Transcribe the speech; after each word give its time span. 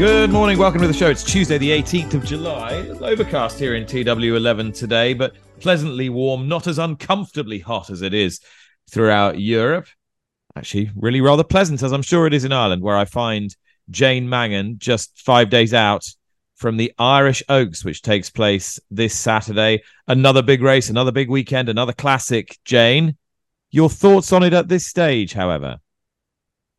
Good 0.00 0.30
morning, 0.30 0.56
welcome 0.56 0.80
to 0.80 0.86
the 0.86 0.94
show. 0.94 1.10
It's 1.10 1.22
Tuesday, 1.22 1.58
the 1.58 1.68
18th 1.72 2.14
of 2.14 2.24
July. 2.24 2.72
It's 2.72 3.02
overcast 3.02 3.58
here 3.58 3.74
in 3.74 3.84
TW11 3.84 4.74
today, 4.74 5.12
but 5.12 5.34
pleasantly 5.60 6.08
warm, 6.08 6.48
not 6.48 6.66
as 6.66 6.78
uncomfortably 6.78 7.58
hot 7.58 7.90
as 7.90 8.00
it 8.00 8.14
is 8.14 8.40
throughout 8.90 9.38
Europe. 9.38 9.88
Actually, 10.56 10.90
really 10.96 11.20
rather 11.20 11.44
pleasant, 11.44 11.82
as 11.82 11.92
I'm 11.92 12.00
sure 12.00 12.26
it 12.26 12.32
is 12.32 12.46
in 12.46 12.52
Ireland, 12.52 12.80
where 12.80 12.96
I 12.96 13.04
find 13.04 13.54
Jane 13.90 14.26
Mangan 14.26 14.78
just 14.78 15.20
five 15.20 15.50
days 15.50 15.74
out 15.74 16.08
from 16.56 16.78
the 16.78 16.94
Irish 16.98 17.42
Oaks, 17.50 17.84
which 17.84 18.00
takes 18.00 18.30
place 18.30 18.80
this 18.90 19.14
Saturday. 19.14 19.82
Another 20.08 20.40
big 20.40 20.62
race, 20.62 20.88
another 20.88 21.12
big 21.12 21.28
weekend, 21.28 21.68
another 21.68 21.92
classic. 21.92 22.56
Jane, 22.64 23.18
your 23.70 23.90
thoughts 23.90 24.32
on 24.32 24.44
it 24.44 24.54
at 24.54 24.66
this 24.66 24.86
stage, 24.86 25.34
however? 25.34 25.78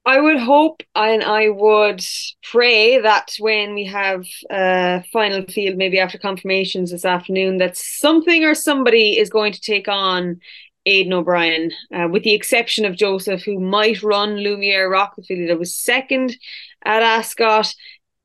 I 0.05 0.19
would 0.19 0.39
hope 0.39 0.81
and 0.95 1.23
I 1.23 1.49
would 1.49 2.03
pray 2.43 2.99
that 2.99 3.35
when 3.37 3.75
we 3.75 3.85
have 3.85 4.25
a 4.49 5.03
final 5.13 5.45
field, 5.45 5.77
maybe 5.77 5.99
after 5.99 6.17
confirmations 6.17 6.91
this 6.91 7.05
afternoon, 7.05 7.57
that 7.59 7.77
something 7.77 8.43
or 8.43 8.55
somebody 8.55 9.19
is 9.19 9.29
going 9.29 9.53
to 9.53 9.61
take 9.61 9.87
on 9.87 10.39
Aidan 10.87 11.13
O'Brien, 11.13 11.71
uh, 11.93 12.07
with 12.09 12.23
the 12.23 12.33
exception 12.33 12.83
of 12.85 12.97
Joseph, 12.97 13.43
who 13.43 13.59
might 13.59 14.02
run 14.02 14.38
Lumiere 14.38 14.89
Rock, 14.89 15.16
the 15.16 15.21
filly 15.21 15.45
that 15.45 15.59
was 15.59 15.75
second 15.75 16.36
at 16.83 17.03
Ascot. 17.03 17.71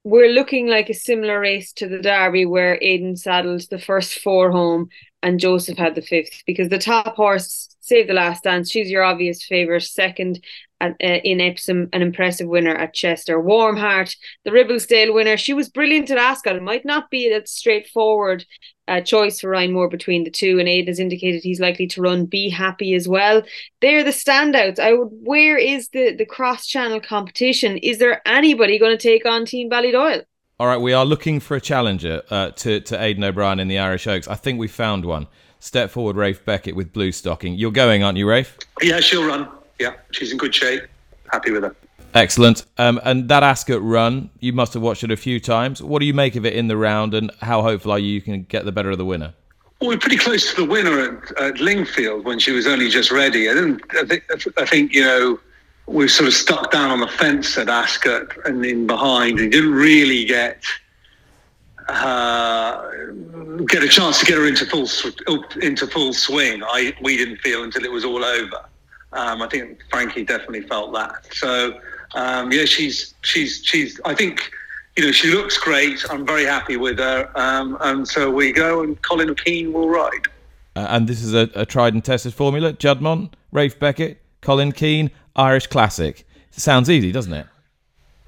We're 0.03 0.31
looking 0.31 0.69
like 0.69 0.89
a 0.89 0.95
similar 0.95 1.39
race 1.39 1.75
to 1.75 1.89
the 1.89 1.99
Derby 1.99 2.47
where 2.47 2.79
Aidan 2.81 3.17
saddled 3.17 3.69
the 3.69 3.79
first 3.79 4.21
four 4.21 4.51
home 4.51 4.89
and 5.23 5.41
Joseph 5.41 5.77
had 5.77 5.95
the 5.95 6.01
fifth 6.01 6.43
because 6.47 6.71
the 6.71 6.79
top 6.79 7.17
horse 7.17 7.77
Savethelastdance. 7.87 8.71
She's 8.71 8.91
your 8.91 9.05
obvious 9.05 9.45
favourite. 9.45 9.83
Second 9.83 10.43
at, 10.81 10.93
uh, 11.03 11.21
in 11.25 11.41
Epsom, 11.41 11.89
an 11.93 12.03
impressive 12.03 12.49
winner 12.49 12.75
at 12.75 12.95
Chester. 12.95 13.41
Warm 13.41 13.77
Heart, 13.77 14.15
the 14.45 14.51
Ribblesdale 14.51 15.15
winner. 15.15 15.37
She 15.37 15.55
was 15.55 15.69
brilliant 15.69 16.11
at 16.11 16.19
Ascot. 16.19 16.57
It 16.57 16.63
might 16.63 16.85
not 16.85 17.11
be 17.11 17.31
a 17.33 17.47
straightforward 17.47 18.45
uh, 18.89 19.01
choice 19.01 19.41
for 19.41 19.51
Ryan 19.51 19.73
Moore 19.73 19.89
between 19.89 20.25
the 20.25 20.31
two, 20.31 20.59
and 20.59 20.69
Aid 20.69 20.89
has 20.89 21.01
indicated 21.01 21.43
he's 21.43 21.61
likely 21.61 21.87
to 21.89 22.01
run 22.01 22.27
Be 22.27 22.49
Happy 22.49 22.95
as 22.95 23.09
well. 23.09 23.43
They're 23.81 24.05
the 24.05 24.11
standouts. 24.11 24.79
I 24.79 24.93
would. 24.93 25.09
Where 25.11 25.59
is 25.59 25.89
the 25.89 26.15
the 26.15 26.27
cross 26.27 26.67
channel 26.67 27.01
competition? 27.01 27.79
Is 27.79 27.99
there 27.99 28.23
anybody 28.27 28.79
going 28.79 28.97
to 28.97 29.03
take 29.03 29.27
on 29.27 29.45
Team 29.45 29.69
Ballydoyle? 29.69 30.25
All 30.59 30.67
right, 30.67 30.81
we 30.81 30.93
are 30.93 31.05
looking 31.05 31.41
for 31.41 31.57
a 31.57 31.61
challenger 31.61 32.23
uh, 32.31 32.51
to 32.51 32.81
to 32.81 33.03
Aidan 33.03 33.25
O'Brien 33.25 33.59
in 33.59 33.69
the 33.69 33.79
Irish 33.79 34.07
Oaks. 34.07 34.29
I 34.29 34.37
think 34.37 34.59
we 34.59 34.69
found 34.69 35.05
one. 35.05 35.27
Step 35.59 35.91
forward, 35.91 36.17
Rafe 36.17 36.45
Beckett 36.45 36.77
with 36.77 36.93
Bluestocking. 36.93 37.59
You're 37.59 37.73
going, 37.73 38.05
aren't 38.05 38.19
you, 38.19 38.29
Rafe? 38.29 38.57
Yeah, 38.83 39.01
she'll 39.01 39.27
run. 39.27 39.49
Yeah, 39.79 39.95
she's 40.11 40.33
in 40.33 40.39
good 40.39 40.55
shape. 40.55 40.83
Happy 41.31 41.51
with 41.51 41.65
her. 41.65 41.75
Excellent. 42.15 42.65
Um, 42.79 43.01
and 43.05 43.29
that 43.29 43.43
Ascot 43.43 43.83
run, 43.83 44.31
you 44.41 44.53
must 44.53 44.73
have 44.75 44.83
watched 44.83 45.05
it 45.05 45.11
a 45.11 45.17
few 45.17 45.39
times. 45.39 45.83
What 45.83 45.99
do 45.99 46.07
you 46.07 46.15
make 46.15 46.35
of 46.35 46.47
it 46.47 46.55
in 46.55 46.69
the 46.69 46.77
round, 46.77 47.13
and 47.13 47.31
how 47.43 47.63
hopeful 47.63 47.93
are 47.93 47.99
you 47.99 48.09
you 48.09 48.23
can 48.23 48.45
get 48.45 48.65
the 48.65 48.73
better 48.73 48.91
of 48.91 48.99
the 48.99 49.05
winner? 49.05 49.35
Well, 49.81 49.91
we're 49.91 49.99
pretty 49.99 50.17
close 50.17 50.55
to 50.55 50.63
the 50.63 50.69
winner 50.69 50.99
at, 50.99 51.39
at 51.39 51.55
Lingfield 51.61 52.25
when 52.25 52.39
she 52.39 52.53
was 52.53 52.67
only 52.67 52.89
just 52.89 53.11
ready. 53.11 53.51
I 53.51 53.55
didn't. 53.55 53.83
I 53.95 54.05
think. 54.05 54.25
I 54.57 54.65
think 54.65 54.95
you 54.95 55.03
know 55.03 55.39
we 55.87 56.09
sort 56.09 56.27
of 56.29 56.35
stuck 56.35 56.71
down 56.71 56.91
on 56.91 57.01
the 57.01 57.09
fence 57.09 57.59
at 57.59 57.69
Ascot 57.69 58.29
and 58.47 58.65
in 58.65 58.87
behind, 58.87 59.39
and 59.39 59.53
didn't 59.53 59.75
really 59.75 60.25
get 60.25 60.65
uh, 61.89 62.91
get 63.67 63.83
a 63.83 63.89
chance 63.89 64.19
to 64.21 64.27
get 64.27 64.39
her 64.39 64.47
into 64.47 64.65
full 64.65 64.89
into 65.61 65.87
full 65.87 66.15
swing. 66.15 66.63
I 66.65 66.95
we 67.03 67.19
didn't 67.19 67.39
feel 67.39 67.63
until 67.63 67.85
it 67.85 67.93
was 67.93 68.05
all 68.05 68.25
over. 68.25 68.65
Um, 69.13 69.43
I 69.43 69.49
think 69.49 69.81
Frankie 69.91 70.25
definitely 70.25 70.63
felt 70.63 70.93
that. 70.95 71.27
So 71.33 71.81
um, 72.15 72.53
yeah, 72.53 72.65
she's 72.65 73.15
she's 73.23 73.63
she's. 73.65 74.01
I 74.05 74.15
think 74.15 74.51
you 74.97 75.05
know 75.05 75.13
she 75.13 75.31
looks 75.31 75.59
great. 75.59 76.05
I'm 76.11 76.27
very 76.27 76.45
happy 76.45 76.77
with 76.77 76.99
her, 76.99 77.31
um, 77.35 77.77
and 77.81 78.07
so 78.07 78.31
we 78.31 78.53
go. 78.53 78.83
And 78.83 79.01
Colin 79.03 79.35
Keane 79.35 79.73
will 79.73 79.89
ride. 79.89 80.27
Uh, 80.75 80.87
and 80.91 81.09
this 81.09 81.23
is 81.23 81.33
a, 81.33 81.51
a, 81.55 81.65
tried 81.65 81.95
and 81.95 82.05
tested 82.05 82.35
formula. 82.35 82.75
Juddmonte, 82.75 83.33
Rafe 83.51 83.79
Beckett, 83.79 84.21
Colin 84.43 84.73
Keane, 84.73 85.11
Irish 85.35 85.69
Classic. 85.69 86.27
It 86.53 86.61
sounds 86.61 86.91
easy, 86.91 87.13
doesn't 87.13 87.33
it? 87.33 87.47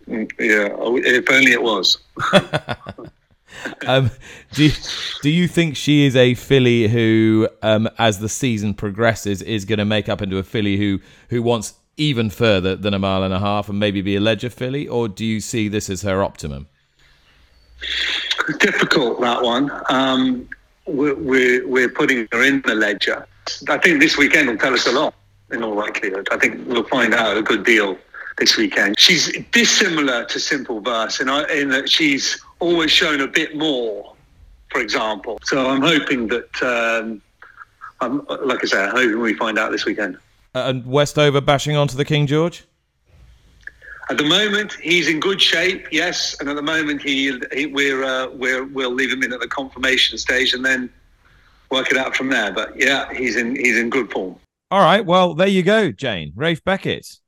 Mm, 0.08 0.32
yeah, 0.38 0.68
if 1.06 1.30
only 1.30 1.52
it 1.52 1.62
was. 1.62 1.98
um, 3.86 4.10
do 4.52 4.66
you, 4.66 4.72
do 5.22 5.30
you 5.30 5.48
think 5.48 5.76
she 5.76 6.06
is 6.06 6.14
a 6.16 6.34
filly 6.34 6.88
who, 6.88 7.48
um, 7.62 7.88
as 7.98 8.18
the 8.18 8.28
season 8.28 8.74
progresses, 8.74 9.42
is 9.42 9.64
going 9.64 9.78
to 9.78 9.84
make 9.84 10.08
up 10.08 10.22
into 10.22 10.38
a 10.38 10.42
filly 10.42 10.76
who 10.76 11.00
who 11.30 11.42
wants 11.42 11.74
even 11.98 12.30
further 12.30 12.76
than 12.76 12.94
a 12.94 12.98
mile 12.98 13.22
and 13.22 13.34
a 13.34 13.40
half 13.40 13.68
and 13.68 13.78
maybe 13.78 14.00
be 14.00 14.16
a 14.16 14.20
Leger 14.20 14.48
filly, 14.48 14.88
or 14.88 15.08
do 15.08 15.24
you 15.24 15.40
see 15.40 15.68
this 15.68 15.90
as 15.90 16.02
her 16.02 16.22
optimum? 16.22 16.68
Difficult 18.60 19.20
that 19.20 19.42
one. 19.42 19.70
Um, 19.90 20.48
we're, 20.86 21.16
we're, 21.16 21.66
we're 21.66 21.88
putting 21.88 22.26
her 22.32 22.44
in 22.44 22.62
the 22.62 22.74
Leger. 22.74 23.26
I 23.68 23.78
think 23.78 24.00
this 24.00 24.16
weekend 24.16 24.48
will 24.48 24.56
tell 24.56 24.72
us 24.72 24.86
a 24.86 24.92
lot. 24.92 25.14
In 25.50 25.62
all 25.62 25.74
likelihood, 25.74 26.28
I 26.30 26.36
think 26.36 26.66
we'll 26.68 26.84
find 26.84 27.14
out 27.14 27.36
a 27.36 27.42
good 27.42 27.64
deal 27.64 27.98
this 28.36 28.58
weekend. 28.58 28.98
She's 28.98 29.32
dissimilar 29.50 30.26
to 30.26 30.38
Simple 30.38 30.80
Verse 30.80 31.20
in, 31.20 31.28
in 31.28 31.70
that 31.70 31.88
she's 31.88 32.38
always 32.60 32.90
shown 32.90 33.20
a 33.20 33.26
bit 33.26 33.56
more, 33.56 34.14
for 34.70 34.80
example. 34.80 35.38
So 35.44 35.68
I'm 35.68 35.80
hoping 35.80 36.28
that, 36.28 36.62
um, 36.62 37.22
I'm, 38.00 38.24
like 38.44 38.62
I 38.62 38.66
say, 38.66 38.82
I'm 38.82 38.90
hoping 38.90 39.20
we 39.20 39.34
find 39.34 39.58
out 39.58 39.70
this 39.70 39.84
weekend. 39.84 40.16
Uh, 40.54 40.64
and 40.66 40.86
Westover 40.86 41.40
bashing 41.40 41.76
onto 41.76 41.96
the 41.96 42.04
King 42.04 42.26
George? 42.26 42.64
At 44.10 44.16
the 44.16 44.24
moment, 44.24 44.72
he's 44.82 45.08
in 45.08 45.20
good 45.20 45.40
shape, 45.40 45.86
yes. 45.92 46.34
And 46.40 46.48
at 46.48 46.56
the 46.56 46.62
moment, 46.62 47.02
he, 47.02 47.38
he 47.52 47.66
we're, 47.66 48.02
uh, 48.02 48.28
we're 48.30 48.64
we'll 48.64 48.94
leave 48.94 49.12
him 49.12 49.22
in 49.22 49.34
at 49.34 49.40
the 49.40 49.48
confirmation 49.48 50.16
stage 50.16 50.54
and 50.54 50.64
then 50.64 50.88
work 51.70 51.90
it 51.90 51.98
out 51.98 52.16
from 52.16 52.28
there. 52.28 52.50
But 52.52 52.74
yeah, 52.74 53.12
he's 53.12 53.36
in 53.36 53.54
he's 53.54 53.76
in 53.76 53.90
good 53.90 54.10
form. 54.10 54.36
All 54.70 54.80
right, 54.80 55.04
well 55.04 55.34
there 55.34 55.48
you 55.48 55.62
go, 55.62 55.92
Jane 55.92 56.32
Rafe 56.34 56.64
Beckett. 56.64 57.18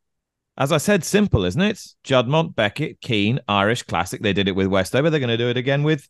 As 0.60 0.72
I 0.72 0.76
said, 0.76 1.04
simple, 1.04 1.46
isn't 1.46 1.62
it? 1.62 1.82
Juddmonte, 2.04 2.54
Beckett, 2.54 3.00
Keane, 3.00 3.40
Irish 3.48 3.82
Classic. 3.82 4.20
They 4.20 4.34
did 4.34 4.46
it 4.46 4.54
with 4.54 4.66
Westover. 4.66 5.08
They're 5.08 5.18
going 5.18 5.30
to 5.30 5.38
do 5.38 5.48
it 5.48 5.56
again 5.56 5.82
with 5.82 6.06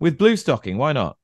with 0.00 0.18
Bluestocking. 0.18 0.78
Why 0.78 0.94
not? 0.94 1.18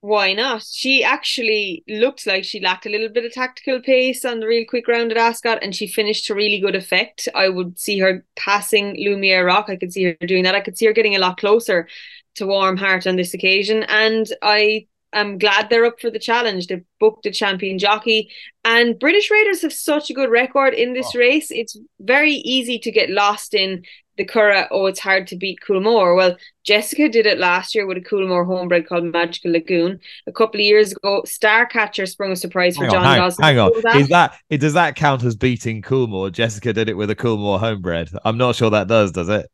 Why 0.00 0.32
not? 0.32 0.62
She 0.62 1.02
actually 1.02 1.82
looked 1.88 2.24
like 2.24 2.44
she 2.44 2.60
lacked 2.60 2.86
a 2.86 2.88
little 2.88 3.08
bit 3.08 3.24
of 3.24 3.32
tactical 3.32 3.80
pace 3.80 4.24
on 4.24 4.38
the 4.38 4.46
real 4.46 4.64
quick 4.64 4.86
round 4.86 5.10
at 5.10 5.18
Ascot, 5.18 5.58
and 5.60 5.74
she 5.74 5.88
finished 5.88 6.26
to 6.26 6.36
really 6.36 6.60
good 6.60 6.76
effect. 6.76 7.28
I 7.34 7.48
would 7.48 7.80
see 7.80 7.98
her 7.98 8.24
passing 8.36 8.94
Lumiere 8.96 9.44
Rock. 9.44 9.66
I 9.68 9.74
could 9.74 9.92
see 9.92 10.04
her 10.04 10.16
doing 10.24 10.44
that. 10.44 10.54
I 10.54 10.60
could 10.60 10.78
see 10.78 10.86
her 10.86 10.92
getting 10.92 11.16
a 11.16 11.18
lot 11.18 11.38
closer 11.38 11.88
to 12.36 12.46
Warm 12.46 12.76
Heart 12.76 13.08
on 13.08 13.16
this 13.16 13.34
occasion, 13.34 13.82
and 13.82 14.24
I 14.40 14.86
I'm 15.12 15.38
glad 15.38 15.70
they're 15.70 15.86
up 15.86 16.00
for 16.00 16.10
the 16.10 16.18
challenge. 16.18 16.66
They've 16.66 16.84
booked 17.00 17.26
a 17.26 17.30
champion 17.30 17.78
jockey, 17.78 18.30
and 18.64 18.98
British 18.98 19.30
Raiders 19.30 19.62
have 19.62 19.72
such 19.72 20.10
a 20.10 20.14
good 20.14 20.30
record 20.30 20.74
in 20.74 20.92
this 20.92 21.12
oh. 21.14 21.18
race. 21.18 21.50
It's 21.50 21.78
very 22.00 22.34
easy 22.34 22.78
to 22.80 22.90
get 22.90 23.10
lost 23.10 23.54
in 23.54 23.84
the 24.18 24.26
Curragh, 24.26 24.66
oh, 24.70 24.86
it's 24.86 24.98
hard 24.98 25.28
to 25.28 25.36
beat 25.36 25.60
Coolmore. 25.66 26.14
Well, 26.16 26.36
Jessica 26.64 27.08
did 27.08 27.24
it 27.24 27.38
last 27.38 27.74
year 27.74 27.86
with 27.86 27.96
a 27.96 28.00
Coolmore 28.00 28.44
homebred 28.44 28.86
called 28.86 29.04
Magical 29.04 29.52
Lagoon. 29.52 30.00
A 30.26 30.32
couple 30.32 30.60
of 30.60 30.64
years 30.64 30.92
ago, 30.92 31.22
Starcatcher 31.24 32.06
sprung 32.06 32.32
a 32.32 32.36
surprise 32.36 32.76
for 32.76 32.84
hang 32.84 32.92
John 32.92 33.04
hang, 33.04 33.20
Gosden. 33.20 33.44
Hang 33.44 33.58
on, 33.58 33.72
that? 33.84 33.96
is 33.96 34.08
that 34.08 34.34
does 34.50 34.74
that 34.74 34.96
count 34.96 35.22
as 35.22 35.36
beating 35.36 35.80
Coolmore? 35.80 36.30
Jessica 36.30 36.72
did 36.72 36.88
it 36.88 36.96
with 36.96 37.10
a 37.10 37.16
Coolmore 37.16 37.60
homebred. 37.60 38.10
I'm 38.24 38.36
not 38.36 38.56
sure 38.56 38.70
that 38.70 38.88
does. 38.88 39.12
Does 39.12 39.28
it? 39.28 39.48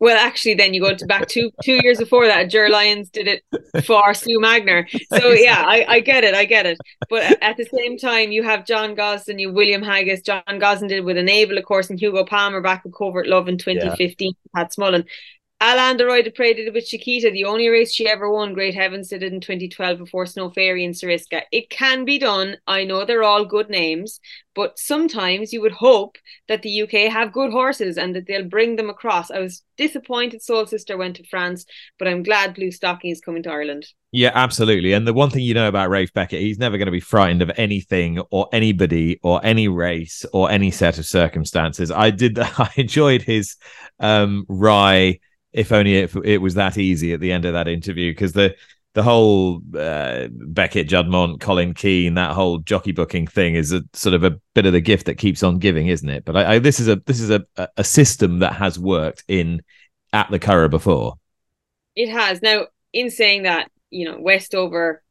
Well, 0.00 0.16
actually, 0.16 0.54
then 0.54 0.74
you 0.74 0.80
go 0.80 0.94
to 0.94 1.06
back 1.06 1.26
two 1.26 1.50
two 1.62 1.80
years 1.82 1.98
before 1.98 2.26
that. 2.26 2.50
Ger 2.50 2.68
Lyons 2.68 3.10
did 3.10 3.26
it 3.26 3.84
for 3.84 4.14
Sue 4.14 4.38
Magnier. 4.38 4.86
So 5.12 5.30
yeah, 5.32 5.64
I, 5.66 5.84
I 5.88 6.00
get 6.00 6.22
it, 6.22 6.34
I 6.34 6.44
get 6.44 6.66
it. 6.66 6.78
But 7.10 7.36
at 7.42 7.56
the 7.56 7.64
same 7.64 7.98
time, 7.98 8.30
you 8.30 8.44
have 8.44 8.64
John 8.64 8.94
Gosden, 8.94 9.40
you 9.40 9.52
William 9.52 9.82
Haggas. 9.82 10.24
John 10.24 10.42
Gosden 10.48 10.88
did 10.88 11.04
with 11.04 11.16
Enable, 11.16 11.58
of 11.58 11.64
course, 11.64 11.90
and 11.90 11.98
Hugo 11.98 12.24
Palmer 12.24 12.60
back 12.60 12.84
with 12.84 12.94
Covert 12.94 13.26
Love 13.26 13.48
in 13.48 13.58
2015. 13.58 14.34
Yeah. 14.54 14.62
Pat 14.62 14.72
Smullen. 14.72 15.04
Alain 15.60 15.96
de 15.96 16.06
Roy 16.06 16.20
it 16.20 16.72
with 16.72 16.88
Chicquita, 16.88 17.32
the 17.32 17.44
only 17.44 17.68
race 17.68 17.92
she 17.92 18.08
ever 18.08 18.30
won. 18.30 18.54
Great 18.54 18.76
Heavens 18.76 19.08
did 19.08 19.24
it 19.24 19.32
in 19.32 19.40
2012 19.40 19.98
before 19.98 20.24
Snow 20.24 20.50
Fairy 20.50 20.84
and 20.84 20.94
Sariska. 20.94 21.42
It 21.50 21.68
can 21.68 22.04
be 22.04 22.16
done. 22.16 22.58
I 22.68 22.84
know 22.84 23.04
they're 23.04 23.24
all 23.24 23.44
good 23.44 23.68
names, 23.68 24.20
but 24.54 24.78
sometimes 24.78 25.52
you 25.52 25.60
would 25.60 25.72
hope 25.72 26.16
that 26.46 26.62
the 26.62 26.82
UK 26.82 27.12
have 27.12 27.32
good 27.32 27.50
horses 27.50 27.98
and 27.98 28.14
that 28.14 28.28
they'll 28.28 28.44
bring 28.44 28.76
them 28.76 28.88
across. 28.88 29.32
I 29.32 29.40
was 29.40 29.64
disappointed 29.76 30.42
Soul 30.42 30.64
Sister 30.66 30.96
went 30.96 31.16
to 31.16 31.26
France, 31.26 31.66
but 31.98 32.06
I'm 32.06 32.22
glad 32.22 32.54
Bluestocking 32.54 33.10
is 33.10 33.20
coming 33.20 33.42
to 33.42 33.50
Ireland. 33.50 33.84
Yeah, 34.12 34.30
absolutely. 34.34 34.92
And 34.92 35.08
the 35.08 35.12
one 35.12 35.30
thing 35.30 35.42
you 35.42 35.54
know 35.54 35.66
about 35.66 35.90
Rafe 35.90 36.12
Beckett, 36.12 36.40
he's 36.40 36.60
never 36.60 36.78
going 36.78 36.86
to 36.86 36.92
be 36.92 37.00
frightened 37.00 37.42
of 37.42 37.50
anything 37.56 38.20
or 38.30 38.48
anybody 38.52 39.18
or 39.24 39.40
any 39.44 39.66
race 39.66 40.24
or 40.32 40.52
any 40.52 40.70
set 40.70 40.98
of 40.98 41.04
circumstances. 41.04 41.90
I 41.90 42.10
did, 42.10 42.38
I 42.40 42.70
enjoyed 42.76 43.22
his 43.22 43.56
um, 43.98 44.46
wry, 44.48 45.18
if 45.52 45.72
only 45.72 45.96
it, 45.96 46.14
it 46.24 46.38
was 46.38 46.54
that 46.54 46.78
easy 46.78 47.12
at 47.12 47.20
the 47.20 47.32
end 47.32 47.44
of 47.44 47.54
that 47.54 47.68
interview, 47.68 48.10
because 48.10 48.32
the 48.32 48.54
the 48.94 49.02
whole 49.02 49.62
uh, 49.76 50.26
Beckett, 50.30 50.88
Juddmonte, 50.88 51.40
Colin 51.40 51.74
Keane, 51.74 52.14
that 52.14 52.32
whole 52.32 52.58
jockey 52.58 52.92
booking 52.92 53.26
thing 53.26 53.54
is 53.54 53.70
a 53.72 53.82
sort 53.92 54.14
of 54.14 54.24
a 54.24 54.40
bit 54.54 54.66
of 54.66 54.72
the 54.72 54.80
gift 54.80 55.06
that 55.06 55.16
keeps 55.16 55.42
on 55.42 55.58
giving, 55.58 55.86
isn't 55.88 56.08
it? 56.08 56.24
But 56.24 56.36
I, 56.36 56.54
I, 56.54 56.58
this 56.58 56.80
is 56.80 56.88
a 56.88 56.96
this 57.06 57.20
is 57.20 57.30
a 57.30 57.44
a 57.76 57.84
system 57.84 58.40
that 58.40 58.54
has 58.54 58.78
worked 58.78 59.24
in 59.28 59.62
at 60.12 60.30
the 60.30 60.38
Curragh 60.38 60.70
before. 60.70 61.14
It 61.94 62.08
has. 62.08 62.42
Now, 62.42 62.66
in 62.92 63.10
saying 63.10 63.42
that, 63.42 63.70
you 63.90 64.04
know, 64.04 64.18
Westover 64.18 65.02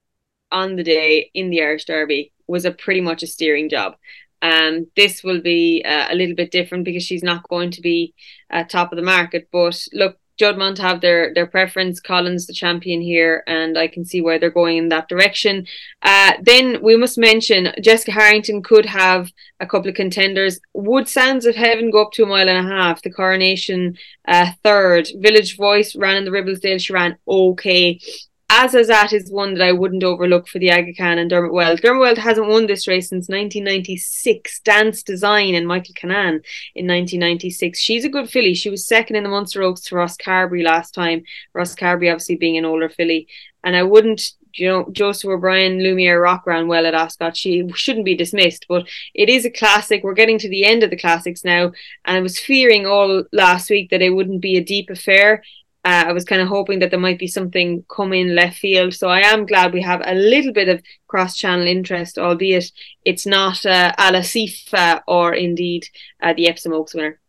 on 0.51 0.75
the 0.75 0.83
day 0.83 1.29
in 1.33 1.49
the 1.49 1.61
Irish 1.61 1.85
Derby 1.85 2.33
was 2.47 2.65
a 2.65 2.71
pretty 2.71 3.01
much 3.01 3.23
a 3.23 3.27
steering 3.27 3.69
job. 3.69 3.95
Um, 4.41 4.87
this 4.95 5.23
will 5.23 5.41
be 5.41 5.83
uh, 5.85 6.07
a 6.09 6.15
little 6.15 6.35
bit 6.35 6.51
different 6.51 6.85
because 6.85 7.03
she's 7.03 7.23
not 7.23 7.47
going 7.49 7.71
to 7.71 7.81
be 7.81 8.13
uh, 8.49 8.63
top 8.63 8.91
of 8.91 8.95
the 8.95 9.03
market. 9.03 9.49
But 9.51 9.81
look, 9.93 10.17
Juddmonte 10.39 10.77
have 10.79 11.01
their 11.01 11.33
their 11.33 11.47
preference. 11.47 11.99
Colin's 11.99 12.45
the 12.47 12.53
champion 12.53 13.01
here, 13.01 13.43
and 13.47 13.77
I 13.77 13.87
can 13.87 14.05
see 14.05 14.21
why 14.21 14.37
they're 14.37 14.49
going 14.49 14.77
in 14.77 14.89
that 14.89 15.09
direction. 15.09 15.65
Uh, 16.01 16.33
then 16.41 16.81
we 16.81 16.95
must 16.95 17.17
mention 17.17 17.73
Jessica 17.81 18.11
Harrington 18.11 18.61
could 18.61 18.85
have 18.85 19.31
a 19.59 19.65
couple 19.65 19.89
of 19.89 19.95
contenders. 19.95 20.59
Would 20.73 21.07
Sands 21.07 21.45
of 21.45 21.55
Heaven 21.55 21.91
go 21.91 22.03
up 22.03 22.11
to 22.13 22.23
a 22.23 22.27
mile 22.27 22.49
and 22.49 22.67
a 22.67 22.69
half? 22.69 23.01
The 23.01 23.11
Coronation 23.11 23.97
uh, 24.27 24.51
third. 24.63 25.07
Village 25.15 25.57
Voice 25.57 25.95
ran 25.95 26.17
in 26.17 26.25
the 26.25 26.31
Ribblesdale. 26.31 26.79
She 26.79 26.93
ran 26.93 27.17
okay. 27.27 27.99
Azazat 28.49 29.11
is 29.11 29.29
one 29.29 29.55
that 29.55 29.67
I 29.67 29.73
wouldn't 29.73 30.05
overlook 30.05 30.47
for 30.47 30.57
the 30.57 30.71
Aga 30.71 30.93
Khan 30.93 31.17
and 31.17 31.29
Dermot 31.29 31.51
Weld. 31.51 31.81
Dermot 31.81 31.99
Weld 31.99 32.17
hasn't 32.17 32.47
won 32.47 32.65
this 32.65 32.87
race 32.87 33.09
since 33.09 33.27
1996. 33.27 34.61
Dance 34.61 35.03
Design 35.03 35.53
and 35.53 35.67
Michael 35.67 35.93
Kinane 35.95 36.41
in 36.73 36.87
1996. 36.87 37.77
She's 37.77 38.05
a 38.05 38.09
good 38.09 38.29
filly. 38.29 38.53
She 38.53 38.69
was 38.69 38.87
second 38.87 39.17
in 39.17 39.23
the 39.23 39.29
Munster 39.29 39.63
Oaks 39.63 39.81
to 39.81 39.95
Ross 39.95 40.15
Carberry 40.15 40.63
last 40.63 40.93
time. 40.93 41.23
Ross 41.53 41.75
Carberry 41.75 42.09
obviously 42.09 42.37
being 42.37 42.57
an 42.57 42.63
older 42.63 42.87
filly. 42.87 43.27
And 43.65 43.75
I 43.75 43.83
wouldn't, 43.83 44.31
you 44.53 44.67
know, 44.67 44.87
Joseph 44.93 45.29
O'Brien, 45.29 45.83
Lumiere 45.83 46.21
Rock 46.21 46.47
ran 46.47 46.69
well 46.69 46.85
at 46.85 46.93
Ascot. 46.93 47.35
She 47.35 47.67
shouldn't 47.75 48.05
be 48.05 48.15
dismissed, 48.15 48.65
but 48.69 48.87
it 49.13 49.27
is 49.27 49.43
a 49.43 49.51
classic. 49.51 50.05
We're 50.05 50.13
getting 50.13 50.39
to 50.39 50.49
the 50.49 50.63
end 50.63 50.83
of 50.83 50.89
the 50.89 50.97
classics 50.97 51.43
now. 51.43 51.73
And 52.05 52.15
I 52.15 52.21
was 52.21 52.39
fearing 52.39 52.85
all 52.85 53.25
last 53.33 53.69
week 53.69 53.89
that 53.89 54.01
it 54.01 54.11
wouldn't 54.11 54.39
be 54.39 54.55
a 54.55 54.63
deep 54.63 54.89
affair. 54.89 55.43
Uh, 55.87 56.03
I 56.09 56.11
was 56.11 56.25
kind 56.25 56.41
of 56.41 56.49
hoping 56.49 56.79
that 56.79 56.89
there 56.89 56.99
might 56.99 57.17
be 57.17 57.27
something 57.27 57.85
come 57.87 58.11
in 58.11 58.35
left 58.35 58.57
field. 58.57 58.93
So 58.93 59.07
I 59.07 59.21
am 59.21 59.45
glad 59.45 59.71
we 59.71 59.81
have 59.83 60.01
a 60.03 60.15
little 60.15 60.51
bit 60.51 60.67
of 60.67 60.81
cross 61.07 61.37
channel 61.37 61.65
interest, 61.65 62.17
albeit 62.17 62.73
it's 63.05 63.25
not 63.25 63.65
uh, 63.65 63.93
Al 63.97 64.11
Asifah 64.11 65.01
or 65.07 65.33
indeed 65.33 65.87
uh, 66.21 66.33
the 66.33 66.49
Epsom 66.49 66.73
Oaks 66.73 66.93
winner. 66.93 67.21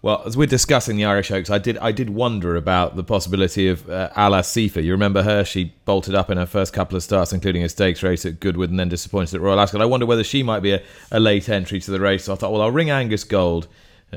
Well, 0.00 0.22
as 0.24 0.36
we're 0.36 0.46
discussing 0.46 0.96
the 0.96 1.06
Irish 1.06 1.32
Oaks, 1.32 1.50
I 1.50 1.58
did 1.58 1.76
I 1.78 1.90
did 1.90 2.10
wonder 2.10 2.54
about 2.54 2.94
the 2.94 3.02
possibility 3.02 3.66
of 3.66 3.90
uh, 3.90 4.10
Ala. 4.16 4.44
You 4.54 4.92
remember 4.92 5.24
her? 5.24 5.44
She 5.44 5.74
bolted 5.84 6.14
up 6.14 6.30
in 6.30 6.38
her 6.38 6.46
first 6.46 6.72
couple 6.72 6.96
of 6.96 7.02
starts, 7.02 7.32
including 7.32 7.64
a 7.64 7.68
stakes 7.68 8.04
race 8.04 8.24
at 8.24 8.38
Goodwood, 8.38 8.70
and 8.70 8.78
then 8.78 8.90
disappointed 8.90 9.34
at 9.34 9.40
Royal 9.40 9.58
Ascot. 9.58 9.82
I 9.82 9.86
wonder 9.86 10.06
whether 10.06 10.22
she 10.22 10.44
might 10.44 10.60
be 10.60 10.72
a, 10.72 10.82
a 11.10 11.18
late 11.18 11.48
entry 11.48 11.80
to 11.80 11.90
the 11.90 12.00
race. 12.00 12.24
So 12.24 12.32
I 12.32 12.36
thought, 12.36 12.52
well, 12.52 12.62
I'll 12.62 12.70
ring 12.70 12.90
Angus 12.90 13.24
Gold 13.24 13.66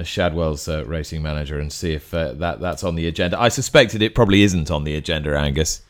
Shadwell's 0.03 0.67
uh, 0.67 0.85
racing 0.85 1.21
manager 1.21 1.59
and 1.59 1.71
see 1.71 1.93
if 1.93 2.13
uh, 2.13 2.33
that 2.33 2.59
that's 2.59 2.83
on 2.83 2.95
the 2.95 3.07
agenda. 3.07 3.39
I 3.39 3.49
suspected 3.49 4.01
it 4.01 4.15
probably 4.15 4.43
isn't 4.43 4.69
on 4.69 4.83
the 4.83 4.95
agenda, 4.95 5.37
Angus. 5.37 5.81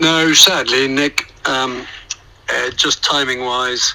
No, 0.00 0.32
sadly, 0.32 0.88
Nick. 0.88 1.32
Um, 1.48 1.86
uh, 2.52 2.70
just 2.70 3.02
timing 3.02 3.40
wise, 3.44 3.94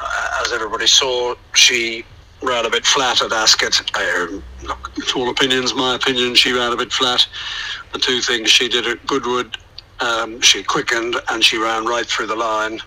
uh, 0.00 0.42
as 0.44 0.52
everybody 0.52 0.86
saw, 0.86 1.34
she 1.54 2.04
ran 2.42 2.66
a 2.66 2.70
bit 2.70 2.84
flat 2.84 3.22
at 3.22 3.32
Ascot. 3.32 3.80
Uh, 3.94 4.40
look, 4.64 4.92
it's 4.96 5.14
all 5.14 5.30
opinions. 5.30 5.74
My 5.74 5.94
opinion, 5.94 6.34
she 6.34 6.52
ran 6.52 6.72
a 6.72 6.76
bit 6.76 6.92
flat. 6.92 7.26
The 7.92 7.98
two 7.98 8.20
things 8.20 8.50
she 8.50 8.68
did 8.68 8.86
at 8.86 9.04
Goodwood, 9.06 9.56
um, 10.00 10.40
she 10.40 10.62
quickened 10.62 11.16
and 11.30 11.42
she 11.42 11.56
ran 11.56 11.86
right 11.86 12.06
through 12.06 12.26
the 12.26 12.36
line, 12.36 12.80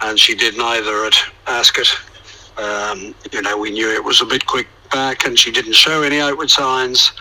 and 0.00 0.18
she 0.18 0.34
did 0.34 0.56
neither 0.56 1.04
at 1.04 1.14
Ascot. 1.46 1.86
Um, 2.58 3.14
you 3.32 3.42
know, 3.42 3.56
we 3.56 3.70
knew 3.70 3.90
it 3.90 4.02
was 4.02 4.20
a 4.20 4.26
bit 4.26 4.46
quick 4.46 4.66
back, 4.90 5.24
and 5.24 5.38
she 5.38 5.50
didn't 5.50 5.74
show 5.74 6.02
any 6.02 6.20
outward 6.20 6.50
signs. 6.50 7.12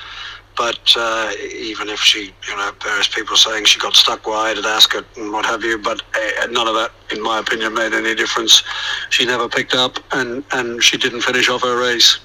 But 0.55 0.79
uh, 0.97 1.31
even 1.53 1.87
if 1.87 1.99
she, 1.99 2.33
you 2.49 2.55
know, 2.57 2.71
various 2.81 3.07
people 3.07 3.37
saying 3.37 3.65
she 3.65 3.79
got 3.79 3.93
stuck 3.93 4.27
wide 4.27 4.57
at 4.57 4.65
Ascot 4.65 5.05
and 5.15 5.31
what 5.31 5.45
have 5.45 5.63
you, 5.63 5.77
but 5.77 6.01
uh, 6.41 6.47
none 6.47 6.67
of 6.67 6.73
that, 6.73 6.91
in 7.11 7.21
my 7.21 7.37
opinion, 7.39 7.75
made 7.75 7.93
any 7.93 8.15
difference. 8.15 8.63
She 9.11 9.23
never 9.25 9.47
picked 9.47 9.75
up, 9.75 9.99
and 10.13 10.43
and 10.53 10.83
she 10.83 10.97
didn't 10.97 11.21
finish 11.21 11.47
off 11.47 11.61
her 11.61 11.79
race. 11.79 12.19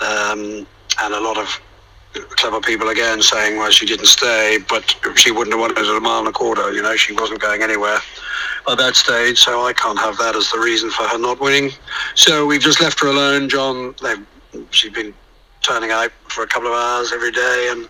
Um, 0.00 0.66
and 1.00 1.14
a 1.14 1.20
lot 1.20 1.38
of 1.38 1.60
clever 2.12 2.60
people 2.60 2.88
again 2.88 3.22
saying, 3.22 3.56
well, 3.56 3.70
she 3.70 3.86
didn't 3.86 4.06
stay, 4.06 4.58
but 4.68 4.94
she 5.16 5.30
wouldn't 5.30 5.54
have 5.54 5.60
wanted 5.60 5.78
a 5.78 6.00
mile 6.00 6.20
and 6.20 6.28
a 6.28 6.32
quarter. 6.32 6.72
You 6.72 6.82
know, 6.82 6.96
she 6.96 7.12
wasn't 7.12 7.40
going 7.40 7.62
anywhere 7.62 7.98
at 8.68 8.78
that 8.78 8.96
stage, 8.96 9.38
so 9.38 9.64
I 9.64 9.72
can't 9.72 9.98
have 9.98 10.18
that 10.18 10.36
as 10.36 10.50
the 10.50 10.58
reason 10.58 10.90
for 10.90 11.04
her 11.04 11.18
not 11.18 11.40
winning. 11.40 11.70
So 12.14 12.46
we've 12.46 12.60
just 12.60 12.80
left 12.80 13.00
her 13.00 13.08
alone, 13.08 13.48
John. 13.48 13.94
She's 14.70 14.92
been 14.92 15.14
turning 15.62 15.90
out 15.90 16.10
for 16.28 16.42
a 16.44 16.46
couple 16.46 16.68
of 16.68 16.74
hours 16.74 17.12
every 17.12 17.32
day, 17.32 17.68
and 17.70 17.88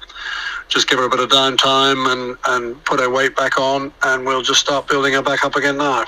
just 0.68 0.88
give 0.88 0.98
her 0.98 1.04
a 1.04 1.10
bit 1.10 1.20
of 1.20 1.28
downtime 1.28 2.10
and 2.10 2.38
and 2.46 2.82
put 2.84 3.00
her 3.00 3.10
weight 3.10 3.36
back 3.36 3.58
on, 3.58 3.92
and 4.04 4.24
we'll 4.24 4.42
just 4.42 4.60
start 4.60 4.88
building 4.88 5.14
her 5.14 5.22
back 5.22 5.44
up 5.44 5.56
again 5.56 5.76
now. 5.76 6.04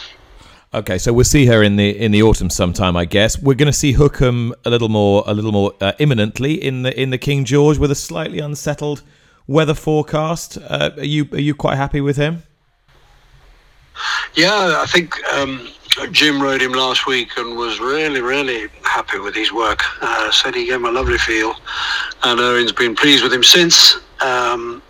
Okay, 0.74 0.98
so 0.98 1.12
we'll 1.12 1.24
see 1.24 1.46
her 1.46 1.62
in 1.62 1.76
the 1.76 1.90
in 1.96 2.10
the 2.10 2.20
autumn 2.24 2.50
sometime, 2.50 2.96
I 2.96 3.04
guess. 3.04 3.40
We're 3.40 3.54
going 3.54 3.70
to 3.70 3.72
see 3.72 3.94
Hukum 3.94 4.52
a 4.64 4.70
little 4.70 4.88
more 4.88 5.22
a 5.24 5.32
little 5.32 5.52
more 5.52 5.72
uh, 5.80 5.92
imminently 6.00 6.54
in 6.54 6.82
the 6.82 7.00
in 7.00 7.10
the 7.10 7.18
King 7.18 7.44
George 7.44 7.78
with 7.78 7.92
a 7.92 7.94
slightly 7.94 8.40
unsettled 8.40 9.02
weather 9.46 9.74
forecast. 9.74 10.58
Uh, 10.58 10.90
are 10.96 11.04
you 11.04 11.28
are 11.30 11.40
you 11.40 11.54
quite 11.54 11.76
happy 11.76 12.00
with 12.00 12.16
him? 12.16 12.42
Yeah, 14.34 14.82
I 14.82 14.86
think 14.86 15.22
um, 15.32 15.68
Jim 16.10 16.42
rode 16.42 16.60
him 16.60 16.72
last 16.72 17.06
week 17.06 17.28
and 17.36 17.56
was 17.56 17.78
really, 17.78 18.20
really 18.20 18.66
happy 18.82 19.20
with 19.20 19.36
his 19.36 19.52
work. 19.52 19.80
Uh, 20.02 20.32
said 20.32 20.56
he 20.56 20.66
gave 20.66 20.74
him 20.74 20.86
a 20.86 20.90
lovely 20.90 21.18
feel, 21.18 21.54
and 22.24 22.40
Owen's 22.40 22.72
been 22.72 22.96
pleased 22.96 23.22
with 23.22 23.32
him 23.32 23.44
since. 23.44 23.98
Um, 24.20 24.82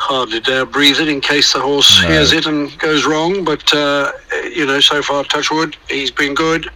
hardly 0.00 0.40
dare 0.40 0.64
breathe 0.64 0.98
it 0.98 1.08
in 1.08 1.20
case 1.20 1.52
the 1.52 1.60
horse 1.60 2.02
no. 2.02 2.08
hears 2.08 2.32
it 2.32 2.46
and 2.46 2.76
goes 2.78 3.04
wrong. 3.04 3.44
But 3.44 3.72
uh, 3.72 4.12
you 4.44 4.66
know, 4.66 4.80
so 4.80 5.02
far, 5.02 5.24
touchwood, 5.24 5.76
he's 5.88 6.10
been 6.10 6.34
good. 6.34 6.68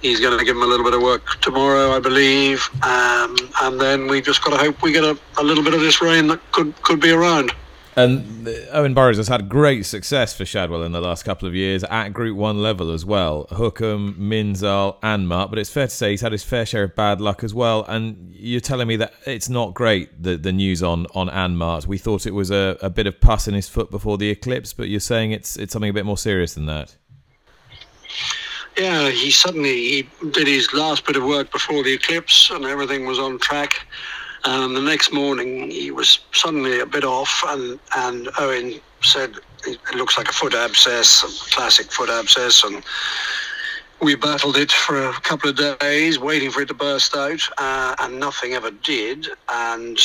He's 0.00 0.20
going 0.20 0.38
to 0.38 0.44
give 0.44 0.56
him 0.56 0.62
a 0.62 0.66
little 0.66 0.84
bit 0.84 0.94
of 0.94 1.02
work 1.02 1.40
tomorrow, 1.40 1.92
I 1.92 1.98
believe, 1.98 2.68
um, 2.82 3.36
and 3.62 3.80
then 3.80 4.06
we've 4.06 4.24
just 4.24 4.42
got 4.42 4.52
to 4.52 4.56
hope 4.56 4.82
we 4.82 4.92
get 4.92 5.04
a, 5.04 5.18
a 5.38 5.42
little 5.42 5.64
bit 5.64 5.74
of 5.74 5.80
this 5.80 6.00
rain 6.00 6.28
that 6.28 6.40
could 6.52 6.80
could 6.82 7.00
be 7.00 7.10
around. 7.10 7.52
And 7.96 8.48
Owen 8.70 8.94
Burrows 8.94 9.16
has 9.16 9.26
had 9.26 9.48
great 9.48 9.84
success 9.84 10.32
for 10.32 10.44
Shadwell 10.44 10.84
in 10.84 10.92
the 10.92 11.00
last 11.00 11.24
couple 11.24 11.48
of 11.48 11.56
years 11.56 11.82
at 11.84 12.10
Group 12.10 12.36
1 12.36 12.62
level 12.62 12.92
as 12.92 13.04
well. 13.04 13.46
Hukum, 13.50 14.14
Minzaal, 14.16 14.96
and 15.02 15.28
Anmaat. 15.28 15.50
But 15.50 15.58
it's 15.58 15.70
fair 15.70 15.86
to 15.86 15.94
say 15.94 16.12
he's 16.12 16.20
had 16.20 16.30
his 16.30 16.44
fair 16.44 16.64
share 16.64 16.84
of 16.84 16.94
bad 16.94 17.20
luck 17.20 17.42
as 17.42 17.52
well. 17.52 17.84
And 17.88 18.32
you're 18.32 18.60
telling 18.60 18.86
me 18.86 18.96
that 18.96 19.14
it's 19.26 19.48
not 19.48 19.74
great, 19.74 20.22
the, 20.22 20.36
the 20.36 20.52
news 20.52 20.84
on, 20.84 21.06
on 21.14 21.28
Anmaat. 21.28 21.86
We 21.86 21.98
thought 21.98 22.26
it 22.26 22.34
was 22.34 22.50
a, 22.50 22.78
a 22.80 22.90
bit 22.90 23.08
of 23.08 23.20
pus 23.20 23.48
in 23.48 23.54
his 23.54 23.68
foot 23.68 23.90
before 23.90 24.18
the 24.18 24.30
eclipse, 24.30 24.72
but 24.72 24.88
you're 24.88 25.00
saying 25.00 25.32
it's, 25.32 25.56
it's 25.56 25.72
something 25.72 25.90
a 25.90 25.94
bit 25.94 26.06
more 26.06 26.18
serious 26.18 26.54
than 26.54 26.66
that. 26.66 26.94
Yeah, 28.78 29.10
he 29.10 29.30
suddenly 29.32 29.74
he 29.74 30.08
did 30.30 30.46
his 30.46 30.72
last 30.72 31.04
bit 31.04 31.16
of 31.16 31.24
work 31.24 31.50
before 31.50 31.82
the 31.82 31.92
eclipse 31.92 32.50
and 32.50 32.64
everything 32.64 33.04
was 33.04 33.18
on 33.18 33.38
track 33.38 33.84
and 34.44 34.76
the 34.76 34.80
next 34.80 35.12
morning, 35.12 35.70
he 35.70 35.90
was 35.90 36.20
suddenly 36.32 36.80
a 36.80 36.86
bit 36.86 37.04
off, 37.04 37.42
and, 37.48 37.78
and 37.96 38.28
Owen 38.38 38.80
said 39.02 39.34
it 39.66 39.78
looks 39.94 40.16
like 40.16 40.28
a 40.28 40.32
foot 40.32 40.54
abscess, 40.54 41.22
a 41.22 41.54
classic 41.54 41.92
foot 41.92 42.08
abscess, 42.08 42.64
and 42.64 42.82
we 44.00 44.14
battled 44.14 44.56
it 44.56 44.72
for 44.72 45.08
a 45.08 45.12
couple 45.12 45.50
of 45.50 45.78
days, 45.78 46.18
waiting 46.18 46.50
for 46.50 46.62
it 46.62 46.68
to 46.68 46.74
burst 46.74 47.14
out, 47.14 47.40
uh, 47.58 47.94
and 47.98 48.18
nothing 48.18 48.54
ever 48.54 48.70
did. 48.70 49.28
And 49.50 49.98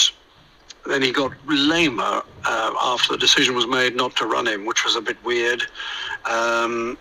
then 0.86 1.01
he 1.01 1.12
got 1.12 1.32
lamer 1.48 2.22
uh, 2.44 2.74
after 2.82 3.13
the 3.13 3.18
decision 3.18 3.56
was 3.56 3.68
made 3.68 3.96
not 3.96 4.15
to 4.18 4.25
run 4.25 4.48
him, 4.48 4.65
which 4.65 4.84
was 4.84 4.96
a 4.96 5.01
bit 5.01 5.24
weird. 5.24 5.63
Um, 6.25 6.98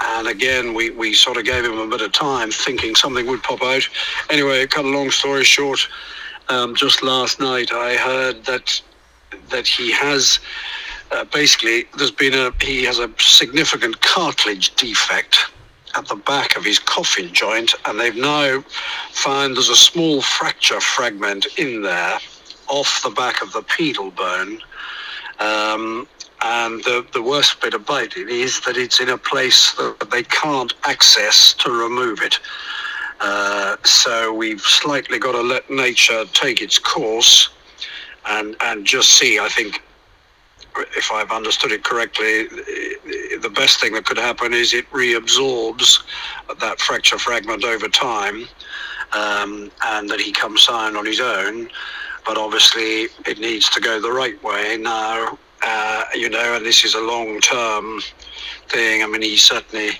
and 0.00 0.26
again, 0.26 0.74
we, 0.74 0.90
we 0.90 1.14
sort 1.14 1.36
of 1.36 1.44
gave 1.44 1.64
him 1.64 1.78
a 1.78 1.86
bit 1.86 2.00
of 2.00 2.12
time, 2.12 2.50
thinking 2.50 2.94
something 2.94 3.26
would 3.26 3.42
pop 3.42 3.62
out. 3.62 3.88
Anyway, 4.30 4.66
cut 4.66 4.84
a 4.84 4.88
long 4.88 5.10
story 5.10 5.44
short, 5.44 5.86
um, 6.48 6.74
just 6.74 7.02
last 7.02 7.40
night 7.40 7.72
I 7.72 7.96
heard 7.96 8.44
that 8.44 8.82
that 9.50 9.66
he 9.66 9.92
has 9.92 10.38
uh, 11.10 11.24
basically 11.24 11.86
there's 11.96 12.10
been 12.10 12.34
a 12.34 12.52
he 12.60 12.84
has 12.84 12.98
a 12.98 13.10
significant 13.18 14.00
cartilage 14.00 14.74
defect 14.76 15.36
at 15.94 16.06
the 16.08 16.16
back 16.16 16.56
of 16.56 16.64
his 16.64 16.78
coffin 16.78 17.32
joint, 17.32 17.74
and 17.84 18.00
they've 18.00 18.16
now 18.16 18.62
found 19.10 19.56
there's 19.56 19.68
a 19.68 19.76
small 19.76 20.22
fracture 20.22 20.80
fragment 20.80 21.46
in 21.58 21.82
there 21.82 22.18
off 22.68 23.02
the 23.02 23.10
back 23.10 23.42
of 23.42 23.52
the 23.52 23.62
pedal 23.62 24.10
bone. 24.10 24.60
Um, 25.38 26.08
And 26.44 26.82
the, 26.82 27.06
the 27.12 27.22
worst 27.22 27.60
bit 27.60 27.72
about 27.72 28.16
it 28.16 28.28
is 28.28 28.60
that 28.62 28.76
it's 28.76 28.98
in 29.00 29.08
a 29.08 29.16
place 29.16 29.72
that 29.74 30.10
they 30.10 30.24
can't 30.24 30.74
access 30.82 31.54
to 31.54 31.70
remove 31.70 32.20
it. 32.20 32.40
Uh, 33.22 33.76
so 33.84 34.32
we've 34.32 34.60
slightly 34.60 35.18
got 35.18 35.32
to 35.32 35.40
let 35.40 35.70
nature 35.70 36.24
take 36.32 36.60
its 36.60 36.78
course 36.78 37.50
and, 38.26 38.56
and 38.60 38.84
just 38.84 39.10
see, 39.10 39.38
I 39.38 39.48
think, 39.48 39.80
if 40.96 41.12
I've 41.12 41.30
understood 41.30 41.70
it 41.70 41.84
correctly, 41.84 42.48
the 42.48 43.52
best 43.54 43.80
thing 43.80 43.92
that 43.92 44.06
could 44.06 44.18
happen 44.18 44.52
is 44.52 44.74
it 44.74 44.90
reabsorbs 44.90 46.02
that 46.60 46.80
fracture 46.80 47.18
fragment 47.18 47.64
over 47.64 47.88
time 47.88 48.48
um, 49.12 49.70
and 49.84 50.08
that 50.08 50.20
he 50.20 50.32
comes 50.32 50.66
down 50.66 50.96
on 50.96 51.06
his 51.06 51.20
own. 51.20 51.68
But 52.26 52.38
obviously, 52.38 53.08
it 53.26 53.38
needs 53.38 53.68
to 53.70 53.80
go 53.80 54.00
the 54.00 54.12
right 54.12 54.42
way 54.42 54.78
now, 54.78 55.38
uh, 55.62 56.04
you 56.14 56.28
know, 56.28 56.56
and 56.56 56.64
this 56.64 56.84
is 56.84 56.94
a 56.94 57.00
long 57.00 57.40
term 57.40 58.00
thing. 58.68 59.02
I 59.02 59.06
mean, 59.06 59.22
he 59.22 59.36
certainly. 59.36 59.90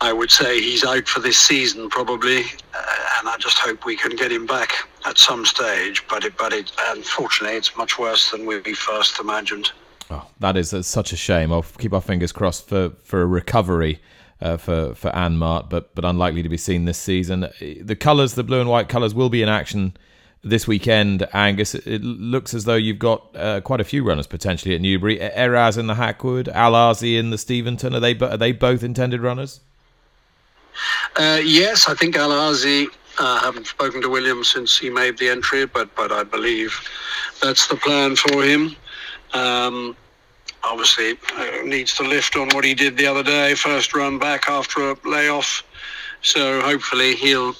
I 0.00 0.12
would 0.12 0.30
say 0.30 0.60
he's 0.60 0.84
out 0.84 1.06
for 1.06 1.20
this 1.20 1.38
season 1.38 1.88
probably, 1.88 2.40
uh, 2.40 3.18
and 3.18 3.28
I 3.28 3.36
just 3.38 3.58
hope 3.58 3.84
we 3.84 3.96
can 3.96 4.16
get 4.16 4.32
him 4.32 4.46
back 4.46 4.72
at 5.04 5.18
some 5.18 5.44
stage. 5.44 6.02
But 6.08 6.24
it, 6.24 6.36
but 6.36 6.52
it, 6.52 6.72
unfortunately, 6.88 7.56
it's 7.56 7.76
much 7.76 7.98
worse 7.98 8.30
than 8.30 8.46
we 8.46 8.60
first 8.74 9.20
imagined. 9.20 9.70
Oh, 10.10 10.26
that 10.40 10.56
is 10.56 10.74
uh, 10.74 10.82
such 10.82 11.12
a 11.12 11.16
shame. 11.16 11.52
I'll 11.52 11.62
keep 11.62 11.92
our 11.92 12.00
fingers 12.00 12.32
crossed 12.32 12.68
for 12.68 12.90
for 13.02 13.22
a 13.22 13.26
recovery 13.26 14.00
uh, 14.40 14.56
for 14.56 14.94
for 14.94 15.10
Anmaat, 15.10 15.70
but 15.70 15.94
but 15.94 16.04
unlikely 16.04 16.42
to 16.42 16.48
be 16.48 16.56
seen 16.56 16.84
this 16.84 16.98
season. 16.98 17.48
The 17.60 17.96
colours, 17.96 18.34
the 18.34 18.44
blue 18.44 18.60
and 18.60 18.68
white 18.68 18.88
colours, 18.88 19.14
will 19.14 19.30
be 19.30 19.42
in 19.42 19.48
action 19.48 19.96
this 20.42 20.66
weekend. 20.66 21.26
Angus, 21.32 21.74
it 21.74 22.02
looks 22.02 22.54
as 22.54 22.64
though 22.64 22.74
you've 22.76 22.98
got 22.98 23.36
uh, 23.36 23.60
quite 23.60 23.80
a 23.80 23.84
few 23.84 24.04
runners 24.04 24.26
potentially 24.26 24.74
at 24.74 24.80
Newbury. 24.80 25.18
Eraz 25.18 25.78
in 25.78 25.86
the 25.86 25.94
Hackwood, 25.94 26.48
Al 26.48 26.72
Aasy 26.72 27.18
in 27.18 27.30
the 27.30 27.36
Steventon. 27.36 27.94
Are 27.94 28.00
they 28.00 28.18
are 28.18 28.36
they 28.36 28.52
both 28.52 28.82
intended 28.82 29.20
runners? 29.20 29.60
Uh, 31.16 31.40
yes, 31.42 31.88
I 31.88 31.94
think 31.94 32.16
Al 32.16 32.30
Aasy. 32.30 32.86
I 33.18 33.36
uh, 33.36 33.40
haven't 33.40 33.66
spoken 33.66 34.00
to 34.02 34.08
William 34.08 34.42
since 34.42 34.78
he 34.78 34.88
made 34.88 35.18
the 35.18 35.28
entry, 35.28 35.66
but 35.66 35.94
but 35.94 36.10
I 36.10 36.22
believe 36.22 36.80
that's 37.42 37.66
the 37.66 37.76
plan 37.76 38.16
for 38.16 38.42
him. 38.42 38.74
Um, 39.34 39.96
obviously 40.64 41.18
needs 41.64 41.94
to 41.94 42.02
lift 42.02 42.36
on 42.36 42.48
what 42.50 42.64
he 42.64 42.74
did 42.74 42.96
the 42.96 43.06
other 43.06 43.22
day, 43.22 43.54
first 43.54 43.94
run 43.94 44.18
back 44.18 44.48
after 44.48 44.90
a 44.90 44.96
layoff. 45.04 45.62
So 46.22 46.60
hopefully 46.62 47.14
he'll 47.16 47.54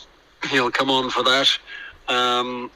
he'll 0.49 0.71
come 0.71 0.90
on 0.90 1.11
for 1.11 1.23
that. 1.25 1.49
Um, 2.09 2.71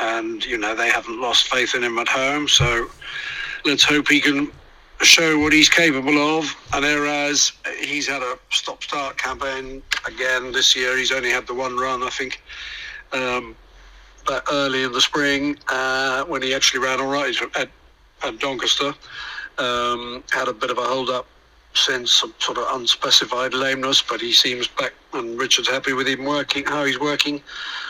and 0.00 0.44
you 0.44 0.58
know 0.58 0.74
they 0.74 0.88
haven't 0.88 1.20
lost 1.20 1.48
faith 1.48 1.74
in 1.74 1.82
him 1.82 1.98
at 1.98 2.08
home, 2.08 2.48
so 2.48 2.88
let's 3.64 3.84
hope 3.84 4.08
he 4.08 4.20
can 4.20 4.50
show 5.02 5.38
what 5.38 5.52
he's 5.52 5.68
capable 5.68 6.38
of. 6.38 6.54
And 6.72 6.84
Eraz 6.84 7.52
he's 7.80 8.06
had 8.06 8.22
a 8.22 8.38
stop-start 8.50 9.16
campaign 9.16 9.82
again 10.06 10.52
this 10.52 10.74
year. 10.74 10.96
He's 10.96 11.12
only 11.12 11.30
had 11.30 11.46
the 11.46 11.54
one 11.54 11.76
run, 11.76 12.02
I 12.02 12.10
think. 12.10 12.40
Um, 13.12 13.56
early 14.52 14.82
in 14.82 14.92
the 14.92 15.00
spring, 15.00 15.58
uh, 15.68 16.24
when 16.24 16.42
he 16.42 16.54
actually 16.54 16.80
ran 16.80 17.00
all 17.00 17.10
right 17.10 17.34
at, 17.56 17.70
at 18.22 18.38
Doncaster, 18.38 18.94
um, 19.58 20.22
had 20.30 20.48
a 20.48 20.52
bit 20.52 20.70
of 20.70 20.78
a 20.78 20.82
hold 20.82 21.08
up 21.08 21.26
since 21.74 22.12
some 22.12 22.34
sort 22.38 22.58
of 22.58 22.66
unspecified 22.72 23.54
lameness, 23.54 24.02
but 24.02 24.20
he 24.20 24.32
seems 24.32 24.68
back, 24.68 24.92
and 25.14 25.38
Richard's 25.38 25.68
happy 25.68 25.92
with 25.92 26.06
him 26.06 26.24
working, 26.24 26.64
how 26.64 26.84
he's 26.84 26.98
working. 27.00 27.40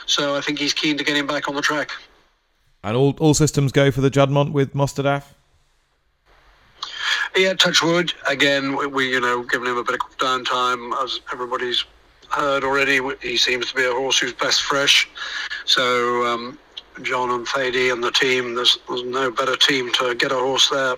So 0.06 0.36
I 0.36 0.40
think 0.40 0.58
he's 0.58 0.72
keen 0.72 0.96
to 0.98 1.04
get 1.04 1.16
him 1.16 1.26
back 1.26 1.48
on 1.48 1.54
the 1.54 1.62
track. 1.62 1.90
And 2.84 2.96
all, 2.96 3.14
all 3.18 3.34
systems 3.34 3.72
go 3.72 3.90
for 3.90 4.00
the 4.00 4.10
Juddmonte 4.10 4.52
with 4.52 4.74
Mostahdaf? 4.74 5.24
Yeah, 7.37 7.54
touch 7.54 7.82
wood. 7.82 8.12
Again, 8.26 8.76
we, 8.76 8.87
we, 8.87 9.11
you 9.11 9.20
know, 9.20 9.42
given 9.42 9.68
him 9.68 9.76
a 9.76 9.85
bit 9.85 9.94
of 9.94 10.18
downtime, 10.18 10.92
as 11.02 11.20
everybody's 11.32 11.85
heard 12.30 12.64
already, 12.64 13.00
he 13.23 13.37
seems 13.37 13.70
to 13.70 13.75
be 13.75 13.85
a 13.85 13.92
horse 13.92 14.18
who's 14.18 14.32
best 14.32 14.62
fresh. 14.62 15.08
So 15.64 16.26
um, 16.26 16.58
John 17.02 17.30
and 17.30 17.47
Thady 17.47 17.90
and 17.90 18.02
the 18.02 18.11
team. 18.11 18.54
There's, 18.54 18.78
there's 18.88 19.04
no 19.04 19.30
better 19.30 19.56
team 19.56 19.92
to 19.94 20.14
get 20.14 20.32
a 20.32 20.37
horse 20.37 20.68
there 20.70 20.97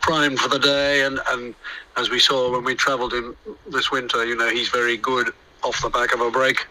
primed 0.00 0.38
for 0.38 0.48
the 0.48 0.58
day. 0.58 1.04
And, 1.04 1.20
and 1.28 1.54
as 1.96 2.10
we 2.10 2.18
saw 2.18 2.52
when 2.52 2.64
we 2.64 2.74
travelled 2.74 3.12
in 3.12 3.34
this 3.70 3.90
winter, 3.90 4.24
you 4.24 4.36
know, 4.36 4.48
he's 4.48 4.68
very 4.68 4.96
good 4.96 5.32
off 5.62 5.82
the 5.82 5.90
back 5.90 6.14
of 6.14 6.20
a 6.20 6.30
break. 6.30 6.66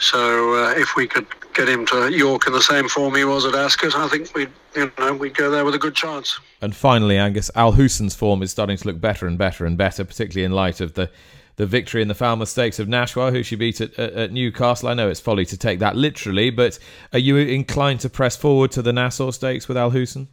So 0.00 0.54
uh, 0.54 0.74
if 0.76 0.96
we 0.96 1.06
could 1.06 1.26
get 1.54 1.68
him 1.68 1.86
to 1.86 2.12
York 2.12 2.46
in 2.46 2.52
the 2.52 2.62
same 2.62 2.88
form 2.88 3.14
he 3.14 3.24
was 3.24 3.44
at 3.44 3.54
Ascot, 3.54 3.94
I 3.94 4.08
think 4.08 4.34
we'd 4.34 4.50
you 4.74 4.92
know 4.98 5.14
we'd 5.14 5.36
go 5.36 5.50
there 5.50 5.64
with 5.64 5.74
a 5.74 5.78
good 5.78 5.94
chance. 5.94 6.38
And 6.60 6.74
finally, 6.74 7.16
Angus 7.16 7.50
Al 7.54 7.72
Husun's 7.72 8.14
form 8.14 8.42
is 8.42 8.50
starting 8.50 8.76
to 8.76 8.86
look 8.86 9.00
better 9.00 9.26
and 9.26 9.38
better 9.38 9.64
and 9.64 9.78
better, 9.78 10.04
particularly 10.04 10.44
in 10.44 10.52
light 10.52 10.80
of 10.80 10.94
the 10.94 11.10
the 11.56 11.66
victory 11.66 12.02
in 12.02 12.08
the 12.08 12.14
Falmouth 12.14 12.48
Stakes 12.48 12.80
of 12.80 12.88
Nashwa, 12.88 13.30
who 13.30 13.44
she 13.44 13.54
beat 13.54 13.80
at, 13.80 13.96
at, 13.98 14.12
at, 14.14 14.32
Newcastle. 14.32 14.88
I 14.88 14.94
know 14.94 15.08
it's 15.08 15.20
folly 15.20 15.44
to 15.46 15.56
take 15.56 15.78
that 15.78 15.94
literally, 15.94 16.50
but 16.50 16.80
are 17.12 17.18
you 17.18 17.36
inclined 17.36 18.00
to 18.00 18.10
press 18.10 18.36
forward 18.36 18.72
to 18.72 18.82
the 18.82 18.92
Nassau 18.92 19.30
Stakes 19.30 19.68
with 19.68 19.76
Al 19.76 19.92
Husun? 19.92 20.26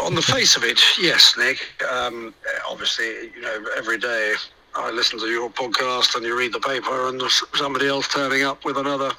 On 0.00 0.14
the 0.14 0.22
face 0.22 0.56
of 0.56 0.64
it, 0.64 0.80
yes, 0.98 1.34
Nick. 1.36 1.58
Um, 1.90 2.34
obviously, 2.68 3.30
you 3.34 3.40
know, 3.40 3.64
every 3.76 3.98
day 3.98 4.34
I 4.78 4.90
listen 4.90 5.18
to 5.18 5.26
your 5.26 5.48
podcast 5.48 6.16
and 6.16 6.24
you 6.24 6.36
read 6.36 6.52
the 6.52 6.60
paper, 6.60 7.08
and 7.08 7.20
there's 7.20 7.42
somebody 7.54 7.88
else 7.88 8.08
turning 8.08 8.42
up 8.42 8.64
with 8.64 8.76
another 8.76 9.10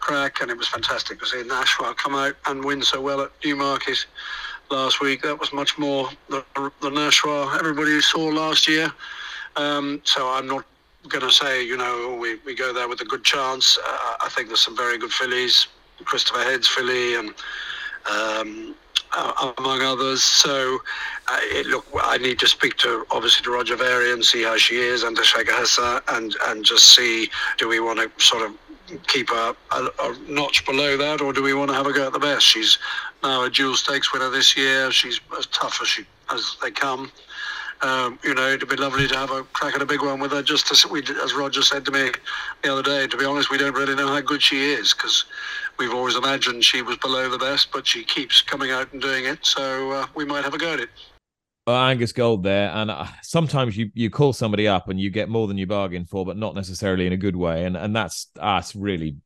crack, 0.00 0.40
and 0.40 0.50
it 0.50 0.56
was 0.56 0.66
fantastic 0.68 1.20
to 1.20 1.26
see 1.26 1.42
Nashwa 1.42 1.96
come 1.96 2.14
out 2.14 2.34
and 2.46 2.64
win 2.64 2.82
so 2.82 3.00
well 3.00 3.20
at 3.20 3.30
Newmarket 3.44 4.04
last 4.70 5.00
week. 5.00 5.22
That 5.22 5.38
was 5.38 5.52
much 5.52 5.78
more 5.78 6.08
the, 6.28 6.44
the 6.56 6.90
Nashwa 6.90 7.56
everybody 7.56 8.00
saw 8.00 8.26
last 8.26 8.66
year. 8.66 8.92
Um, 9.54 10.00
so 10.04 10.28
I'm 10.28 10.48
not 10.48 10.64
going 11.08 11.24
to 11.24 11.32
say, 11.32 11.64
you 11.64 11.76
know, 11.76 12.18
we, 12.20 12.36
we 12.44 12.54
go 12.54 12.72
there 12.72 12.88
with 12.88 13.00
a 13.00 13.04
good 13.04 13.22
chance. 13.22 13.78
Uh, 13.78 14.14
I 14.22 14.28
think 14.30 14.48
there's 14.48 14.60
some 14.60 14.76
very 14.76 14.98
good 14.98 15.12
fillies, 15.12 15.68
Christopher 16.04 16.40
Head's 16.40 16.66
filly 16.66 17.14
and 17.14 17.32
um, 18.10 18.74
uh, 19.16 19.52
among 19.58 19.82
others. 19.82 20.22
So, 20.22 20.78
uh, 21.28 21.38
it, 21.42 21.66
look, 21.66 21.86
I 22.00 22.18
need 22.18 22.38
to 22.40 22.46
speak 22.46 22.76
to 22.78 23.06
obviously 23.10 23.42
to 23.44 23.50
Roger 23.50 23.76
Varian 23.76 24.14
and 24.14 24.24
see 24.24 24.42
how 24.42 24.56
she 24.56 24.76
is, 24.76 25.02
and 25.02 25.16
to 25.16 25.22
Sheikha 25.22 25.46
Hissa, 25.46 26.02
and 26.08 26.36
and 26.46 26.64
just 26.64 26.94
see 26.94 27.30
do 27.58 27.68
we 27.68 27.80
want 27.80 27.98
to 27.98 28.24
sort 28.24 28.48
of 28.48 28.56
keep 29.08 29.30
a, 29.30 29.56
a, 29.72 29.88
a, 30.00 30.16
notch 30.28 30.64
below 30.64 30.96
that, 30.96 31.20
or 31.20 31.32
do 31.32 31.42
we 31.42 31.54
want 31.54 31.70
to 31.70 31.74
have 31.74 31.86
a 31.86 31.92
go 31.92 32.06
at 32.06 32.12
the 32.12 32.18
best? 32.18 32.46
She's 32.46 32.78
now 33.22 33.42
a 33.42 33.50
dual 33.50 33.74
stakes 33.74 34.12
winner 34.12 34.30
this 34.30 34.56
year. 34.56 34.92
She's 34.92 35.20
as 35.36 35.46
tough 35.46 35.80
as 35.82 35.88
she 35.88 36.04
as 36.30 36.56
they 36.62 36.70
come. 36.70 37.10
Um, 37.82 38.18
you 38.24 38.34
know, 38.34 38.48
it'd 38.48 38.68
be 38.68 38.76
lovely 38.76 39.06
to 39.06 39.16
have 39.16 39.30
a 39.30 39.42
crack 39.44 39.74
at 39.74 39.82
a 39.82 39.86
big 39.86 40.02
one 40.02 40.18
with 40.20 40.32
her. 40.32 40.42
Just 40.42 40.70
as 40.72 40.86
we, 40.86 41.02
as 41.22 41.34
Roger 41.34 41.62
said 41.62 41.84
to 41.84 41.90
me 41.90 42.10
the 42.62 42.72
other 42.72 42.82
day, 42.82 43.06
to 43.06 43.16
be 43.16 43.24
honest, 43.24 43.50
we 43.50 43.58
don't 43.58 43.74
really 43.74 43.94
know 43.94 44.08
how 44.08 44.20
good 44.20 44.42
she 44.42 44.72
is 44.72 44.94
because 44.94 45.26
we've 45.78 45.92
always 45.92 46.16
imagined 46.16 46.64
she 46.64 46.82
was 46.82 46.96
below 46.98 47.28
the 47.28 47.38
best, 47.38 47.70
but 47.72 47.86
she 47.86 48.02
keeps 48.04 48.40
coming 48.40 48.70
out 48.70 48.92
and 48.92 49.02
doing 49.02 49.26
it. 49.26 49.44
So 49.44 49.92
uh, 49.92 50.06
we 50.14 50.24
might 50.24 50.44
have 50.44 50.54
a 50.54 50.58
go 50.58 50.72
at 50.72 50.80
it. 50.80 50.90
Angus 51.68 52.12
Gold 52.12 52.44
there, 52.44 52.70
and 52.70 52.90
uh, 52.92 53.06
sometimes 53.22 53.76
you 53.76 53.90
you 53.92 54.08
call 54.08 54.32
somebody 54.32 54.68
up 54.68 54.88
and 54.88 55.00
you 55.00 55.10
get 55.10 55.28
more 55.28 55.48
than 55.48 55.58
you 55.58 55.66
bargain 55.66 56.06
for, 56.06 56.24
but 56.24 56.36
not 56.36 56.54
necessarily 56.54 57.06
in 57.06 57.12
a 57.12 57.16
good 57.16 57.34
way, 57.34 57.64
and 57.64 57.76
and 57.76 57.94
that's 57.94 58.28
that's 58.36 58.76
really 58.76 59.16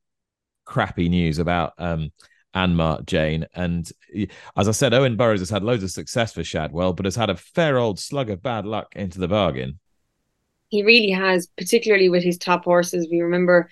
crappy 0.64 1.08
news 1.08 1.38
about 1.38 1.72
um 1.78 2.12
Anmaat 2.54 3.06
Jane. 3.06 3.46
And 3.54 3.90
as 4.56 4.68
I 4.68 4.72
said, 4.72 4.94
Owen 4.94 5.16
Burrows 5.16 5.40
has 5.40 5.50
had 5.50 5.62
loads 5.62 5.82
of 5.82 5.90
success 5.90 6.32
for 6.32 6.44
Shadwell, 6.44 6.92
but 6.92 7.04
has 7.04 7.16
had 7.16 7.30
a 7.30 7.36
fair 7.36 7.78
old 7.78 7.98
slug 7.98 8.30
of 8.30 8.42
bad 8.42 8.66
luck 8.66 8.94
into 8.96 9.18
the 9.18 9.28
bargain. 9.28 9.78
He 10.68 10.82
really 10.82 11.10
has, 11.10 11.48
particularly 11.56 12.08
with 12.08 12.22
his 12.22 12.38
top 12.38 12.64
horses. 12.64 13.08
We 13.10 13.20
remember 13.20 13.70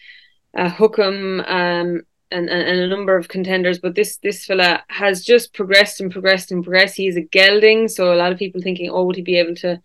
uh, 0.56 0.70
Hukum 0.70 1.40
um, 1.48 2.02
and, 2.30 2.50
and, 2.50 2.50
and, 2.50 2.80
a 2.80 2.88
number 2.88 3.16
of 3.16 3.28
contenders, 3.28 3.78
but 3.78 3.94
this 3.94 4.16
this 4.18 4.44
fella 4.44 4.82
has 4.88 5.24
just 5.24 5.54
progressed 5.54 6.00
and 6.00 6.10
progressed 6.10 6.50
and 6.50 6.64
progressed. 6.64 6.96
He 6.96 7.06
is 7.06 7.16
a 7.16 7.22
gelding, 7.22 7.88
so 7.88 8.12
a 8.12 8.16
lot 8.16 8.32
of 8.32 8.38
people 8.38 8.60
thinking, 8.60 8.90
oh, 8.90 9.04
would 9.04 9.16
he 9.16 9.22
be 9.22 9.38
able 9.38 9.54
to 9.56 9.80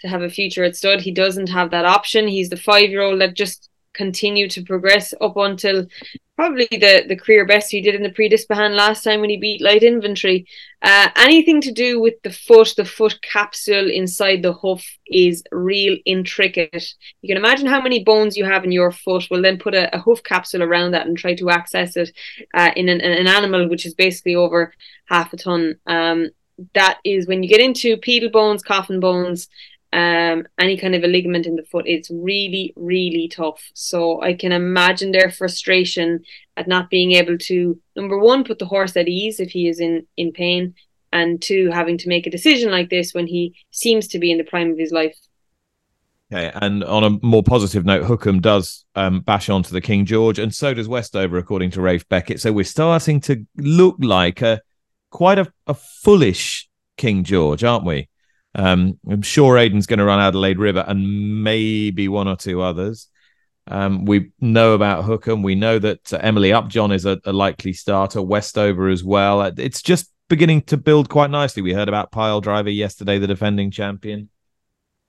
to 0.00 0.08
have 0.08 0.22
a 0.22 0.30
future 0.30 0.64
at 0.64 0.76
stud? 0.76 1.00
He 1.00 1.12
doesn't 1.12 1.48
have 1.48 1.70
that 1.70 1.84
option. 1.84 2.26
He's 2.26 2.48
the 2.48 2.56
five 2.56 2.88
year 2.88 3.02
old 3.02 3.20
that 3.20 3.34
just 3.34 3.68
continued 3.92 4.50
to 4.50 4.62
progress 4.62 5.14
up 5.20 5.36
until 5.36 5.86
probably 6.36 6.66
the 6.70 7.04
the 7.08 7.16
career 7.16 7.46
best 7.46 7.70
he 7.70 7.80
did 7.80 7.94
in 7.94 8.02
the 8.02 8.10
Prix 8.10 8.28
d'Ispahan 8.28 8.74
last 8.74 9.04
time 9.04 9.20
when 9.20 9.30
he 9.30 9.36
beat 9.36 9.62
light 9.62 9.82
infantry. 9.82 10.46
Uh, 10.82 11.08
anything 11.16 11.60
to 11.60 11.72
do 11.72 12.00
with 12.00 12.14
the 12.22 12.30
foot, 12.30 12.74
the 12.76 12.84
foot 12.84 13.20
capsule 13.22 13.90
inside 13.90 14.42
the 14.42 14.52
hoof 14.52 14.84
is 15.06 15.42
real 15.50 15.96
intricate. 16.04 16.94
You 17.22 17.28
can 17.28 17.42
imagine 17.42 17.66
how 17.66 17.80
many 17.80 18.04
bones 18.04 18.36
you 18.36 18.44
have 18.44 18.64
in 18.64 18.72
your 18.72 18.92
foot. 18.92 19.28
We'll 19.30 19.42
then 19.42 19.58
put 19.58 19.74
a, 19.74 19.94
a 19.94 20.00
hoof 20.00 20.22
capsule 20.22 20.62
around 20.62 20.90
that 20.90 21.06
and 21.06 21.16
try 21.16 21.34
to 21.36 21.50
access 21.50 21.96
it 21.96 22.10
uh, 22.52 22.70
in 22.76 22.88
an, 22.88 23.00
an, 23.00 23.26
animal 23.26 23.68
which 23.68 23.86
is 23.86 23.94
basically 23.94 24.34
over 24.34 24.74
half 25.06 25.32
a 25.32 25.36
ton. 25.36 25.76
Um, 25.86 26.30
that 26.74 26.98
is 27.04 27.26
when 27.26 27.42
you 27.42 27.48
get 27.48 27.60
into 27.60 27.96
pedal 27.96 28.30
bones, 28.30 28.62
coffin 28.62 29.00
bones, 29.00 29.48
um, 29.94 30.44
any 30.58 30.76
kind 30.76 30.96
of 30.96 31.04
a 31.04 31.06
ligament 31.06 31.46
in 31.46 31.54
the 31.54 31.62
foot, 31.62 31.86
it's 31.86 32.10
really, 32.10 32.72
really 32.74 33.28
tough. 33.28 33.70
So 33.74 34.20
I 34.20 34.34
can 34.34 34.50
imagine 34.50 35.12
their 35.12 35.30
frustration 35.30 36.24
at 36.56 36.66
not 36.66 36.90
being 36.90 37.12
able 37.12 37.38
to, 37.38 37.80
number 37.94 38.18
one, 38.18 38.42
put 38.42 38.58
the 38.58 38.66
horse 38.66 38.96
at 38.96 39.06
ease 39.06 39.38
if 39.38 39.52
he 39.52 39.68
is 39.68 39.78
in, 39.78 40.04
in 40.16 40.32
pain, 40.32 40.74
and 41.12 41.40
two, 41.40 41.70
having 41.72 41.96
to 41.98 42.08
make 42.08 42.26
a 42.26 42.30
decision 42.30 42.72
like 42.72 42.90
this 42.90 43.14
when 43.14 43.28
he 43.28 43.54
seems 43.70 44.08
to 44.08 44.18
be 44.18 44.32
in 44.32 44.38
the 44.38 44.42
prime 44.44 44.72
of 44.72 44.78
his 44.78 44.90
life. 44.90 45.16
Okay, 46.32 46.50
and 46.60 46.82
on 46.82 47.04
a 47.04 47.10
more 47.24 47.44
positive 47.44 47.84
note, 47.84 48.02
Hukum 48.02 48.40
does 48.40 48.84
um, 48.96 49.20
bash 49.20 49.48
onto 49.48 49.70
the 49.70 49.80
King 49.80 50.06
George, 50.06 50.40
and 50.40 50.52
so 50.52 50.74
does 50.74 50.88
Westover, 50.88 51.38
according 51.38 51.70
to 51.72 51.80
Rafe 51.80 52.08
Beckett. 52.08 52.40
So 52.40 52.52
we're 52.52 52.64
starting 52.64 53.20
to 53.22 53.46
look 53.56 53.96
like 54.00 54.42
a 54.42 54.60
quite 55.10 55.38
a, 55.38 55.52
a 55.68 55.74
foolish 55.74 56.68
King 56.96 57.22
George, 57.22 57.62
aren't 57.62 57.84
we? 57.84 58.08
Um, 58.54 58.98
I'm 59.10 59.22
sure 59.22 59.58
Aidan's 59.58 59.86
going 59.86 59.98
to 59.98 60.04
run 60.04 60.20
Adelaide 60.20 60.58
River 60.58 60.84
and 60.86 61.42
maybe 61.42 62.08
one 62.08 62.28
or 62.28 62.36
two 62.36 62.62
others. 62.62 63.08
Um, 63.66 64.04
we 64.04 64.30
know 64.40 64.74
about 64.74 65.04
Hukum. 65.04 65.42
We 65.42 65.54
know 65.54 65.78
that 65.78 66.12
uh, 66.12 66.18
Emily 66.18 66.52
Upjohn 66.52 66.92
is 66.92 67.06
a, 67.06 67.18
a, 67.24 67.32
likely 67.32 67.72
starter, 67.72 68.20
Westover 68.20 68.88
as 68.88 69.02
well. 69.02 69.40
It's 69.42 69.82
just 69.82 70.12
beginning 70.28 70.62
to 70.62 70.76
build 70.76 71.08
quite 71.08 71.30
nicely. 71.30 71.62
We 71.62 71.72
heard 71.72 71.88
about 71.88 72.12
Pyledriver 72.12 72.74
yesterday, 72.74 73.18
the 73.18 73.26
defending 73.26 73.70
champion. 73.70 74.28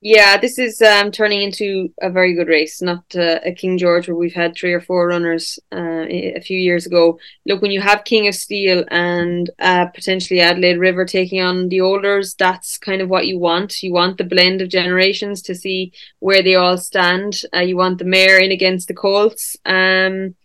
Yeah, 0.07 0.37
this 0.37 0.59
is 0.59 0.83
um, 0.83 1.09
turning 1.09 1.41
into 1.41 1.91
a 1.99 2.11
very 2.11 2.35
good 2.35 2.47
race, 2.47 2.79
not 2.79 3.03
uh, 3.15 3.39
a 3.43 3.51
King 3.51 3.75
George 3.79 4.07
where 4.07 4.15
we've 4.15 4.35
had 4.35 4.55
three 4.55 4.71
or 4.71 4.79
four 4.79 5.07
runners 5.07 5.57
uh, 5.71 6.05
a 6.07 6.39
few 6.41 6.59
years 6.59 6.85
ago. 6.85 7.17
Look, 7.47 7.63
when 7.63 7.71
you 7.71 7.81
have 7.81 8.03
King 8.03 8.27
of 8.27 8.35
Steel 8.35 8.85
and 8.91 9.49
uh, 9.57 9.87
potentially 9.87 10.41
Adelaide 10.41 10.77
River 10.77 11.05
taking 11.05 11.41
on 11.41 11.69
the 11.69 11.81
Olders, 11.81 12.35
that's 12.35 12.77
kind 12.77 13.01
of 13.01 13.09
what 13.09 13.25
you 13.25 13.39
want. 13.39 13.81
You 13.81 13.93
want 13.93 14.19
the 14.19 14.25
blend 14.25 14.61
of 14.61 14.69
generations 14.69 15.41
to 15.41 15.55
see 15.55 15.91
where 16.19 16.43
they 16.43 16.53
all 16.53 16.77
stand. 16.77 17.41
Uh, 17.51 17.61
you 17.61 17.75
want 17.75 17.97
the 17.97 18.05
mare 18.05 18.37
in 18.37 18.51
against 18.51 18.87
the 18.87 18.93
Colts. 18.93 19.57
Um, 19.65 20.35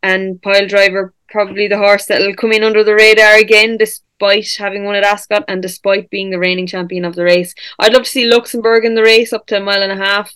and 0.00 0.40
Pyledriver 0.42 1.10
probably 1.28 1.66
the 1.66 1.76
horse 1.76 2.06
that'll 2.06 2.36
come 2.36 2.52
in 2.52 2.62
under 2.62 2.84
the 2.84 2.94
radar 2.94 3.34
again, 3.34 3.78
this 3.78 4.00
despite 4.18 4.48
having 4.58 4.84
won 4.84 4.96
at 4.96 5.04
Ascot 5.04 5.44
and 5.48 5.62
despite 5.62 6.10
being 6.10 6.30
the 6.30 6.38
reigning 6.38 6.66
champion 6.66 7.04
of 7.04 7.14
the 7.14 7.24
race. 7.24 7.54
I'd 7.78 7.92
love 7.92 8.04
to 8.04 8.08
see 8.08 8.26
Luxembourg 8.26 8.84
in 8.84 8.94
the 8.94 9.02
race 9.02 9.32
up 9.32 9.46
to 9.46 9.56
a 9.56 9.60
mile 9.60 9.82
and 9.82 9.92
a 9.92 10.04
half. 10.04 10.32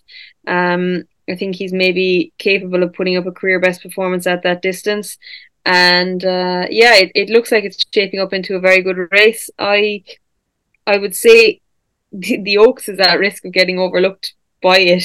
Um, 0.46 1.04
I 1.28 1.36
think 1.36 1.56
he's 1.56 1.72
maybe 1.72 2.32
capable 2.38 2.82
of 2.82 2.92
putting 2.92 3.16
up 3.16 3.26
a 3.26 3.32
career 3.32 3.60
best 3.60 3.82
performance 3.82 4.26
at 4.26 4.42
that 4.42 4.62
distance. 4.62 5.18
And 5.64 6.24
uh, 6.24 6.66
yeah, 6.70 6.94
it, 6.94 7.12
it 7.14 7.30
looks 7.30 7.52
like 7.52 7.64
it's 7.64 7.84
shaping 7.92 8.20
up 8.20 8.32
into 8.32 8.56
a 8.56 8.60
very 8.60 8.82
good 8.82 8.98
race. 9.12 9.50
I 9.58 10.04
I 10.86 10.98
would 10.98 11.14
say 11.14 11.60
the, 12.12 12.42
the 12.42 12.58
Oaks 12.58 12.88
is 12.88 12.98
at 12.98 13.18
risk 13.18 13.44
of 13.44 13.52
getting 13.52 13.78
overlooked 13.78 14.34
by 14.60 14.78
it. 14.78 15.04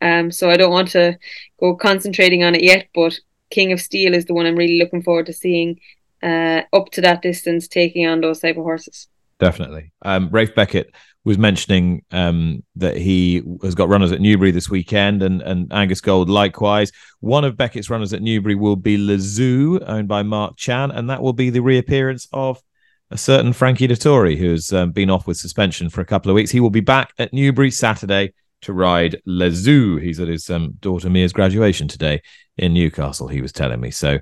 Um, 0.00 0.30
so 0.30 0.50
I 0.50 0.56
don't 0.56 0.72
want 0.72 0.90
to 0.90 1.18
go 1.58 1.74
concentrating 1.76 2.42
on 2.44 2.54
it 2.54 2.62
yet, 2.62 2.88
but 2.94 3.18
King 3.50 3.72
of 3.72 3.80
Steel 3.80 4.14
is 4.14 4.26
the 4.26 4.34
one 4.34 4.46
I'm 4.46 4.56
really 4.56 4.78
looking 4.78 5.02
forward 5.02 5.26
to 5.26 5.32
seeing 5.32 5.80
uh, 6.24 6.62
up 6.72 6.90
to 6.92 7.00
that 7.02 7.22
distance 7.22 7.68
taking 7.68 8.06
on 8.06 8.20
those 8.20 8.40
type 8.40 8.56
of 8.56 8.64
horses. 8.64 9.08
Definitely. 9.38 9.92
Um, 10.02 10.30
Rafe 10.30 10.54
Beckett 10.54 10.94
was 11.24 11.38
mentioning 11.38 12.02
um, 12.12 12.62
that 12.76 12.96
he 12.96 13.42
has 13.62 13.74
got 13.74 13.88
runners 13.88 14.12
at 14.12 14.20
Newbury 14.20 14.50
this 14.50 14.70
weekend 14.70 15.22
and, 15.22 15.42
and 15.42 15.72
Angus 15.72 16.00
Gold 16.00 16.28
likewise. 16.28 16.92
One 17.20 17.44
of 17.44 17.56
Beckett's 17.56 17.90
runners 17.90 18.12
at 18.12 18.22
Newbury 18.22 18.54
will 18.54 18.76
be 18.76 18.96
Lezoo, 18.98 19.82
owned 19.86 20.08
by 20.08 20.22
Marc 20.22 20.56
Chan, 20.56 20.90
and 20.90 21.10
that 21.10 21.22
will 21.22 21.32
be 21.32 21.50
the 21.50 21.62
reappearance 21.62 22.28
of 22.32 22.62
a 23.10 23.18
certain 23.18 23.52
Frankie 23.52 23.88
Dettori, 23.88 24.36
who's 24.36 24.72
um, 24.72 24.92
been 24.92 25.10
off 25.10 25.26
with 25.26 25.36
suspension 25.36 25.88
for 25.88 26.00
a 26.00 26.06
couple 26.06 26.30
of 26.30 26.34
weeks. 26.34 26.50
He 26.50 26.60
will 26.60 26.70
be 26.70 26.80
back 26.80 27.12
at 27.18 27.32
Newbury 27.32 27.70
Saturday 27.70 28.34
to 28.62 28.72
ride 28.72 29.20
Lezoo. 29.26 30.02
He's 30.02 30.20
at 30.20 30.28
his 30.28 30.48
um, 30.50 30.74
daughter 30.80 31.10
Mia's 31.10 31.32
graduation 31.32 31.88
today 31.88 32.22
in 32.56 32.74
Newcastle, 32.74 33.28
he 33.28 33.40
was 33.40 33.52
telling 33.52 33.80
me. 33.80 33.90
So 33.90 34.18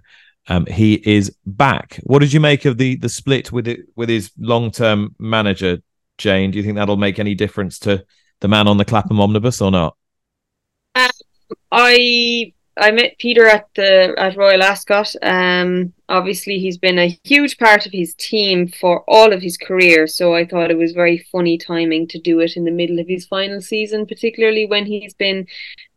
um, 0.48 0.66
he 0.66 0.94
is 0.94 1.36
back. 1.46 2.00
What 2.02 2.18
did 2.18 2.32
you 2.32 2.40
make 2.40 2.64
of 2.64 2.78
the 2.78 2.96
the 2.96 3.08
split 3.08 3.52
with 3.52 3.68
it 3.68 3.80
with 3.94 4.08
his 4.08 4.32
long 4.38 4.70
term 4.70 5.14
manager, 5.18 5.82
Jane? 6.18 6.50
Do 6.50 6.58
you 6.58 6.64
think 6.64 6.76
that'll 6.76 6.96
make 6.96 7.18
any 7.18 7.34
difference 7.34 7.78
to 7.80 8.04
the 8.40 8.48
man 8.48 8.66
on 8.66 8.76
the 8.76 8.84
Clapham 8.84 9.20
omnibus 9.20 9.60
or 9.60 9.70
not? 9.70 9.96
Um, 10.94 11.10
I 11.70 12.52
I 12.76 12.90
met 12.90 13.18
Peter 13.18 13.46
at 13.46 13.68
the 13.74 14.14
at 14.16 14.36
Royal 14.36 14.62
Ascot. 14.62 15.14
Um, 15.22 15.92
obviously, 16.08 16.58
he's 16.58 16.78
been 16.78 16.98
a 16.98 17.18
huge 17.24 17.58
part 17.58 17.84
of 17.84 17.92
his 17.92 18.14
team 18.14 18.66
for 18.66 19.04
all 19.06 19.32
of 19.32 19.42
his 19.42 19.58
career. 19.58 20.06
So 20.06 20.34
I 20.34 20.46
thought 20.46 20.70
it 20.70 20.78
was 20.78 20.92
very 20.92 21.18
funny 21.30 21.58
timing 21.58 22.08
to 22.08 22.18
do 22.18 22.40
it 22.40 22.56
in 22.56 22.64
the 22.64 22.70
middle 22.70 22.98
of 22.98 23.08
his 23.08 23.26
final 23.26 23.60
season, 23.60 24.06
particularly 24.06 24.64
when 24.66 24.86
he's 24.86 25.12
been 25.12 25.46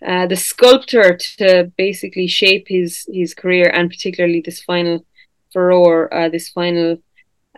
uh, 0.06 0.28
the 0.28 0.36
sculptor 0.36 1.18
to 1.38 1.72
basically 1.78 2.28
shape 2.28 2.68
his 2.68 3.08
his 3.12 3.34
career, 3.34 3.72
and 3.74 3.90
particularly 3.90 4.42
this 4.42 4.62
final 4.62 5.06
furore, 5.54 6.14
uh, 6.14 6.28
this 6.28 6.50
final 6.50 6.98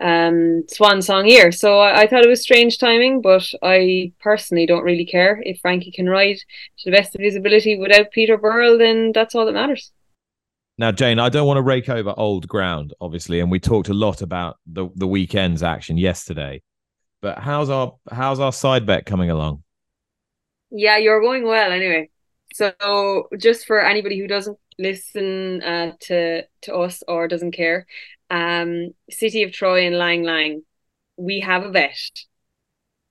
um, 0.00 0.64
swan 0.68 1.02
song 1.02 1.26
year. 1.26 1.50
So 1.50 1.78
I, 1.78 2.02
I, 2.02 2.06
thought 2.06 2.24
it 2.24 2.28
was 2.28 2.42
strange 2.42 2.78
timing, 2.78 3.20
but 3.20 3.44
I 3.62 4.12
personally 4.20 4.66
don't 4.66 4.84
really 4.84 5.04
care 5.04 5.42
if 5.44 5.60
Frankie 5.60 5.90
can 5.90 6.08
ride 6.08 6.36
to 6.36 6.90
the 6.90 6.96
best 6.96 7.14
of 7.14 7.20
his 7.20 7.36
ability 7.36 7.78
without 7.78 8.12
Peter 8.12 8.36
Burrell. 8.36 8.78
Then 8.78 9.12
that's 9.12 9.34
all 9.34 9.46
that 9.46 9.52
matters. 9.52 9.90
Now, 10.78 10.92
Jane, 10.92 11.18
I 11.18 11.28
don't 11.28 11.46
want 11.46 11.58
to 11.58 11.62
rake 11.62 11.88
over 11.88 12.14
old 12.16 12.46
ground, 12.46 12.94
obviously, 13.00 13.40
and 13.40 13.50
we 13.50 13.58
talked 13.58 13.88
a 13.88 13.94
lot 13.94 14.22
about 14.22 14.58
the 14.66 14.88
the 14.94 15.08
weekend's 15.08 15.62
action 15.62 15.98
yesterday. 15.98 16.62
But 17.20 17.38
how's 17.38 17.68
our 17.68 17.96
how's 18.10 18.38
our 18.38 18.52
side 18.52 18.86
bet 18.86 19.04
coming 19.04 19.30
along? 19.30 19.64
Yeah, 20.70 20.98
you're 20.98 21.20
going 21.20 21.44
well 21.44 21.72
anyway. 21.72 22.10
So 22.54 23.28
just 23.38 23.66
for 23.66 23.84
anybody 23.84 24.18
who 24.18 24.28
doesn't 24.28 24.58
listen 24.78 25.62
uh, 25.62 25.92
to 26.02 26.44
to 26.62 26.74
us 26.74 27.02
or 27.08 27.26
doesn't 27.26 27.52
care, 27.52 27.86
um, 28.30 28.90
City 29.10 29.42
of 29.42 29.52
Troy 29.52 29.86
and 29.86 29.94
Ylang 29.94 30.24
Ylang, 30.24 30.62
we 31.16 31.40
have 31.40 31.64
a 31.64 31.70
bet. 31.70 31.98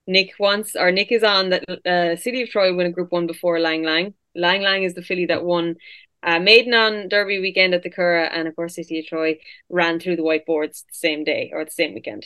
Nick 0.05 0.31
wants, 0.39 0.75
or 0.75 0.91
Nick 0.91 1.11
is 1.11 1.23
on 1.23 1.49
that 1.49 1.63
uh, 1.85 2.15
City 2.15 2.41
of 2.41 2.49
Troy 2.49 2.73
win 2.73 2.87
a 2.87 2.91
Group 2.91 3.11
One 3.11 3.27
before 3.27 3.57
Ylang 3.57 3.83
Ylang. 3.83 4.13
Ylang 4.35 4.61
Ylang 4.61 4.83
is 4.83 4.93
the 4.93 5.01
filly 5.01 5.25
that 5.25 5.43
won 5.43 5.75
uh, 6.23 6.39
maiden 6.39 6.73
on 6.73 7.09
Derby 7.09 7.39
weekend 7.39 7.73
at 7.73 7.83
the 7.83 7.89
Curragh, 7.89 8.29
and 8.31 8.47
of 8.47 8.55
course 8.55 8.75
City 8.75 8.99
of 8.99 9.05
Troy 9.05 9.37
ran 9.69 9.99
through 9.99 10.15
the 10.15 10.23
whiteboards 10.23 10.85
the 10.85 10.93
same 10.93 11.23
day 11.23 11.51
or 11.53 11.65
the 11.65 11.71
same 11.71 11.93
weekend. 11.93 12.25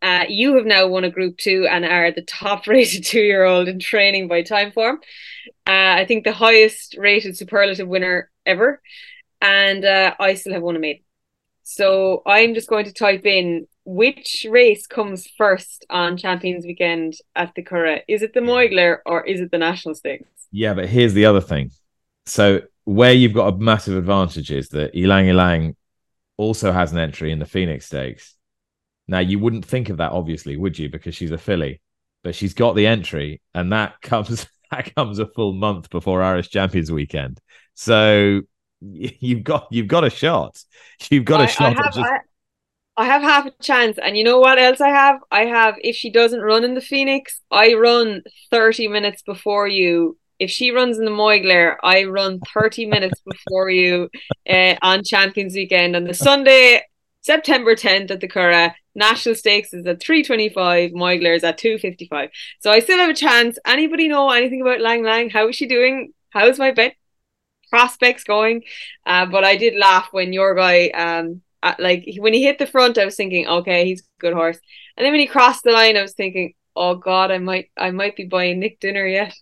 Uh, 0.00 0.24
you 0.28 0.56
have 0.56 0.66
now 0.66 0.88
won 0.88 1.04
a 1.04 1.10
Group 1.10 1.38
Two 1.38 1.66
and 1.70 1.84
are 1.84 2.10
the 2.10 2.22
top 2.22 2.66
rated 2.66 3.04
two 3.04 3.20
year 3.20 3.44
old 3.44 3.68
in 3.68 3.78
training 3.78 4.26
by 4.26 4.42
Timeform. 4.42 4.96
Uh, 5.66 5.94
I 6.00 6.04
think 6.06 6.24
the 6.24 6.32
highest 6.32 6.96
rated 6.98 7.36
superlative 7.36 7.86
winner 7.86 8.30
ever, 8.44 8.82
and 9.40 9.84
uh, 9.84 10.14
I 10.18 10.34
still 10.34 10.54
have 10.54 10.62
won 10.62 10.76
a 10.76 10.80
maiden. 10.80 11.04
So 11.74 12.22
I'm 12.26 12.54
just 12.54 12.68
going 12.68 12.84
to 12.84 12.92
type 12.92 13.24
in 13.24 13.66
which 13.84 14.46
race 14.50 14.86
comes 14.86 15.26
first 15.38 15.86
on 15.88 16.18
Champions 16.18 16.66
Weekend 16.66 17.14
at 17.34 17.54
the 17.56 17.62
Curragh. 17.62 18.02
Is 18.08 18.20
it 18.20 18.34
the 18.34 18.40
Moyglare 18.40 18.98
or 19.06 19.24
is 19.24 19.40
it 19.40 19.50
the 19.50 19.58
National 19.58 19.94
Stakes? 19.94 20.28
Yeah, 20.50 20.74
but 20.74 20.88
here's 20.88 21.14
the 21.14 21.24
other 21.24 21.40
thing. 21.40 21.70
So 22.26 22.60
where 22.84 23.14
you've 23.14 23.32
got 23.32 23.54
a 23.54 23.56
massive 23.56 23.96
advantage 23.96 24.50
is 24.50 24.68
that 24.70 24.94
Ylang 24.94 25.28
Ylang 25.28 25.74
also 26.36 26.72
has 26.72 26.92
an 26.92 26.98
entry 26.98 27.32
in 27.32 27.38
the 27.38 27.46
Phoenix 27.46 27.86
Stakes. 27.86 28.36
Now 29.08 29.20
you 29.20 29.38
wouldn't 29.38 29.64
think 29.64 29.88
of 29.88 29.96
that, 29.96 30.12
obviously, 30.12 30.58
would 30.58 30.78
you? 30.78 30.90
Because 30.90 31.14
she's 31.14 31.30
a 31.30 31.38
filly, 31.38 31.80
but 32.22 32.34
she's 32.34 32.52
got 32.52 32.76
the 32.76 32.86
entry, 32.86 33.40
and 33.54 33.72
that 33.72 33.98
comes 34.02 34.46
that 34.70 34.94
comes 34.94 35.18
a 35.18 35.26
full 35.26 35.54
month 35.54 35.88
before 35.88 36.22
Irish 36.22 36.50
Champions 36.50 36.92
Weekend. 36.92 37.40
So 37.74 38.42
you've 38.82 39.44
got 39.44 39.68
you've 39.70 39.88
got 39.88 40.04
a 40.04 40.10
shot. 40.10 40.62
You've 41.10 41.24
got 41.24 41.42
a 41.42 41.46
shot. 41.46 41.78
I 41.78 41.82
have, 41.82 41.94
just... 41.94 41.98
I, 41.98 42.18
I 42.96 43.06
have 43.06 43.22
half 43.22 43.46
a 43.46 43.52
chance, 43.62 43.98
and 44.02 44.16
you 44.16 44.24
know 44.24 44.40
what 44.40 44.58
else 44.58 44.80
I 44.80 44.88
have? 44.88 45.20
I 45.30 45.46
have 45.46 45.76
if 45.82 45.96
she 45.96 46.10
doesn't 46.10 46.40
run 46.40 46.64
in 46.64 46.74
the 46.74 46.80
Phoenix, 46.80 47.40
I 47.50 47.74
run 47.74 48.22
thirty 48.50 48.88
minutes 48.88 49.22
before 49.22 49.68
you. 49.68 50.18
If 50.38 50.50
she 50.50 50.72
runs 50.72 50.98
in 50.98 51.04
the 51.04 51.10
Moyglare, 51.12 51.76
I 51.82 52.04
run 52.04 52.40
thirty 52.52 52.86
minutes 52.86 53.20
before 53.24 53.70
you 53.70 54.10
uh, 54.48 54.74
on 54.82 55.04
Champions 55.04 55.54
Weekend 55.54 55.94
on 55.94 56.04
the 56.04 56.14
Sunday, 56.14 56.82
September 57.20 57.76
tenth 57.76 58.10
at 58.10 58.20
the 58.20 58.28
Curragh. 58.28 58.74
National 58.94 59.34
Stakes 59.34 59.72
is 59.72 59.86
at 59.86 60.02
325, 60.02 60.90
Moyglare 60.90 61.34
is 61.34 61.44
at 61.44 61.56
255. 61.56 62.28
So 62.60 62.70
I 62.70 62.80
still 62.80 62.98
have 62.98 63.08
a 63.08 63.14
chance. 63.14 63.56
Anybody 63.64 64.06
know 64.06 64.28
anything 64.28 64.60
about 64.60 64.80
Ylang 64.80 65.00
Ylang? 65.00 65.30
How 65.30 65.48
is 65.48 65.56
she 65.56 65.64
doing? 65.64 66.12
How's 66.28 66.58
my 66.58 66.72
bet 66.72 66.94
prospects 67.72 68.24
going. 68.24 68.62
Uh, 69.06 69.26
but 69.26 69.44
I 69.44 69.56
did 69.56 69.74
laugh 69.76 70.08
when 70.12 70.32
your 70.32 70.54
guy, 70.54 70.88
um, 70.88 71.40
at, 71.62 71.80
like 71.80 72.04
when 72.18 72.34
he 72.34 72.42
hit 72.44 72.58
the 72.58 72.66
front, 72.66 72.98
I 72.98 73.06
was 73.06 73.16
thinking, 73.16 73.48
okay, 73.48 73.86
he's 73.86 74.02
a 74.02 74.20
good 74.20 74.34
horse. 74.34 74.58
And 74.96 75.04
then 75.04 75.12
when 75.12 75.20
he 75.20 75.26
crossed 75.26 75.64
the 75.64 75.72
line, 75.72 75.96
I 75.96 76.02
was 76.02 76.12
thinking, 76.12 76.52
oh 76.76 76.96
God, 76.96 77.30
I 77.30 77.38
might, 77.38 77.70
I 77.76 77.90
might 77.90 78.14
be 78.14 78.26
buying 78.26 78.60
Nick 78.60 78.78
dinner 78.78 79.06
yet. 79.06 79.34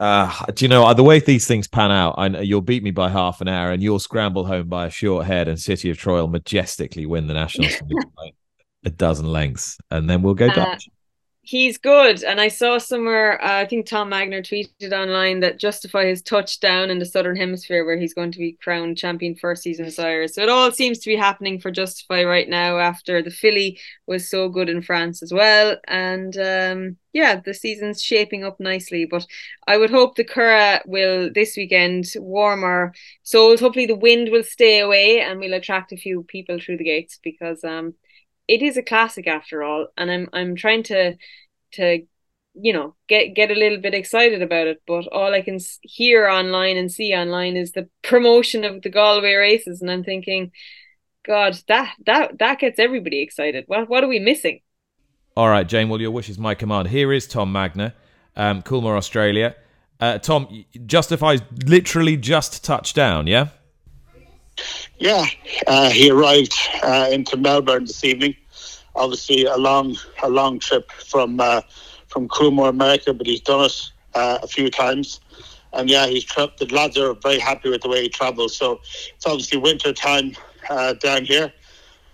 Uh, 0.00 0.46
do 0.54 0.64
you 0.64 0.68
know 0.68 0.92
the 0.94 1.02
way 1.02 1.18
these 1.18 1.46
things 1.46 1.66
pan 1.66 1.90
out? 1.90 2.14
I, 2.18 2.26
you'll 2.40 2.60
beat 2.60 2.82
me 2.82 2.90
by 2.90 3.08
half 3.08 3.40
an 3.40 3.48
hour, 3.48 3.70
and 3.70 3.82
you'll 3.82 4.00
scramble 4.00 4.44
home 4.44 4.68
by 4.68 4.86
a 4.86 4.90
short 4.90 5.26
head, 5.26 5.48
and 5.48 5.58
City 5.58 5.88
of 5.90 5.98
Troy 5.98 6.20
will 6.20 6.28
majestically 6.28 7.06
win 7.06 7.26
the 7.26 7.34
national 7.34 7.70
a 8.84 8.90
dozen 8.90 9.26
lengths, 9.26 9.78
and 9.90 10.10
then 10.10 10.22
we'll 10.22 10.34
go 10.34 10.48
uh, 10.48 10.54
Dutch. 10.54 10.88
He's 11.46 11.76
good. 11.76 12.24
And 12.24 12.40
I 12.40 12.48
saw 12.48 12.78
somewhere, 12.78 13.42
uh, 13.44 13.60
I 13.60 13.66
think 13.66 13.84
Tom 13.84 14.08
Magnier 14.08 14.40
tweeted 14.40 14.92
online 14.92 15.40
that 15.40 15.60
justify 15.60 16.06
his 16.06 16.22
touchdown 16.22 16.88
in 16.88 16.98
the 16.98 17.04
Southern 17.04 17.36
Hemisphere 17.36 17.84
where 17.84 17.98
he's 17.98 18.14
going 18.14 18.32
to 18.32 18.38
be 18.38 18.56
crowned 18.62 18.96
champion 18.96 19.34
first 19.34 19.62
season 19.62 19.90
sire. 19.90 20.26
So 20.26 20.40
it 20.40 20.48
all 20.48 20.72
seems 20.72 21.00
to 21.00 21.10
be 21.10 21.16
happening 21.16 21.60
for 21.60 21.70
Justify 21.70 22.24
right 22.24 22.48
now 22.48 22.78
after 22.78 23.20
the 23.20 23.30
filly 23.30 23.78
was 24.06 24.30
so 24.30 24.48
good 24.48 24.70
in 24.70 24.80
France 24.80 25.22
as 25.22 25.34
well. 25.34 25.76
And 25.86 26.34
um, 26.38 26.96
yeah, 27.12 27.38
the 27.44 27.52
season's 27.52 28.02
shaping 28.02 28.42
up 28.42 28.58
nicely. 28.58 29.04
But 29.04 29.26
I 29.66 29.76
would 29.76 29.90
hope 29.90 30.16
the 30.16 30.24
Curragh 30.24 30.80
will 30.86 31.30
this 31.30 31.58
weekend 31.58 32.06
warmer 32.16 32.94
souls. 33.22 33.60
Hopefully 33.60 33.84
the 33.84 33.94
wind 33.94 34.30
will 34.30 34.44
stay 34.44 34.80
away 34.80 35.20
and 35.20 35.40
we'll 35.40 35.52
attract 35.52 35.92
a 35.92 35.98
few 35.98 36.22
people 36.22 36.58
through 36.58 36.78
the 36.78 36.84
gates 36.84 37.20
because 37.22 37.62
um 37.64 37.92
it 38.48 38.62
is 38.62 38.76
a 38.76 38.82
classic 38.82 39.26
after 39.26 39.62
all, 39.62 39.88
and 39.96 40.10
I'm 40.10 40.28
I'm 40.32 40.56
trying 40.56 40.82
to 40.84 41.16
to 41.72 42.06
you 42.54 42.72
know 42.72 42.94
get 43.08 43.34
get 43.34 43.50
a 43.50 43.54
little 43.54 43.78
bit 43.78 43.94
excited 43.94 44.40
about 44.40 44.68
it 44.68 44.80
but 44.86 45.08
all 45.08 45.34
i 45.34 45.42
can 45.42 45.58
hear 45.82 46.28
online 46.28 46.76
and 46.76 46.92
see 46.92 47.12
online 47.12 47.56
is 47.56 47.72
the 47.72 47.88
promotion 48.04 48.62
of 48.62 48.80
the 48.82 48.88
galway 48.88 49.34
races 49.34 49.82
and 49.82 49.90
i'm 49.90 50.04
thinking 50.04 50.52
god 51.24 51.58
that 51.68 51.94
that 52.06 52.38
that 52.38 52.58
gets 52.58 52.78
everybody 52.78 53.22
excited. 53.22 53.64
What 53.66 53.88
what 53.88 54.04
are 54.04 54.08
we 54.08 54.18
missing? 54.18 54.60
All 55.36 55.48
right 55.48 55.66
jane 55.66 55.88
well 55.88 56.00
your 56.00 56.10
wish 56.10 56.28
is 56.28 56.38
my 56.38 56.54
command. 56.54 56.88
Here 56.88 57.12
is 57.12 57.26
tom 57.26 57.52
magnier 57.52 57.94
um 58.36 58.62
coolmore 58.62 58.96
australia. 58.96 59.56
Uh, 60.00 60.18
tom 60.18 60.64
justifies 60.86 61.40
literally 61.66 62.16
just 62.16 62.64
touched 62.64 62.94
down 62.96 63.26
yeah 63.26 63.48
yeah, 64.98 65.26
uh, 65.66 65.90
he 65.90 66.10
arrived 66.10 66.54
uh, 66.82 67.08
into 67.10 67.36
Melbourne 67.36 67.84
this 67.84 68.04
evening. 68.04 68.36
Obviously, 68.96 69.44
a 69.44 69.56
long, 69.56 69.96
a 70.22 70.28
long 70.28 70.58
trip 70.58 70.90
from 70.92 71.40
uh, 71.40 71.62
from 72.08 72.28
Coolmore, 72.28 72.68
America, 72.68 73.12
but 73.12 73.26
he's 73.26 73.40
done 73.40 73.64
it 73.64 73.82
uh, 74.14 74.38
a 74.42 74.46
few 74.46 74.70
times. 74.70 75.20
And 75.72 75.90
yeah, 75.90 76.06
he's 76.06 76.22
tra- 76.24 76.52
the 76.58 76.66
lads 76.66 76.96
are 76.96 77.14
very 77.14 77.40
happy 77.40 77.68
with 77.70 77.82
the 77.82 77.88
way 77.88 78.02
he 78.02 78.08
travels. 78.08 78.56
So 78.56 78.80
it's 79.16 79.26
obviously 79.26 79.58
winter 79.58 79.92
time 79.92 80.36
uh, 80.70 80.92
down 80.94 81.24
here, 81.24 81.52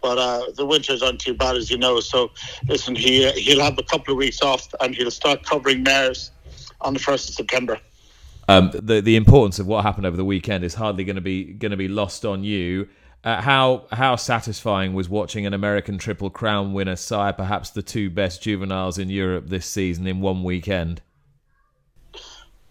but 0.01 0.17
uh, 0.17 0.47
the 0.57 0.65
winters 0.65 1.03
aren't 1.03 1.21
too 1.21 1.35
bad, 1.35 1.57
as 1.57 1.71
you 1.71 1.77
know. 1.77 2.01
So 2.01 2.31
listen, 2.67 2.97
he 2.97 3.31
he'll 3.33 3.63
have 3.63 3.79
a 3.79 3.83
couple 3.83 4.15
of 4.15 4.19
weeks 4.19 4.41
off, 4.41 4.67
and 4.81 4.95
he'll 4.95 5.11
start 5.11 5.45
covering 5.45 5.83
mares 5.83 6.31
on 6.81 6.95
the 6.95 7.01
first 7.01 7.29
of 7.29 7.35
September 7.35 7.79
um, 8.51 8.71
the 8.75 9.01
the 9.01 9.17
importance 9.17 9.59
of 9.59 9.67
what 9.67 9.85
happened 9.85 10.07
over 10.07 10.17
the 10.17 10.25
weekend 10.25 10.65
is 10.65 10.75
hardly 10.75 11.05
going 11.05 11.17
to 11.17 11.23
be 11.23 11.45
going 11.45 11.71
to 11.71 11.77
be 11.77 11.89
lost 11.89 12.25
on 12.25 12.45
you. 12.45 12.89
Uh, 13.23 13.41
how 13.41 13.87
how 13.93 14.17
satisfying 14.17 14.95
was 14.95 15.09
watching 15.09 15.47
an 15.47 15.55
American 15.55 15.99
Triple 15.99 16.31
Crown 16.31 16.73
winner 16.73 16.97
sire 16.97 17.33
perhaps 17.33 17.71
the 17.71 17.83
two 17.83 18.11
best 18.11 18.43
juveniles 18.43 18.99
in 18.99 19.09
Europe 19.11 19.49
this 19.49 19.67
season 19.67 20.07
in 20.07 20.21
one 20.21 20.43
weekend? 20.43 21.03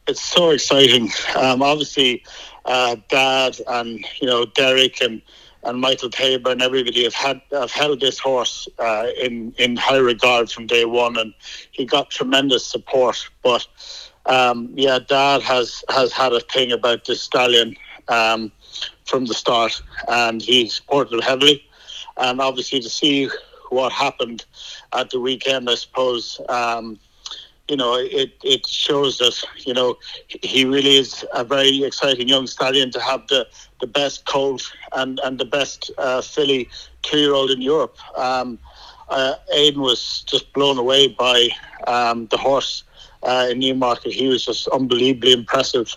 It's 0.08 0.22
so 0.22 0.50
exciting. 0.50 1.12
Um, 1.36 1.62
obviously, 1.62 2.24
uh, 2.66 2.96
Dad 3.10 3.58
and 3.68 4.04
you 4.20 4.28
know 4.28 4.46
Derek 4.46 5.02
and 5.02 5.22
and 5.64 5.80
Michael 5.80 6.10
Tabor 6.10 6.52
and 6.52 6.62
everybody 6.62 7.04
have 7.04 7.14
had 7.14 7.42
have 7.52 7.72
held 7.72 8.00
this 8.00 8.18
horse 8.18 8.68
uh, 8.80 9.08
in 9.22 9.54
in 9.58 9.76
high 9.76 9.98
regard 9.98 10.52
from 10.52 10.68
day 10.68 10.86
one, 10.86 11.18
and 11.18 11.34
he 11.72 11.86
got 11.86 12.10
tremendous 12.10 12.66
support. 12.66 13.30
But 13.44 13.68
um, 14.30 14.70
yeah, 14.76 15.00
Dad 15.00 15.42
has 15.42 15.84
has 15.90 16.14
had 16.14 16.34
a 16.34 16.40
thing 16.40 16.72
about 16.72 17.06
this 17.06 17.22
stallion 17.22 17.76
um, 18.08 18.52
from 19.06 19.26
the 19.26 19.34
start, 19.34 19.82
and 20.08 20.42
he 20.42 20.70
supported 20.70 21.24
heavily. 21.24 21.64
And 22.18 22.40
obviously, 22.40 22.80
to 22.82 22.90
see 22.90 23.30
what 23.70 23.92
happened 23.92 24.46
at 24.94 25.10
the 25.10 25.20
weekend, 25.20 25.70
I 25.70 25.76
suppose. 25.76 26.40
Um, 26.50 27.00
you 27.70 27.78
know, 27.78 27.94
it, 27.96 28.34
it 28.44 28.66
shows 28.66 29.20
that, 29.20 29.44
you 29.58 29.76
know, 29.76 29.96
he 30.42 30.66
really 30.66 30.96
is 30.96 31.24
a 31.36 31.44
very 31.44 31.84
exciting 31.84 32.28
young 32.28 32.48
stallion 32.48 32.90
to 32.90 33.00
have 33.00 33.28
the, 33.28 33.48
the 33.80 33.86
best 33.86 34.26
colt 34.26 34.74
and, 34.94 35.20
and 35.24 35.40
the 35.40 35.46
best 35.46 35.92
uh, 36.00 36.20
filly 36.20 36.68
two 37.04 37.20
year 37.20 37.34
old 37.34 37.52
in 37.52 37.62
Europe. 37.62 37.96
Um, 38.18 38.58
uh, 39.10 39.36
Aidan 39.54 39.82
was 39.82 40.24
just 40.26 40.52
blown 40.54 40.80
away 40.80 41.10
by 41.10 41.50
um, 41.86 42.26
the 42.32 42.38
horse 42.38 42.84
uh, 43.24 43.48
in 43.52 43.60
Newmarket. 43.60 44.14
He 44.14 44.28
was 44.28 44.46
just 44.46 44.68
unbelievably 44.70 45.34
impressive. 45.34 45.96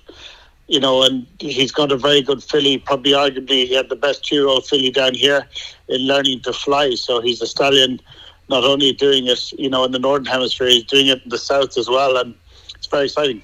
You 0.69 0.81
know, 0.81 1.03
and 1.03 1.27
he's 1.39 1.73
got 1.73 1.93
a 1.93 1.97
very 1.97 2.23
good 2.23 2.43
filly. 2.43 2.79
Probably, 2.79 3.13
arguably, 3.13 3.67
he 3.67 3.75
had 3.75 3.89
the 3.89 3.97
best 3.97 4.25
two-year-old 4.25 4.67
filly 4.67 4.91
down 4.91 5.15
here 5.15 5.47
in 5.89 6.01
learning 6.07 6.41
to 6.43 6.53
fly. 6.53 6.95
So 6.95 7.21
he's 7.21 7.43
a 7.43 7.47
stallion, 7.47 8.01
not 8.49 8.65
only 8.65 8.93
doing 8.93 9.27
it, 9.27 9.53
you 9.53 9.69
know, 9.69 9.85
in 9.85 9.93
the 9.93 9.99
northern 9.99 10.25
hemisphere, 10.25 10.69
he's 10.69 10.85
doing 10.85 11.09
it 11.09 11.23
in 11.25 11.29
the 11.29 11.39
south 11.39 11.77
as 11.77 11.89
well, 11.89 12.17
and 12.17 12.35
it's 12.75 12.87
very 12.87 13.05
exciting. 13.05 13.43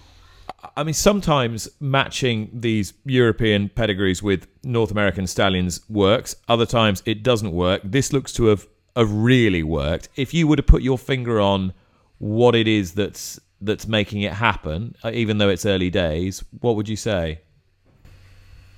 I 0.77 0.85
mean, 0.85 0.95
sometimes 0.95 1.69
matching 1.81 2.51
these 2.53 2.95
European 3.05 3.69
pedigrees 3.69 4.23
with 4.23 4.47
North 4.65 4.91
American 4.91 5.27
stallions 5.27 5.81
works. 5.89 6.35
Other 6.49 6.67
times 6.67 7.03
it 7.05 7.23
doesn't 7.23 7.53
work. 7.53 7.83
This 7.85 8.13
looks 8.13 8.33
to 8.35 8.47
have, 8.47 8.67
have 8.97 9.13
really 9.13 9.63
worked. 9.63 10.09
If 10.17 10.35
you 10.35 10.49
were 10.49 10.57
to 10.57 10.63
put 10.63 10.83
your 10.83 10.99
finger 10.99 11.41
on 11.41 11.75
what 12.19 12.55
it 12.55 12.67
is 12.67 12.93
that's 12.93 13.39
that's 13.61 13.87
making 13.87 14.23
it 14.23 14.33
happen, 14.33 14.95
uh, 15.05 15.11
even 15.13 15.39
though 15.39 15.49
it's 15.49 15.67
early 15.67 15.91
days, 15.91 16.45
what 16.61 16.77
would 16.77 16.89
you 16.89 16.97
say? 16.97 17.41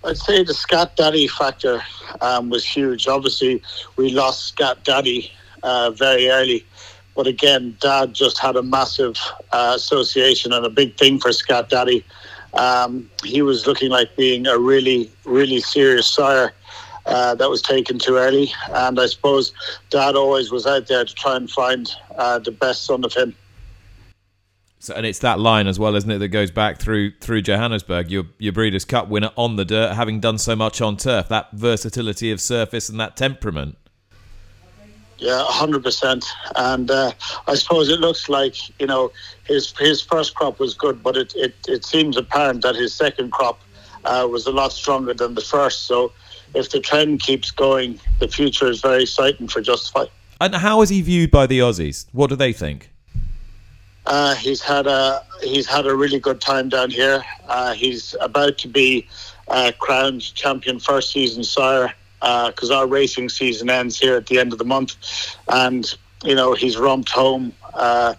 I'd 0.03 0.16
say 0.16 0.43
the 0.43 0.55
Scat 0.55 0.97
Daddy 0.97 1.29
factor 1.29 1.83
um, 2.23 2.49
was 2.49 2.64
huge. 2.64 3.07
Obviously, 3.07 3.62
we 3.97 4.11
lost 4.11 4.47
Scat 4.47 4.83
Daddy 4.83 5.31
uh, 5.62 5.90
very 5.90 6.31
early, 6.31 6.64
but 7.14 7.27
again, 7.27 7.77
Dad 7.81 8.14
just 8.14 8.38
had 8.38 8.57
a 8.57 8.62
massive 8.62 9.16
uh, 9.53 9.75
association 9.77 10.55
and 10.55 10.64
a 10.64 10.71
big 10.71 10.97
thing 10.97 11.19
for 11.19 11.33
Scat 11.33 11.69
Daddy. 11.69 12.05
Um, 12.55 13.11
he 13.25 13.43
was 13.43 13.66
looking 13.66 13.90
like 13.90 14.16
being 14.16 14.47
a 14.47 14.59
really, 14.59 15.11
really 15.25 15.61
serious 15.61 16.07
sire. 16.07 16.53
Uh, 17.07 17.35
that 17.35 17.49
was 17.49 17.62
taken 17.62 17.99
too 17.99 18.16
early, 18.16 18.53
and 18.73 19.01
I 19.01 19.07
suppose 19.07 19.53
Dad 19.88 20.16
always 20.16 20.51
was 20.51 20.66
out 20.66 20.87
there 20.87 21.05
to 21.05 21.14
try 21.14 21.35
and 21.35 21.51
find 21.51 21.90
uh, 22.16 22.38
the 22.38 22.53
best 22.53 22.85
son 22.85 23.05
of 23.05 23.12
him. 23.14 23.35
So, 24.83 24.95
and 24.95 25.05
it's 25.05 25.19
that 25.19 25.38
line 25.38 25.66
as 25.66 25.79
well, 25.79 25.95
isn't 25.95 26.11
it, 26.11 26.19
that 26.19 26.29
goes 26.29 26.51
back 26.51 26.79
through 26.79 27.12
through 27.21 27.43
Johannesburg. 27.43 28.11
Your 28.11 28.25
your 28.38 28.55
Breeders' 28.55 28.87
Cup 28.87 29.09
winner 29.09 29.31
on 29.37 29.57
the 29.57 29.64
dirt, 29.66 29.95
having 29.95 30.21
done 30.21 30.38
so 30.38 30.57
much 30.57 30.81
on 30.81 30.97
turf. 30.97 31.29
That 31.29 31.53
versatility 31.53 32.33
of 32.33 32.40
surface 32.40 32.88
and 32.88 32.99
that 32.99 33.14
temperament. 33.14 33.77
Yeah, 35.19 35.45
hundred 35.45 35.85
percent. 35.85 36.25
And 36.57 36.90
uh, 36.90 37.12
I 37.47 37.57
suppose 37.57 37.90
it 37.90 38.01
looks 38.01 38.31
like 38.31 38.57
you 38.81 38.87
know 38.87 39.12
his 39.45 39.75
his 39.79 40.01
first 40.01 40.35
crop 40.35 40.59
was 40.59 40.73
good, 40.73 41.03
but 41.03 41.14
it 41.14 41.35
it, 41.37 41.55
it 41.69 41.85
seems 41.85 42.16
apparent 42.16 42.62
that 42.62 42.75
his 42.75 42.95
second 42.95 43.33
crop 43.33 43.61
uh, 44.07 44.27
was 44.31 44.47
a 44.47 44.51
lot 44.51 44.73
stronger 44.73 45.12
than 45.12 45.35
the 45.35 45.43
first. 45.43 45.83
So 45.83 46.11
if 46.55 46.71
the 46.71 46.81
trend 46.81 47.21
keeps 47.21 47.51
going, 47.51 48.01
the 48.19 48.29
future 48.29 48.71
is 48.71 48.81
very 48.81 49.03
exciting 49.03 49.47
for 49.47 49.61
Justify. 49.61 50.07
And 50.40 50.55
how 50.55 50.81
is 50.81 50.88
he 50.88 51.03
viewed 51.03 51.31
by 51.31 51.47
the 51.47 51.59
Aussies? 51.59 52.07
What 52.12 52.31
do 52.31 52.37
they 52.37 52.55
think? 52.55 52.90
Uh, 54.07 54.35
he's 54.35 54.63
had 54.63 54.87
a 54.87 55.23
he's 55.43 55.67
had 55.67 55.87
a 55.87 55.95
really 55.95 56.19
good 56.19 56.41
time 56.41 56.69
down 56.69 56.91
here. 56.91 57.23
Uh, 57.49 57.73
he's 57.73 58.17
about 58.21 58.59
to 58.59 58.69
be 58.69 59.07
uh, 59.49 59.73
crowned 59.79 60.35
champion 60.35 60.79
first 60.79 61.13
season 61.13 61.45
sire 61.45 61.93
because 62.21 62.71
uh, 62.71 62.79
our 62.79 62.87
racing 62.87 63.29
season 63.29 63.71
ends 63.71 63.99
here 63.99 64.17
at 64.17 64.27
the 64.27 64.39
end 64.39 64.53
of 64.53 64.59
the 64.59 64.65
month, 64.65 65.37
and 65.49 65.97
you 66.25 66.35
know 66.35 66.55
he's 66.55 66.77
romped 66.77 67.11
home 67.11 67.53
uh, 67.75 68.15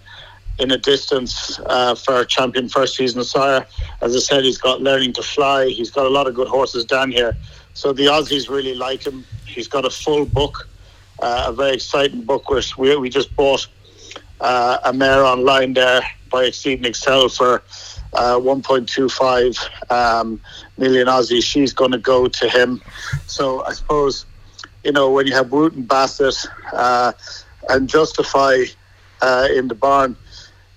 in 0.60 0.72
a 0.72 0.78
distance 0.78 1.60
uh, 1.66 1.96
for 1.96 2.24
champion 2.26 2.70
first 2.70 2.96
season 2.96 3.24
sire. 3.24 3.66
As 4.02 4.16
I 4.16 4.20
said, 4.20 4.44
he's 4.44 4.58
got 4.58 4.82
learning 4.82 5.14
to 5.14 5.24
fly. 5.24 5.68
He's 5.68 5.92
got 5.92 6.06
a 6.06 6.10
lot 6.10 6.28
of 6.28 6.36
good 6.36 6.48
horses 6.48 6.86
down 6.86 7.12
here, 7.12 7.36
so 7.74 7.92
the 7.92 8.06
Aussies 8.06 8.50
really 8.50 8.76
like 8.76 9.06
him. 9.06 9.26
He's 9.46 9.68
got 9.68 9.86
a 9.86 9.90
full 9.90 10.26
book, 10.26 10.68
a 11.20 11.52
very 11.52 11.74
exciting 11.74 12.22
book. 12.22 12.50
Which 12.50 12.78
we 12.78 12.96
we 12.96 13.10
just 13.10 13.36
bought 13.36 13.68
uh, 14.42 14.80
a 14.84 14.92
mare 14.92 15.24
online 15.24 15.74
there 15.74 16.02
by 16.30 16.46
Exceed 16.46 16.80
And 16.80 16.86
Excel 16.88 17.30
for 17.30 17.64
uh, 18.14 18.36
1.25 18.36 19.92
um, 19.92 20.42
million 20.78 21.08
Aussie. 21.08 21.44
She's 21.44 21.74
going 21.74 21.92
to 21.92 21.98
go 21.98 22.28
to 22.28 22.50
him. 22.50 22.82
So 23.28 23.64
I 23.64 23.74
suppose, 23.74 24.26
you 24.84 24.92
know, 24.92 25.10
when 25.12 25.28
you 25.28 25.34
have 25.34 25.52
Wootton 25.52 25.84
Bassett 25.84 26.36
uh, 26.74 27.14
and 27.70 27.88
Justify 27.88 28.64
uh, 29.22 29.48
in 29.54 29.68
the 29.68 29.76
barn, 29.76 30.18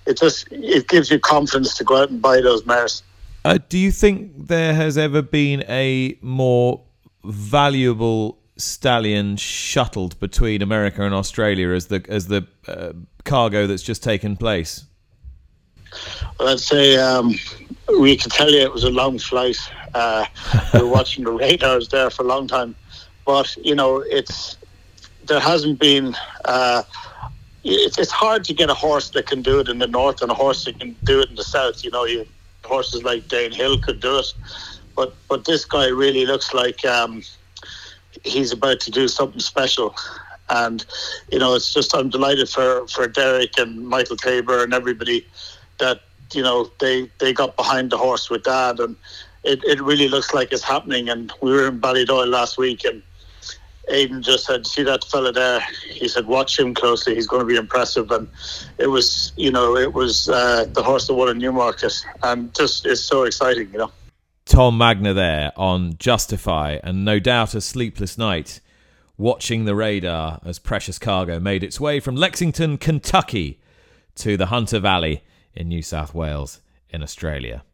it 0.07 0.18
just 0.18 0.46
it 0.50 0.87
gives 0.88 1.11
you 1.11 1.18
confidence 1.18 1.77
to 1.79 1.85
go 1.85 2.03
out 2.03 2.11
and 2.11 2.20
buy 2.20 2.40
those 2.40 2.66
mares. 2.66 3.03
Uh, 3.44 3.59
do 3.68 3.79
you 3.79 3.90
think 3.90 4.48
there 4.48 4.74
has 4.74 4.98
ever 4.98 5.22
been 5.22 5.64
a 5.68 6.18
more 6.20 6.83
valuable 7.24 8.38
stallion 8.57 9.37
shuttled 9.37 10.19
between 10.21 10.62
America 10.62 11.03
and 11.03 11.14
Australia 11.14 11.71
as 11.71 11.87
the 11.87 12.05
as 12.09 12.29
the 12.29 12.47
uh, 12.69 12.93
cargo 13.25 13.67
that's 13.67 13.83
just 13.83 14.03
taken 14.03 14.37
place? 14.37 14.85
Well, 16.38 16.49
I'd 16.49 16.61
say 16.61 16.97
um, 16.97 17.35
we 18.01 18.17
can 18.17 18.31
tell 18.31 18.51
you 18.51 18.61
it 18.61 18.73
was 18.73 18.85
a 18.85 18.90
long 18.90 19.19
flight. 19.19 19.59
Uh, 19.95 20.27
we 20.73 20.81
were 20.81 20.88
watching 20.88 21.25
the 21.25 21.33
radars 21.33 21.88
there 21.88 22.11
for 22.11 22.23
a 22.23 22.27
long 22.27 22.49
time, 22.49 22.75
but 23.25 23.57
you 23.57 23.75
know 23.75 23.99
it's 23.99 24.57
there 25.27 25.40
hasn't 25.40 25.79
been 25.79 26.14
uh, 26.45 26.83
it's, 27.64 27.99
it's 27.99 28.11
hard 28.11 28.45
to 28.45 28.55
get 28.55 28.71
a 28.71 28.75
horse 28.75 29.11
that 29.11 29.27
can 29.27 29.43
do 29.43 29.61
it 29.61 29.69
in 29.69 29.79
the 29.79 29.87
north 29.87 30.21
and 30.23 30.31
a 30.31 30.35
horse 30.35 30.64
that 30.64 30.79
can 30.79 30.95
do 31.05 31.21
it 31.21 31.31
in 31.31 31.37
the 31.37 31.45
south. 31.45 31.83
You 31.83 31.90
know, 31.90 32.05
you, 32.05 32.27
horses 32.64 33.03
like 33.03 33.25
Danehill 33.25 33.83
could 33.83 34.01
do 34.01 34.19
it, 34.19 34.35
but 34.95 35.14
but 35.29 35.45
this 35.45 35.64
guy 35.64 35.88
really 35.88 36.27
looks 36.27 36.55
like 36.55 36.85
um, 36.85 37.23
he's 38.25 38.53
about 38.53 38.81
to 38.81 38.91
do 38.91 39.07
something 39.07 39.41
special. 39.41 39.95
And 40.51 40.85
you 41.31 41.39
know, 41.39 41.55
it's 41.55 41.73
just 41.73 41.95
I'm 41.95 42.11
delighted 42.11 42.49
for 42.49 42.87
for 42.89 43.07
Derek 43.07 43.59
and 43.59 43.87
Michael 43.87 44.17
Tabor 44.17 44.63
and 44.63 44.75
everybody 44.75 45.27
that 45.79 46.03
you 46.33 46.43
know 46.43 46.71
they 46.81 47.11
they 47.19 47.33
got 47.33 47.57
behind 47.57 47.91
the 47.91 47.99
horse 47.99 48.29
with 48.29 48.45
Dad, 48.45 48.81
and 48.81 48.97
it, 49.43 49.63
it 49.65 49.81
really 49.81 50.09
looks 50.09 50.35
like 50.35 50.53
it's 50.53 50.63
happening. 50.63 51.09
And 51.09 51.33
we 51.41 51.53
were 51.53 51.69
in 51.69 51.81
Ballydoyle 51.81 52.29
last 52.29 52.59
week, 52.59 52.85
and 52.85 53.03
Aidan 53.89 54.23
just 54.23 54.45
said, 54.45 54.67
"See 54.67 54.83
that 54.83 55.05
fella 55.05 55.33
there?" 55.33 55.65
He 55.89 56.09
said, 56.09 56.27
"Watch 56.27 56.59
him 56.59 56.75
closely. 56.75 57.15
He's 57.15 57.27
going 57.27 57.41
to 57.41 57.47
be 57.47 57.57
impressive." 57.57 58.11
And 58.11 58.29
it 58.77 58.89
was, 58.89 59.33
you 59.37 59.51
know, 59.51 59.77
it 59.77 59.95
was 59.95 60.29
uh, 60.29 60.67
the 60.73 60.83
horse 60.83 61.07
that 61.07 61.15
won 61.15 61.31
in 61.31 61.39
Newmarket, 61.39 61.95
and 62.23 62.55
just 62.55 62.85
it's 62.85 63.01
so 63.01 63.23
exciting, 63.25 63.71
you 63.73 63.79
know. 63.79 63.93
Tom 64.44 64.76
Magnier 64.76 65.14
there 65.14 65.52
on 65.57 65.96
Justify, 65.98 66.78
and 66.83 67.04
no 67.04 67.18
doubt 67.18 67.54
a 67.54 67.61
sleepless 67.61 68.18
night 68.18 68.61
watching 69.16 69.64
the 69.64 69.74
radar 69.74 70.40
as 70.44 70.59
Precious 70.59 70.98
Cargo 70.98 71.40
made 71.40 71.64
its 71.64 71.80
way 71.80 72.00
from 72.00 72.16
Lexington, 72.16 72.76
Kentucky, 72.76 73.61
to 74.16 74.37
the 74.37 74.46
Hunter 74.46 74.80
Valley 74.80 75.22
in 75.54 75.68
New 75.68 75.83
South 75.83 76.14
Wales 76.14 76.61
in 76.90 77.02
Australia. 77.02 77.64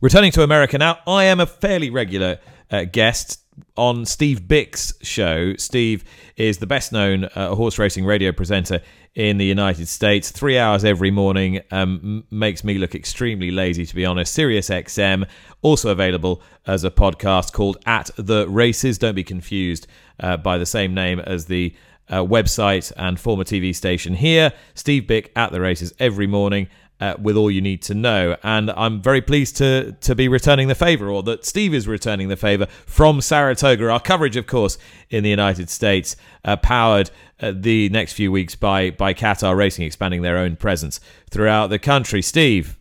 Returning 0.00 0.32
to 0.32 0.42
America 0.42 0.76
now, 0.78 0.98
I 1.06 1.24
am 1.24 1.40
a 1.40 1.46
fairly 1.46 1.88
regular 1.88 2.38
uh, 2.70 2.84
guest 2.84 3.41
on 3.76 4.04
Steve 4.04 4.42
Byk's 4.42 4.94
show. 5.02 5.54
Steve 5.56 6.04
is 6.36 6.58
the 6.58 6.66
best 6.66 6.92
known 6.92 7.24
uh, 7.24 7.54
horse 7.54 7.78
racing 7.78 8.04
radio 8.04 8.32
presenter 8.32 8.80
in 9.14 9.38
the 9.38 9.44
United 9.44 9.88
States. 9.88 10.30
Three 10.30 10.58
hours 10.58 10.84
every 10.84 11.10
morning 11.10 11.60
um, 11.70 12.24
makes 12.30 12.64
me 12.64 12.78
look 12.78 12.94
extremely 12.94 13.50
lazy, 13.50 13.84
to 13.84 13.94
be 13.94 14.06
honest. 14.06 14.32
Sirius 14.32 14.70
XM, 14.70 15.26
also 15.60 15.90
available 15.90 16.42
as 16.66 16.84
a 16.84 16.90
podcast 16.90 17.52
called 17.52 17.76
At 17.84 18.10
the 18.16 18.48
Races. 18.48 18.98
Don't 18.98 19.14
be 19.14 19.24
confused 19.24 19.86
uh, 20.20 20.36
by 20.36 20.58
the 20.58 20.66
same 20.66 20.94
name 20.94 21.20
as 21.20 21.46
the 21.46 21.74
uh, 22.08 22.18
website 22.18 22.92
and 22.96 23.18
former 23.18 23.44
TV 23.44 23.74
station 23.74 24.14
here. 24.14 24.52
Steve 24.74 25.04
Byk 25.04 25.28
at 25.36 25.52
the 25.52 25.60
races 25.60 25.92
every 25.98 26.26
morning 26.26 26.68
uh, 27.02 27.16
with 27.20 27.36
all 27.36 27.50
you 27.50 27.60
need 27.60 27.82
to 27.82 27.94
know. 27.94 28.36
And 28.44 28.70
I'm 28.70 29.02
very 29.02 29.20
pleased 29.20 29.56
to 29.56 29.92
to 30.02 30.14
be 30.14 30.28
returning 30.28 30.68
the 30.68 30.76
favour, 30.76 31.10
or 31.10 31.24
that 31.24 31.44
Steve 31.44 31.74
is 31.74 31.88
returning 31.88 32.28
the 32.28 32.36
favour 32.36 32.66
from 32.86 33.20
Saratoga. 33.20 33.90
Our 33.90 33.98
coverage, 33.98 34.36
of 34.36 34.46
course, 34.46 34.78
in 35.10 35.24
the 35.24 35.30
United 35.30 35.68
States, 35.68 36.14
uh, 36.44 36.56
powered 36.56 37.10
uh, 37.40 37.52
the 37.56 37.88
next 37.88 38.12
few 38.12 38.30
weeks 38.30 38.54
by 38.54 38.90
by 38.90 39.14
Qatar 39.14 39.56
Racing, 39.56 39.84
expanding 39.84 40.22
their 40.22 40.38
own 40.38 40.54
presence 40.54 41.00
throughout 41.28 41.70
the 41.70 41.78
country. 41.80 42.22
Steve, 42.22 42.78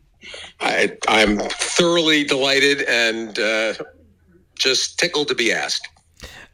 I, 0.60 0.96
am 1.08 1.40
thoroughly 1.40 2.24
delighted 2.24 2.84
and 2.84 3.40
uh, 3.40 3.74
just 4.54 5.00
tickled 5.00 5.30
to 5.30 5.36
be 5.36 5.52
asked. 5.52 5.88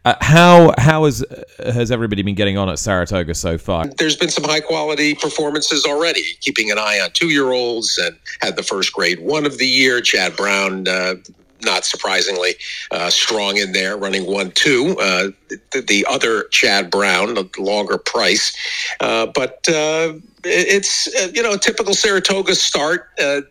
Uh, 0.05 0.15
how 0.21 0.73
how 0.77 1.03
has 1.03 1.25
has 1.60 1.91
everybody 1.91 2.21
been 2.21 2.36
getting 2.36 2.57
on 2.57 2.69
at 2.69 2.79
Saratoga 2.79 3.36
so 3.36 3.57
far? 3.57 3.88
There's 3.88 4.15
been 4.15 4.29
some 4.29 4.45
high 4.45 4.62
quality 4.62 5.15
performances 5.15 5.86
already. 5.86 6.23
Keeping 6.39 6.71
an 6.71 6.77
eye 6.77 6.99
on 7.01 7.12
two 7.12 7.29
year 7.29 7.51
olds 7.51 7.97
and 7.97 8.15
had 8.41 8.55
the 8.55 8.63
first 8.63 8.93
grade 8.93 9.19
one 9.19 9.45
of 9.45 9.57
the 9.57 9.67
year. 9.67 9.99
Chad 9.99 10.38
Brown 10.38 10.88
uh, 10.88 11.15
not 11.63 11.86
surprisingly, 11.86 12.55
uh, 12.91 13.10
strong 13.10 13.57
in 13.57 13.71
there, 13.71 13.97
running 13.97 14.25
one 14.25 14.51
two. 14.51 14.95
Uh, 14.99 15.29
the, 15.71 15.81
the, 15.81 16.05
other 16.10 16.43
Chad 16.45 16.89
Brown, 16.89 17.33
the 17.33 17.49
longer 17.57 17.97
price, 17.97 18.55
uh, 18.99 19.25
but 19.27 19.67
uh, 19.69 20.13
it's 20.47 21.07
uh, 21.15 21.29
you 21.33 21.43
know 21.43 21.53
a 21.53 21.57
typical 21.57 21.93
Saratoga 21.93 22.55
start. 22.55 23.10
Uh, 23.21 23.41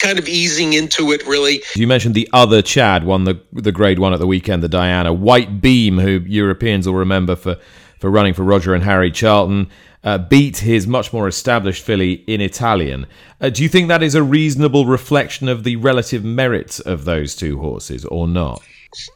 kind 0.00 0.18
of 0.18 0.28
easing 0.28 0.72
into 0.72 1.12
it, 1.12 1.24
really. 1.24 1.62
You 1.76 1.86
mentioned 1.86 2.16
the 2.16 2.28
other 2.32 2.62
Chad 2.62 3.04
won 3.04 3.24
the 3.24 3.40
the 3.52 3.72
grade 3.72 3.98
one 3.98 4.12
at 4.12 4.18
the 4.18 4.26
weekend, 4.26 4.62
the 4.62 4.68
Diana 4.68 5.12
White 5.12 5.60
Beam, 5.60 5.98
who 5.98 6.20
Europeans 6.26 6.86
will 6.86 6.94
remember 6.94 7.36
for 7.36 7.56
for 7.98 8.10
running 8.10 8.34
for 8.34 8.42
Roger 8.42 8.74
and 8.74 8.84
Harry 8.84 9.10
Charlton 9.10 9.70
uh, 10.04 10.18
beat 10.18 10.58
his 10.58 10.86
much 10.86 11.12
more 11.12 11.28
established 11.28 11.84
filly 11.84 12.12
in 12.26 12.40
Italian. 12.40 13.06
Uh, 13.40 13.50
do 13.50 13.62
you 13.62 13.68
think 13.68 13.88
that 13.88 14.02
is 14.02 14.14
a 14.14 14.22
reasonable 14.22 14.86
reflection 14.86 15.48
of 15.48 15.64
the 15.64 15.76
relative 15.76 16.24
merits 16.24 16.80
of 16.80 17.04
those 17.04 17.34
two 17.34 17.58
horses, 17.58 18.04
or 18.04 18.28
not? 18.28 18.62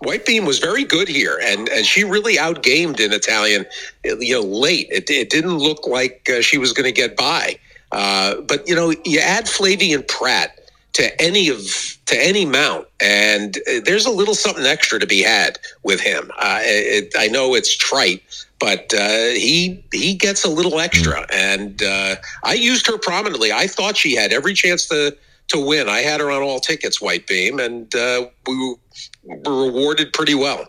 White 0.01 0.27
Beam 0.27 0.45
was 0.45 0.59
very 0.59 0.85
good 0.85 1.09
here, 1.09 1.41
and, 1.43 1.69
and 1.71 1.87
she 1.87 2.05
really 2.05 2.37
outgamed 2.37 3.01
in 3.01 3.13
Italian. 3.13 3.65
You 4.05 4.35
know, 4.35 4.47
late 4.47 4.89
it, 4.91 5.09
it 5.09 5.31
didn't 5.31 5.59
look 5.59 5.87
like 5.87 6.29
uh, 6.31 6.43
she 6.43 6.59
was 6.59 6.73
going 6.73 6.85
to 6.85 6.93
get 6.93 7.17
by. 7.17 7.59
Uh, 7.91 8.41
but 8.43 8.67
you 8.69 8.75
know, 8.75 8.95
you 9.05 9.19
add 9.19 9.45
Flavien 9.47 10.07
Prat 10.09 10.59
to 10.95 11.21
any 11.21 11.49
of 11.49 11.61
to 12.07 12.17
any 12.17 12.45
mount, 12.45 12.87
and 13.01 13.57
uh, 13.69 13.81
there's 13.85 14.07
a 14.07 14.11
little 14.11 14.35
something 14.35 14.67
extra 14.67 14.99
to 14.99 15.07
be 15.07 15.23
had 15.23 15.59
with 15.83 16.01
him. 16.01 16.31
Uh, 16.39 16.61
it, 16.63 17.13
I 17.17 17.29
know 17.29 17.55
it's 17.55 17.75
trite, 17.75 18.23
but 18.59 18.93
uh, 18.95 19.29
he 19.31 19.83
he 19.93 20.15
gets 20.15 20.45
a 20.45 20.51
little 20.51 20.81
extra, 20.81 21.27
and 21.33 21.83
uh, 21.83 22.17
I 22.45 22.55
used 22.55 22.87
her 22.87 22.99
prominently. 22.99 23.53
I 23.53 23.67
thought 23.67 23.97
she 23.97 24.15
had 24.15 24.33
every 24.33 24.55
chance 24.55 24.87
to 24.89 25.17
to 25.53 25.65
win. 25.65 25.89
I 25.89 26.01
had 26.01 26.21
her 26.21 26.31
on 26.31 26.43
all 26.43 26.61
tickets, 26.61 27.01
White 27.01 27.27
Beam, 27.27 27.59
and 27.59 27.95
uh, 27.95 28.27
we 28.47 28.77
were 29.25 29.67
rewarded 29.67 30.13
pretty 30.13 30.35
well. 30.35 30.67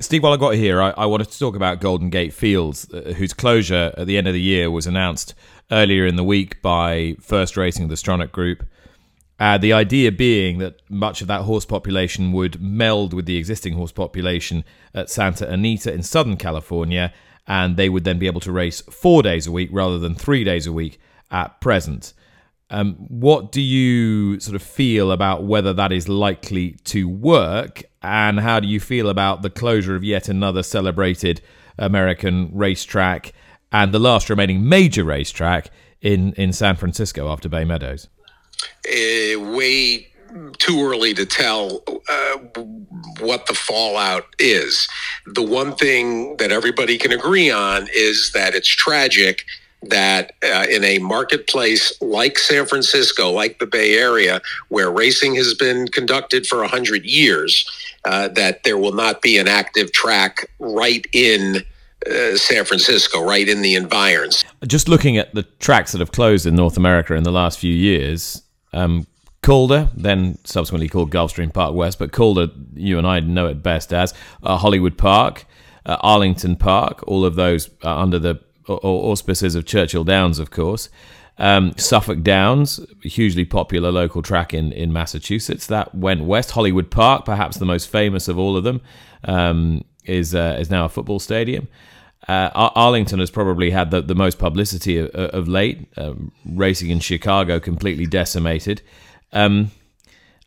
Steve, 0.00 0.22
while 0.22 0.32
I 0.32 0.36
got 0.36 0.54
here, 0.54 0.82
I, 0.82 0.90
I, 0.90 1.06
wanted 1.06 1.30
to 1.30 1.38
talk 1.38 1.54
about 1.54 1.80
Golden 1.80 2.10
Gate 2.10 2.32
Fields, 2.32 2.92
uh, 2.92 3.12
whose 3.16 3.32
closure 3.32 3.94
at 3.96 4.06
the 4.06 4.18
end 4.18 4.26
of 4.26 4.34
the 4.34 4.40
year 4.40 4.70
was 4.70 4.86
announced 4.86 5.34
earlier 5.70 6.04
in 6.04 6.16
the 6.16 6.24
week 6.24 6.60
by 6.62 7.16
First 7.20 7.56
Racing, 7.56 7.88
the 7.88 7.94
Stronach 7.94 8.32
Group. 8.32 8.64
Uh, 9.38 9.56
the 9.56 9.72
idea 9.72 10.12
being 10.12 10.58
that 10.58 10.80
much 10.88 11.20
of 11.20 11.28
that 11.28 11.42
horse 11.42 11.64
population 11.64 12.32
would 12.32 12.60
meld 12.60 13.14
with 13.14 13.26
the 13.26 13.36
existing 13.36 13.74
horse 13.74 13.92
population 13.92 14.64
at 14.94 15.10
Santa 15.10 15.48
Anita 15.48 15.92
in 15.92 16.02
Southern 16.02 16.36
California, 16.36 17.12
and 17.46 17.76
they 17.76 17.88
would 17.88 18.04
then 18.04 18.18
be 18.18 18.26
able 18.26 18.40
to 18.40 18.52
race 18.52 18.80
four 18.82 19.22
days 19.22 19.46
a 19.46 19.52
week 19.52 19.68
rather 19.72 19.98
than 19.98 20.14
three 20.14 20.44
days 20.44 20.66
a 20.66 20.72
week 20.72 21.00
at 21.30 21.60
present. 21.60 22.14
Um, 22.74 22.94
what 23.08 23.52
do 23.52 23.60
you 23.60 24.40
sort 24.40 24.56
of 24.56 24.62
feel 24.62 25.12
about 25.12 25.44
whether 25.44 25.72
that 25.74 25.92
is 25.92 26.08
likely 26.08 26.72
to 26.84 27.08
work, 27.08 27.84
and 28.02 28.40
how 28.40 28.58
do 28.60 28.66
you 28.66 28.80
feel 28.80 29.08
about 29.08 29.42
the 29.42 29.50
closure 29.50 29.94
of 29.94 30.02
yet 30.02 30.28
another 30.28 30.62
celebrated 30.62 31.40
American 31.78 32.50
racetrack 32.52 33.32
and 33.70 33.92
the 33.92 33.98
last 33.98 34.28
remaining 34.28 34.68
major 34.68 35.04
racetrack 35.04 35.70
in, 36.00 36.32
in 36.34 36.52
San 36.52 36.76
Francisco 36.76 37.30
after 37.30 37.48
Bay 37.48 37.64
Meadows? 37.64 38.08
uh, 38.86 39.40
way 39.40 40.08
too 40.58 40.82
early 40.82 41.14
to 41.14 41.24
tell 41.24 41.82
uh, 42.08 42.38
what 43.20 43.46
the 43.46 43.54
fallout 43.54 44.26
is. 44.38 44.88
The 45.26 45.42
one 45.42 45.74
thing 45.76 46.36
that 46.38 46.50
everybody 46.50 46.98
can 46.98 47.12
agree 47.12 47.50
on 47.50 47.88
is 47.94 48.32
that 48.34 48.54
it's 48.54 48.68
tragic 48.68 49.44
that 49.90 50.32
uh, 50.42 50.66
in 50.70 50.84
a 50.84 50.98
marketplace 50.98 51.92
like 52.00 52.38
San 52.38 52.66
Francisco, 52.66 53.30
like 53.30 53.58
the 53.58 53.66
Bay 53.66 53.96
Area, 53.96 54.40
where 54.68 54.90
racing 54.90 55.34
has 55.36 55.54
been 55.54 55.88
conducted 55.88 56.46
for 56.46 56.58
100 56.58 57.04
years, 57.04 57.68
uh, 58.04 58.28
that 58.28 58.64
there 58.64 58.78
will 58.78 58.92
not 58.92 59.22
be 59.22 59.38
an 59.38 59.48
active 59.48 59.92
track 59.92 60.48
right 60.58 61.06
in 61.12 61.64
uh, 62.10 62.36
San 62.36 62.64
Francisco, 62.64 63.22
right 63.22 63.48
in 63.48 63.62
the 63.62 63.74
environs. 63.74 64.44
Just 64.66 64.88
looking 64.88 65.16
at 65.16 65.34
the 65.34 65.42
tracks 65.42 65.92
that 65.92 65.98
have 65.98 66.12
closed 66.12 66.46
in 66.46 66.54
North 66.54 66.76
America 66.76 67.14
in 67.14 67.22
the 67.22 67.32
last 67.32 67.58
few 67.58 67.72
years, 67.72 68.42
um, 68.72 69.06
Calder, 69.42 69.90
then 69.94 70.38
subsequently 70.44 70.88
called 70.88 71.10
Gulfstream 71.10 71.52
Park 71.52 71.74
West, 71.74 71.98
but 71.98 72.12
Calder, 72.12 72.48
you 72.74 72.98
and 72.98 73.06
I 73.06 73.20
know 73.20 73.46
it 73.46 73.62
best 73.62 73.92
as 73.92 74.14
uh, 74.42 74.56
Hollywood 74.56 74.96
Park, 74.96 75.44
uh, 75.84 75.98
Arlington 76.00 76.56
Park, 76.56 77.04
all 77.06 77.24
of 77.24 77.34
those 77.34 77.68
uh, 77.82 77.94
under 77.94 78.18
the 78.18 78.40
auspices 78.68 79.54
of 79.54 79.64
Churchill 79.64 80.04
Downs, 80.04 80.38
of 80.38 80.50
course. 80.50 80.88
Um, 81.36 81.72
Suffolk 81.76 82.22
Downs, 82.22 82.80
hugely 83.02 83.44
popular 83.44 83.90
local 83.90 84.22
track 84.22 84.54
in, 84.54 84.72
in 84.72 84.92
Massachusetts, 84.92 85.66
that 85.66 85.94
went 85.94 86.24
west. 86.24 86.52
Hollywood 86.52 86.90
Park, 86.90 87.24
perhaps 87.24 87.56
the 87.56 87.64
most 87.64 87.88
famous 87.88 88.28
of 88.28 88.38
all 88.38 88.56
of 88.56 88.62
them, 88.64 88.80
um, 89.24 89.84
is 90.04 90.34
uh, 90.34 90.56
is 90.60 90.70
now 90.70 90.84
a 90.84 90.88
football 90.88 91.18
stadium. 91.18 91.66
Uh, 92.28 92.50
Arlington 92.54 93.18
has 93.18 93.30
probably 93.30 93.70
had 93.70 93.90
the, 93.90 94.00
the 94.00 94.14
most 94.14 94.38
publicity 94.38 94.98
of, 94.98 95.10
of 95.10 95.48
late. 95.48 95.88
Um, 95.96 96.32
racing 96.46 96.90
in 96.90 97.00
Chicago 97.00 97.60
completely 97.60 98.06
decimated. 98.06 98.80
Um, 99.32 99.72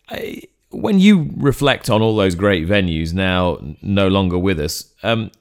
I, 0.10 0.44
when 0.70 1.00
you 1.00 1.30
reflect 1.38 1.90
on 1.90 2.02
all 2.02 2.16
those 2.16 2.36
great 2.36 2.68
venues 2.68 3.14
now 3.14 3.58
no 3.82 4.08
longer 4.08 4.38
with 4.38 4.60
us, 4.60 4.94
um, 5.04 5.32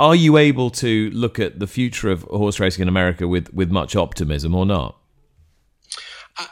are 0.00 0.14
you 0.14 0.38
able 0.38 0.70
to 0.70 1.10
look 1.10 1.38
at 1.38 1.60
the 1.60 1.66
future 1.66 2.10
of 2.10 2.22
horse 2.22 2.58
racing 2.58 2.80
in 2.80 2.88
America 2.88 3.28
with, 3.28 3.52
with 3.52 3.70
much 3.70 3.94
optimism 3.94 4.54
or 4.54 4.64
not? 4.64 4.96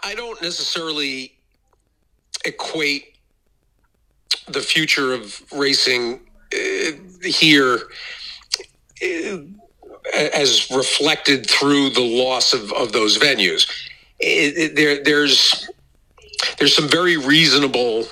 I 0.03 0.15
don't 0.15 0.41
necessarily 0.43 1.33
equate 2.45 3.17
the 4.49 4.61
future 4.61 5.15
of 5.15 5.43
racing 5.51 6.21
uh, 6.53 6.91
here 7.25 7.79
as 10.15 10.71
reflected 10.71 11.49
through 11.49 11.89
the 11.89 12.03
loss 12.03 12.53
of, 12.53 12.71
of 12.75 12.93
those 12.93 13.19
venues. 13.19 13.67
It, 14.21 14.59
it, 14.59 14.77
there, 14.77 15.03
there's 15.03 15.71
there's 16.59 16.77
some 16.77 16.89
very 16.89 17.17
reasonable 17.17 18.07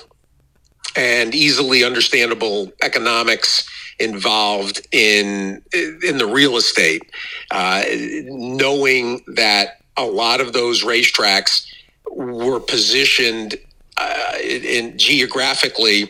and 0.95 1.35
easily 1.35 1.83
understandable 1.83 2.71
economics 2.81 3.69
involved 3.99 4.85
in 4.91 5.61
in 5.73 6.17
the 6.17 6.27
real 6.27 6.57
estate, 6.57 7.03
uh, 7.51 7.83
knowing 8.25 9.23
that 9.35 9.81
a 9.97 10.05
lot 10.05 10.41
of 10.41 10.53
those 10.53 10.83
racetracks 10.83 11.65
were 12.11 12.59
positioned 12.59 13.55
uh, 13.97 14.33
in, 14.43 14.95
geographically 14.97 16.09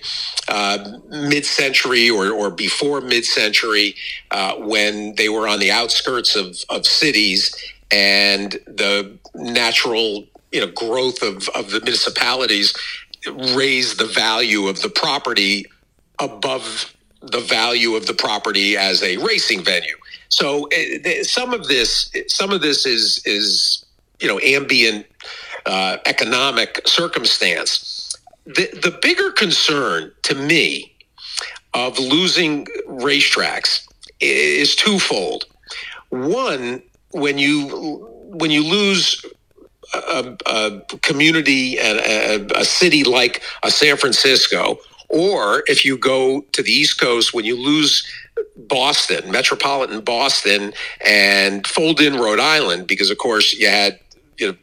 uh, 0.50 1.00
mid-century 1.08 2.10
or, 2.10 2.32
or 2.32 2.52
before 2.52 3.00
mid-century 3.00 3.96
uh, 4.32 4.56
when 4.56 5.16
they 5.16 5.30
were 5.30 5.48
on 5.48 5.60
the 5.60 5.72
outskirts 5.72 6.36
of, 6.36 6.58
of 6.70 6.86
cities 6.86 7.56
and 7.92 8.54
the 8.68 9.18
natural 9.36 10.26
you 10.52 10.60
know 10.60 10.72
growth 10.74 11.22
of, 11.22 11.48
of 11.50 11.72
the 11.72 11.80
municipalities 11.82 12.74
raised 13.56 14.00
the 14.00 14.06
value 14.06 14.68
of 14.68 14.82
the 14.82 14.90
property 14.90 15.66
above 16.20 16.94
the 17.22 17.40
value 17.40 17.96
of 17.96 18.06
the 18.06 18.14
property 18.14 18.78
as 18.78 19.02
a 19.04 19.18
racing 19.18 19.64
venue. 19.64 19.96
So 20.30 20.68
uh, 20.70 21.24
some 21.24 21.54
of 21.54 21.68
this, 21.68 22.12
some 22.28 22.52
of 22.52 22.62
this 22.62 22.86
is 22.86 23.22
is 23.26 23.86
you 24.20 24.28
know 24.28 24.40
ambient 24.40 25.06
uh, 25.66 25.98
economic 26.06 26.82
circumstance. 26.86 28.16
The 28.46 28.70
the 28.82 28.98
bigger 29.02 29.32
concern 29.32 30.12
to 30.24 30.36
me 30.36 30.94
of 31.74 32.00
losing 32.00 32.66
racetracks 32.88 33.88
is 34.20 34.76
twofold. 34.76 35.46
One, 36.10 36.82
when 37.12 37.38
you 37.38 38.08
when 38.30 38.52
you 38.52 38.64
lose 38.64 39.26
a, 39.94 40.38
a 40.46 40.82
community 41.02 41.80
and 41.80 42.00
a, 42.00 42.60
a, 42.60 42.66
city 42.66 43.04
like 43.04 43.42
a 43.64 43.72
San 43.72 43.96
Francisco 43.96 44.78
or 45.10 45.64
if 45.68 45.86
you 45.86 45.98
go 45.98 46.42
to 46.52 46.62
the 46.62 46.72
East 46.72 47.00
Coast, 47.00 47.34
when 47.34 47.46
you 47.46 47.56
lose 47.56 48.06
Boston, 48.56 49.32
metropolitan 49.32 50.02
Boston, 50.02 50.74
and 51.06 51.66
fold 51.66 52.02
in 52.02 52.16
Rhode 52.16 52.40
Island, 52.40 52.88
because 52.88 53.10
of 53.10 53.18
course 53.18 53.54
you 53.54 53.68
had 53.70 54.00
you 54.38 54.52
know, 54.52 54.58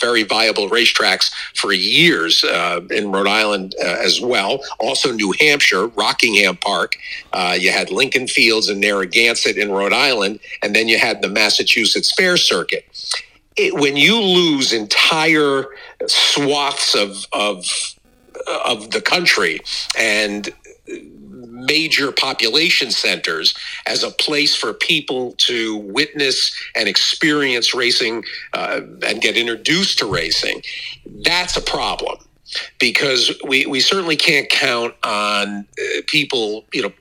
very 0.00 0.22
viable 0.22 0.68
racetracks 0.68 1.32
for 1.54 1.72
years 1.72 2.44
uh, 2.44 2.80
in 2.90 3.12
Rhode 3.12 3.28
Island 3.28 3.74
uh, 3.80 3.86
as 3.86 4.20
well. 4.20 4.60
Also, 4.80 5.12
New 5.12 5.32
Hampshire, 5.38 5.86
Rockingham 5.88 6.56
Park. 6.56 6.96
Uh, 7.32 7.56
you 7.58 7.70
had 7.70 7.90
Lincoln 7.90 8.26
Fields 8.26 8.68
and 8.68 8.80
Narragansett 8.80 9.56
in 9.56 9.70
Rhode 9.70 9.92
Island, 9.92 10.40
and 10.62 10.74
then 10.74 10.88
you 10.88 10.98
had 10.98 11.22
the 11.22 11.28
Massachusetts 11.28 12.12
Fair 12.12 12.36
Circuit. 12.36 12.84
It, 13.56 13.74
when 13.74 13.96
you 13.96 14.20
lose 14.20 14.72
entire 14.72 15.66
swaths 16.06 16.96
of, 16.96 17.24
of 17.32 17.64
of 18.46 18.90
the 18.90 19.00
country 19.00 19.60
and 19.98 20.52
major 21.54 22.12
population 22.12 22.90
centers 22.90 23.54
as 23.86 24.02
a 24.02 24.10
place 24.10 24.54
for 24.54 24.72
people 24.74 25.32
to 25.38 25.76
witness 25.76 26.52
and 26.74 26.88
experience 26.88 27.74
racing 27.74 28.24
uh, 28.52 28.80
and 29.06 29.20
get 29.20 29.36
introduced 29.36 29.98
to 29.98 30.06
racing, 30.06 30.62
that's 31.24 31.56
a 31.56 31.62
problem 31.62 32.18
because 32.78 33.32
we, 33.46 33.66
we 33.66 33.80
certainly 33.80 34.16
can't 34.16 34.48
count 34.48 34.94
on 35.02 35.66
uh, 35.78 36.00
people, 36.06 36.64
you 36.72 36.82
know, 36.82 36.92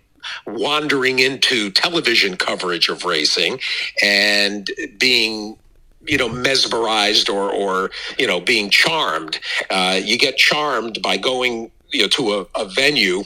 wandering 0.48 1.20
into 1.20 1.70
television 1.72 2.38
coverage 2.38 2.88
of 2.88 3.04
racing 3.04 3.60
and 4.02 4.70
being 4.98 5.58
you 6.06 6.18
know 6.18 6.30
mesmerized 6.30 7.30
or 7.30 7.52
or 7.52 7.92
you 8.18 8.28
know 8.28 8.40
being 8.40 8.70
charmed 8.70 9.40
uh, 9.70 10.00
you 10.04 10.18
get 10.18 10.38
charmed 10.38 11.02
by 11.02 11.18
going 11.18 11.72
you 11.92 12.02
know 12.02 12.08
to 12.08 12.34
a, 12.34 12.60
a 12.60 12.66
venue 12.66 13.24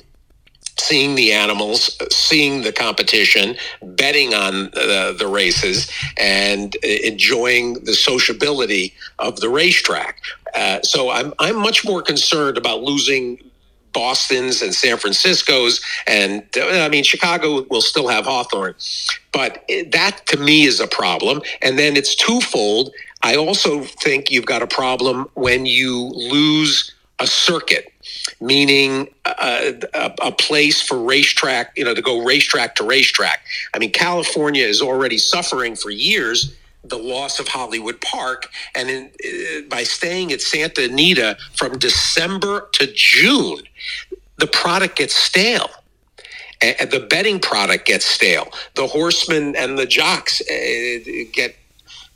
seeing 0.80 1.16
the 1.16 1.34
animals, 1.34 1.98
seeing 2.12 2.62
the 2.62 2.72
competition, 2.72 3.56
betting 3.82 4.34
on 4.34 4.70
the 4.72 5.28
races, 5.28 5.92
and 6.18 6.76
enjoying 6.76 7.74
the 7.86 7.94
sociability 7.94 8.94
of 9.20 9.40
the 9.40 9.50
racetrack. 9.50 10.22
Uh, 10.56 10.82
so 10.82 11.10
I'm 11.10 11.34
I'm 11.40 11.58
much 11.58 11.84
more 11.86 12.02
concerned 12.02 12.58
about 12.58 12.84
losing 12.84 13.40
Boston's 13.94 14.62
and 14.62 14.74
San 14.74 14.98
Francisco's, 14.98 15.82
and 16.06 16.44
I 16.56 16.90
mean 16.90 17.04
Chicago 17.04 17.66
will 17.70 17.82
still 17.82 18.08
have 18.08 18.26
Hawthorne, 18.26 18.76
but 19.32 19.64
that 19.92 20.22
to 20.28 20.38
me 20.38 20.66
is 20.66 20.80
a 20.80 20.88
problem. 20.88 21.42
And 21.62 21.78
then 21.78 21.96
it's 21.96 22.16
twofold. 22.16 22.92
I 23.24 23.36
also 23.36 23.82
think 23.82 24.30
you've 24.32 24.46
got 24.46 24.62
a 24.62 24.68
problem 24.68 25.28
when 25.34 25.66
you 25.66 26.12
lose 26.14 26.94
a 27.20 27.28
circuit, 27.28 27.92
meaning 28.40 29.08
a, 29.26 29.74
a, 29.94 30.14
a, 30.22 30.32
place 30.32 30.82
for 30.82 31.02
racetrack, 31.02 31.72
you 31.76 31.84
know, 31.84 31.96
to 31.96 32.02
go 32.02 32.24
racetrack 32.24 32.76
to 32.76 32.84
racetrack. 32.84 33.42
I 33.74 33.80
mean, 33.80 33.92
California 33.92 34.66
is 34.66 34.82
already 34.82 35.18
suffering 35.18 35.76
for 35.76 35.90
years 35.90 36.56
the 36.90 36.98
loss 36.98 37.40
of 37.40 37.48
Hollywood 37.48 38.02
Park, 38.02 38.50
and 38.76 38.90
in, 38.90 39.06
uh, 39.06 39.62
by 39.70 39.84
staying 39.84 40.32
at 40.32 40.42
Santa 40.42 40.86
Anita 40.86 41.38
from 41.56 41.78
December 41.78 42.70
to 42.74 42.92
June, 42.94 43.62
the 44.38 44.48
product 44.48 44.98
gets 44.98 45.16
stale. 45.16 45.70
And 46.60 46.90
the 46.90 47.02
betting 47.02 47.40
product 47.40 47.86
gets 47.86 48.06
stale. 48.06 48.48
The 48.74 48.88
horsemen 48.88 49.56
and 49.56 49.78
the 49.78 49.86
jocks 49.86 50.42
uh, 50.42 51.00
get 51.32 51.56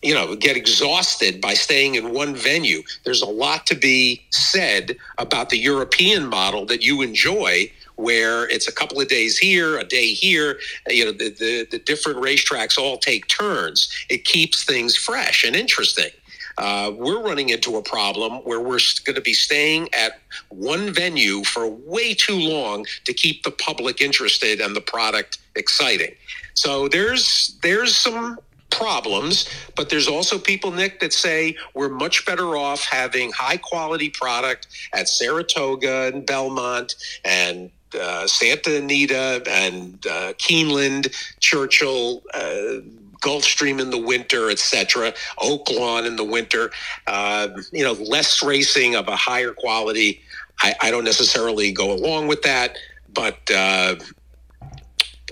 you 0.01 0.13
know 0.13 0.35
get 0.35 0.57
exhausted 0.57 1.39
by 1.39 1.53
staying 1.53 1.95
in 1.95 2.13
one 2.13 2.35
venue 2.35 2.81
there's 3.03 3.21
a 3.21 3.27
lot 3.27 3.67
to 3.67 3.75
be 3.75 4.23
said 4.31 4.97
about 5.19 5.49
the 5.49 5.57
european 5.57 6.27
model 6.27 6.65
that 6.65 6.81
you 6.81 7.01
enjoy 7.01 7.71
where 8.01 8.47
it's 8.49 8.67
a 8.67 8.71
couple 8.71 8.99
of 8.99 9.07
days 9.07 9.37
here, 9.37 9.77
a 9.77 9.83
day 9.83 10.13
here. 10.13 10.59
You 10.87 11.05
know, 11.05 11.11
the, 11.11 11.29
the, 11.29 11.67
the 11.69 11.79
different 11.79 12.19
racetracks 12.19 12.77
all 12.77 12.97
take 12.97 13.27
turns. 13.27 13.93
It 14.09 14.25
keeps 14.25 14.63
things 14.63 14.95
fresh 14.95 15.43
and 15.43 15.55
interesting. 15.55 16.11
Uh, 16.57 16.91
we're 16.95 17.21
running 17.21 17.49
into 17.49 17.77
a 17.77 17.81
problem 17.81 18.33
where 18.43 18.59
we're 18.59 18.79
going 19.05 19.15
to 19.15 19.21
be 19.21 19.33
staying 19.33 19.89
at 19.93 20.19
one 20.49 20.93
venue 20.93 21.43
for 21.43 21.67
way 21.67 22.13
too 22.13 22.37
long 22.37 22.85
to 23.05 23.13
keep 23.13 23.43
the 23.43 23.51
public 23.51 24.01
interested 24.01 24.59
and 24.59 24.75
the 24.75 24.81
product 24.81 25.39
exciting. 25.55 26.13
So 26.53 26.87
there's 26.87 27.57
there's 27.61 27.95
some 27.95 28.37
problems, 28.69 29.49
but 29.75 29.89
there's 29.89 30.07
also 30.07 30.39
people, 30.39 30.71
Nick, 30.71 30.99
that 31.01 31.13
say 31.13 31.55
we're 31.73 31.89
much 31.89 32.25
better 32.25 32.55
off 32.55 32.83
having 32.85 33.31
high 33.31 33.57
quality 33.57 34.09
product 34.09 34.67
at 34.93 35.07
Saratoga 35.07 36.11
and 36.13 36.25
Belmont 36.25 36.95
and 37.23 37.69
uh, 37.95 38.27
Santa 38.27 38.77
Anita 38.77 39.41
and 39.47 40.05
uh, 40.05 40.33
Keeneland, 40.33 41.13
Churchill, 41.39 42.23
uh, 42.33 42.81
Gulfstream 43.21 43.79
in 43.79 43.91
the 43.91 43.99
winter, 43.99 44.49
etc. 44.49 45.13
Oaklawn 45.39 46.05
in 46.07 46.15
the 46.15 46.23
winter. 46.23 46.71
Uh, 47.07 47.49
you 47.71 47.83
know, 47.83 47.93
less 47.93 48.43
racing 48.43 48.95
of 48.95 49.07
a 49.07 49.15
higher 49.15 49.51
quality. 49.51 50.21
I, 50.61 50.75
I 50.81 50.91
don't 50.91 51.03
necessarily 51.03 51.71
go 51.71 51.91
along 51.91 52.27
with 52.27 52.41
that, 52.43 52.77
but 53.13 53.39
uh, 53.53 53.95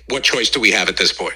what 0.07 0.23
choice 0.23 0.49
do 0.49 0.59
we 0.59 0.71
have 0.71 0.89
at 0.89 0.97
this 0.97 1.11
point? 1.11 1.35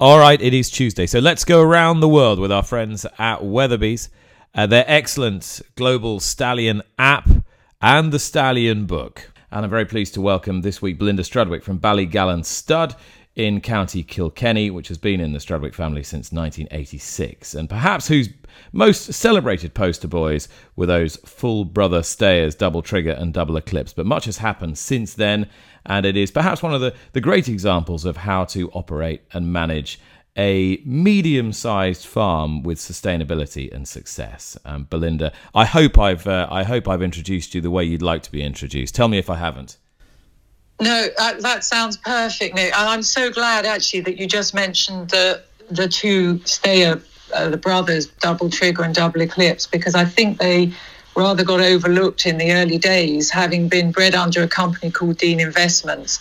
All 0.00 0.18
right, 0.18 0.42
it 0.42 0.52
is 0.52 0.68
Tuesday, 0.68 1.06
so 1.06 1.20
let's 1.20 1.44
go 1.44 1.60
around 1.60 2.00
the 2.00 2.08
world 2.08 2.40
with 2.40 2.50
our 2.50 2.64
friends 2.64 3.06
at 3.18 3.38
Weatherbys 3.38 4.08
uh, 4.54 4.66
their 4.66 4.84
excellent 4.86 5.60
Global 5.76 6.20
Stallion 6.20 6.82
app, 6.98 7.28
and 7.80 8.12
the 8.12 8.18
Stallion 8.18 8.86
book. 8.86 9.30
And 9.50 9.64
I'm 9.64 9.70
very 9.70 9.84
pleased 9.84 10.14
to 10.14 10.20
welcome 10.20 10.62
this 10.62 10.80
week 10.80 10.98
Belinda 10.98 11.22
Strudwick 11.22 11.62
from 11.62 11.78
Ballygallon 11.78 12.44
Stud 12.44 12.94
in 13.34 13.60
County 13.60 14.02
Kilkenny, 14.02 14.70
which 14.70 14.88
has 14.88 14.98
been 14.98 15.20
in 15.20 15.32
the 15.32 15.38
Strudwick 15.38 15.74
family 15.74 16.02
since 16.02 16.32
1986. 16.32 17.54
And 17.54 17.68
perhaps 17.68 18.06
whose 18.08 18.28
most 18.72 19.12
celebrated 19.12 19.74
poster 19.74 20.06
boys 20.06 20.48
were 20.76 20.86
those 20.86 21.16
full 21.16 21.64
brother 21.64 22.02
stayers, 22.02 22.54
Double 22.54 22.82
Trigger 22.82 23.12
and 23.12 23.32
Double 23.32 23.56
Eclipse. 23.56 23.92
But 23.92 24.06
much 24.06 24.26
has 24.26 24.38
happened 24.38 24.78
since 24.78 25.14
then, 25.14 25.48
and 25.86 26.06
it 26.06 26.16
is 26.16 26.30
perhaps 26.30 26.62
one 26.62 26.74
of 26.74 26.80
the, 26.80 26.94
the 27.12 27.20
great 27.20 27.48
examples 27.48 28.04
of 28.04 28.18
how 28.18 28.44
to 28.46 28.70
operate 28.72 29.22
and 29.32 29.52
manage 29.52 29.98
a 30.36 30.80
medium 30.84 31.52
sized 31.52 32.06
farm 32.06 32.62
with 32.62 32.78
sustainability 32.78 33.72
and 33.72 33.86
success. 33.86 34.56
Um, 34.64 34.86
Belinda, 34.88 35.32
I 35.54 35.64
hope 35.64 35.98
I've 35.98 36.26
uh, 36.26 36.48
I 36.50 36.62
hope 36.62 36.88
I've 36.88 37.02
introduced 37.02 37.54
you 37.54 37.60
the 37.60 37.70
way 37.70 37.84
you'd 37.84 38.02
like 38.02 38.22
to 38.22 38.32
be 38.32 38.42
introduced. 38.42 38.94
Tell 38.94 39.08
me 39.08 39.18
if 39.18 39.28
I 39.28 39.36
haven't. 39.36 39.76
No, 40.80 41.08
uh, 41.18 41.40
that 41.40 41.64
sounds 41.64 41.96
perfect, 41.96 42.54
Nick. 42.54 42.76
And 42.76 42.88
I'm 42.88 43.02
so 43.02 43.30
glad 43.30 43.66
actually 43.66 44.00
that 44.00 44.18
you 44.18 44.26
just 44.26 44.54
mentioned 44.54 45.10
the 45.10 45.42
the 45.70 45.88
two 45.88 46.40
stayer 46.44 47.00
uh, 47.34 47.48
the 47.48 47.56
brothers, 47.56 48.06
Double 48.06 48.50
Trigger 48.50 48.82
and 48.82 48.94
Double 48.94 49.20
Eclipse, 49.20 49.66
because 49.66 49.94
I 49.94 50.04
think 50.04 50.38
they 50.38 50.72
rather 51.16 51.44
got 51.44 51.60
overlooked 51.60 52.26
in 52.26 52.38
the 52.38 52.52
early 52.52 52.78
days, 52.78 53.30
having 53.30 53.68
been 53.68 53.92
bred 53.92 54.14
under 54.14 54.42
a 54.42 54.48
company 54.48 54.90
called 54.90 55.18
Dean 55.18 55.40
Investments. 55.40 56.20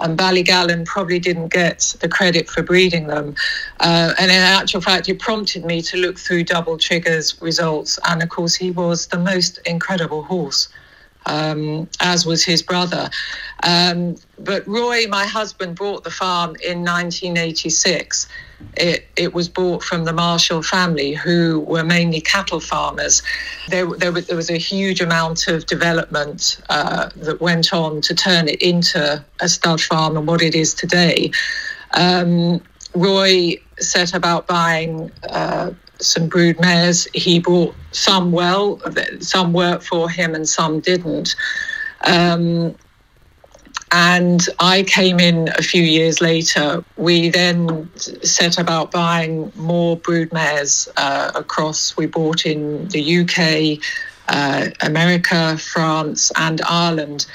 And 0.00 0.18
Ballygallon 0.18 0.84
probably 0.84 1.18
didn't 1.18 1.48
get 1.48 1.94
the 2.00 2.08
credit 2.08 2.48
for 2.48 2.62
breeding 2.62 3.06
them. 3.06 3.34
Uh, 3.80 4.14
and 4.18 4.30
in 4.30 4.36
actual 4.36 4.80
fact, 4.80 5.08
it 5.08 5.18
prompted 5.18 5.64
me 5.64 5.82
to 5.82 5.96
look 5.96 6.18
through 6.18 6.44
Double 6.44 6.76
Trigger's 6.76 7.40
results. 7.40 7.98
And 8.08 8.22
of 8.22 8.28
course, 8.28 8.54
he 8.54 8.70
was 8.70 9.06
the 9.08 9.18
most 9.18 9.58
incredible 9.66 10.22
horse 10.22 10.68
um, 11.28 11.88
as 12.00 12.26
was 12.26 12.44
his 12.44 12.62
brother. 12.62 13.10
Um, 13.62 14.16
but 14.38 14.66
Roy, 14.66 15.06
my 15.08 15.26
husband, 15.26 15.76
bought 15.76 16.04
the 16.04 16.10
farm 16.10 16.56
in 16.64 16.84
1986. 16.84 18.28
It, 18.76 19.06
it 19.16 19.34
was 19.34 19.48
bought 19.48 19.82
from 19.82 20.04
the 20.04 20.12
Marshall 20.12 20.62
family, 20.62 21.12
who 21.12 21.60
were 21.60 21.84
mainly 21.84 22.20
cattle 22.20 22.60
farmers. 22.60 23.22
There, 23.68 23.86
there, 23.86 24.10
there 24.12 24.36
was 24.36 24.50
a 24.50 24.58
huge 24.58 25.00
amount 25.00 25.46
of 25.48 25.66
development 25.66 26.60
uh, 26.68 27.10
that 27.16 27.40
went 27.40 27.72
on 27.72 28.00
to 28.02 28.14
turn 28.14 28.48
it 28.48 28.60
into 28.62 29.24
a 29.40 29.48
stud 29.48 29.80
farm 29.80 30.16
and 30.16 30.26
what 30.26 30.42
it 30.42 30.54
is 30.54 30.74
today. 30.74 31.30
Um, 31.94 32.60
Roy 32.94 33.56
set 33.78 34.14
about 34.14 34.46
buying 34.46 35.10
uh, 35.30 35.70
some 36.00 36.28
brood 36.28 36.60
mares. 36.60 37.06
He 37.14 37.38
bought 37.38 37.74
some 37.92 38.32
well, 38.32 38.80
some 39.20 39.52
worked 39.52 39.84
for 39.84 40.08
him 40.08 40.34
and 40.34 40.48
some 40.48 40.80
didn't. 40.80 41.34
Um, 42.06 42.74
and 43.92 44.46
I 44.60 44.82
came 44.82 45.18
in 45.18 45.48
a 45.56 45.62
few 45.62 45.82
years 45.82 46.20
later. 46.20 46.84
We 46.96 47.30
then 47.30 47.90
set 48.22 48.58
about 48.58 48.90
buying 48.90 49.50
more 49.56 49.96
brood 49.96 50.32
mares 50.32 50.88
uh, 50.96 51.32
across. 51.34 51.96
We 51.96 52.06
bought 52.06 52.44
in 52.44 52.88
the 52.88 53.20
UK, 53.20 53.82
uh, 54.28 54.70
America, 54.82 55.56
France, 55.56 56.30
and 56.36 56.60
Ireland. 56.68 57.26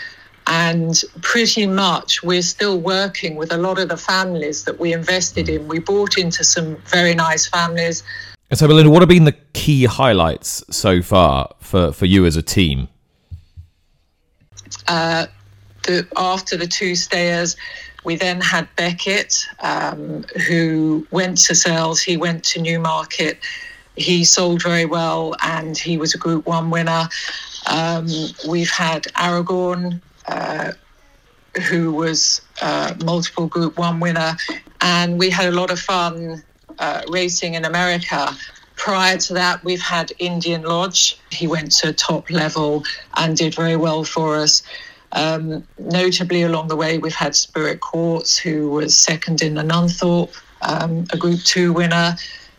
And 0.46 1.02
pretty 1.22 1.66
much 1.66 2.22
we're 2.22 2.42
still 2.42 2.80
working 2.80 3.36
with 3.36 3.52
a 3.52 3.58
lot 3.58 3.80
of 3.80 3.90
the 3.90 3.98
families 3.98 4.66
that 4.66 4.80
we 4.80 4.94
invested 4.94 5.50
in. 5.50 5.68
We 5.68 5.80
bought 5.80 6.18
into 6.18 6.44
some 6.44 6.76
very 6.86 7.16
nice 7.16 7.48
families. 7.48 8.04
And 8.54 8.60
so, 8.60 8.68
Belinda, 8.68 8.92
what 8.92 9.02
have 9.02 9.10
been 9.10 9.24
the 9.24 9.36
key 9.54 9.86
highlights 9.86 10.64
so 10.70 11.02
far 11.02 11.56
for, 11.58 11.92
for 11.92 12.06
you 12.06 12.28
as 12.28 12.36
a 12.36 12.44
team? 12.44 12.88
Uh, 14.88 15.26
the, 15.88 16.08
after 16.16 16.56
the 16.56 16.68
two 16.68 16.94
stayers, 16.94 17.58
we 18.04 18.16
then 18.16 18.40
had 18.42 18.68
Beckett, 18.76 19.48
um, 19.62 20.24
who 20.48 21.08
went 21.10 21.40
to 21.46 21.56
sales. 21.56 22.00
He 22.00 22.16
went 22.16 22.44
to 22.44 22.62
Newmarket. 22.62 23.40
He 23.96 24.24
sold 24.24 24.62
very 24.62 24.86
well, 24.86 25.36
and 25.42 25.76
he 25.76 25.98
was 25.98 26.14
a 26.14 26.20
Group 26.20 26.46
One 26.46 26.70
winner. 26.70 27.10
Um, 27.66 28.06
we've 28.48 28.70
had 28.70 29.06
Aragorn, 29.16 30.00
uh, 30.28 30.74
who 31.70 31.92
was 31.92 32.42
uh, 32.62 32.94
multiple 33.04 33.48
Group 33.48 33.80
One 33.80 34.00
winner, 34.00 34.38
and 34.82 35.18
we 35.18 35.32
had 35.32 35.48
a 35.48 35.56
lot 35.56 35.72
of 35.72 35.80
fun 35.80 36.44
uh, 36.80 37.02
racing 37.10 37.54
in 37.56 37.66
America. 37.66 38.30
Prior 38.76 39.18
to 39.18 39.34
that, 39.36 39.64
we've 39.64 39.82
had 39.82 40.12
Indian 40.20 40.64
Lodge. 40.64 41.18
He 41.32 41.48
went 41.48 41.72
to 41.80 41.94
top 41.94 42.30
level 42.30 42.84
and 43.16 43.38
did 43.38 43.56
very 43.56 43.76
well 43.76 44.04
for 44.04 44.38
us. 44.38 44.64
Um, 45.12 45.66
notably, 45.78 46.42
along 46.42 46.70
the 46.70 46.76
way, 46.76 46.98
we've 46.98 47.14
had 47.14 47.36
Spirit 47.36 47.82
Quartz, 47.82 48.38
who 48.38 48.70
was 48.70 48.98
second 48.98 49.42
in 49.42 49.54
the 49.54 49.62
Nunthorpe, 49.62 50.36
um, 50.62 51.06
a 51.12 51.18
Group 51.18 51.42
Two 51.42 51.72
winner, 51.72 52.16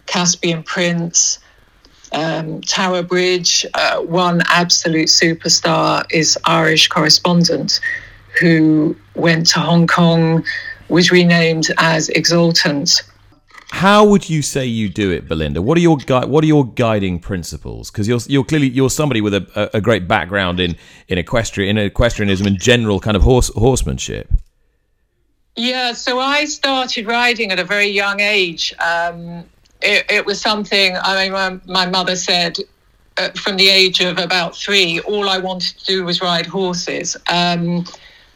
Caspian 0.07 0.62
Prince, 0.62 1.41
um, 2.12 2.61
Tower 2.61 3.03
Bridge. 3.03 3.67
Uh, 3.75 3.99
one 4.01 4.43
absolute 4.49 5.09
superstar 5.09 6.05
is 6.12 6.39
Irish 6.45 6.89
Correspondent, 6.89 7.81
who 8.41 8.97
went 9.17 9.49
to 9.49 9.59
Hong 9.59 9.89
Kong, 9.89 10.45
was 10.89 11.11
renamed 11.11 11.67
as 11.79 12.09
Exultant 12.09 13.03
how 13.75 14.05
would 14.05 14.31
you 14.31 14.41
say 14.41 14.64
you 14.64 14.89
do 14.89 15.11
it, 15.11 15.27
Belinda? 15.29 15.61
What 15.61 15.77
are 15.77 15.81
your 15.81 15.97
gui- 15.97 16.27
what 16.27 16.45
are 16.45 16.47
your 16.47 16.64
guiding 16.64 17.18
principles? 17.18 17.91
Because 17.91 18.07
you're 18.07 18.20
you're 18.29 18.45
clearly 18.45 18.68
you're 18.68 18.89
somebody 18.89 19.20
with 19.20 19.35
a, 19.35 19.70
a 19.75 19.81
great 19.81 20.07
background 20.07 20.61
in 20.61 20.77
in 21.09 21.18
equestrian 21.18 21.77
in 21.77 21.85
equestrianism 21.85 22.47
and 22.47 22.61
general 22.61 23.01
kind 23.01 23.16
of 23.16 23.22
horse 23.22 23.51
horsemanship. 23.55 24.31
Yeah, 25.57 25.93
so 25.93 26.20
I 26.20 26.45
started 26.45 27.07
riding 27.07 27.51
at 27.51 27.59
a 27.59 27.64
very 27.64 27.89
young 27.89 28.20
age. 28.20 28.72
Um, 28.79 29.45
it, 29.83 30.05
it, 30.09 30.27
was 30.27 30.41
something. 30.41 30.97
I 30.97 31.25
mean, 31.25 31.33
my, 31.33 31.61
my 31.66 31.87
mother 31.87 32.16
said 32.16 32.59
uh, 33.18 33.31
from 33.31 33.57
the 33.57 33.68
age 33.68 34.01
of 34.01 34.18
about 34.18 34.57
three, 34.57 35.01
all 35.01 35.29
I 35.29 35.39
wanted 35.39 35.79
to 35.79 35.85
do 35.85 36.05
was 36.05 36.20
ride 36.20 36.47
horses. 36.47 37.16
Um, 37.29 37.85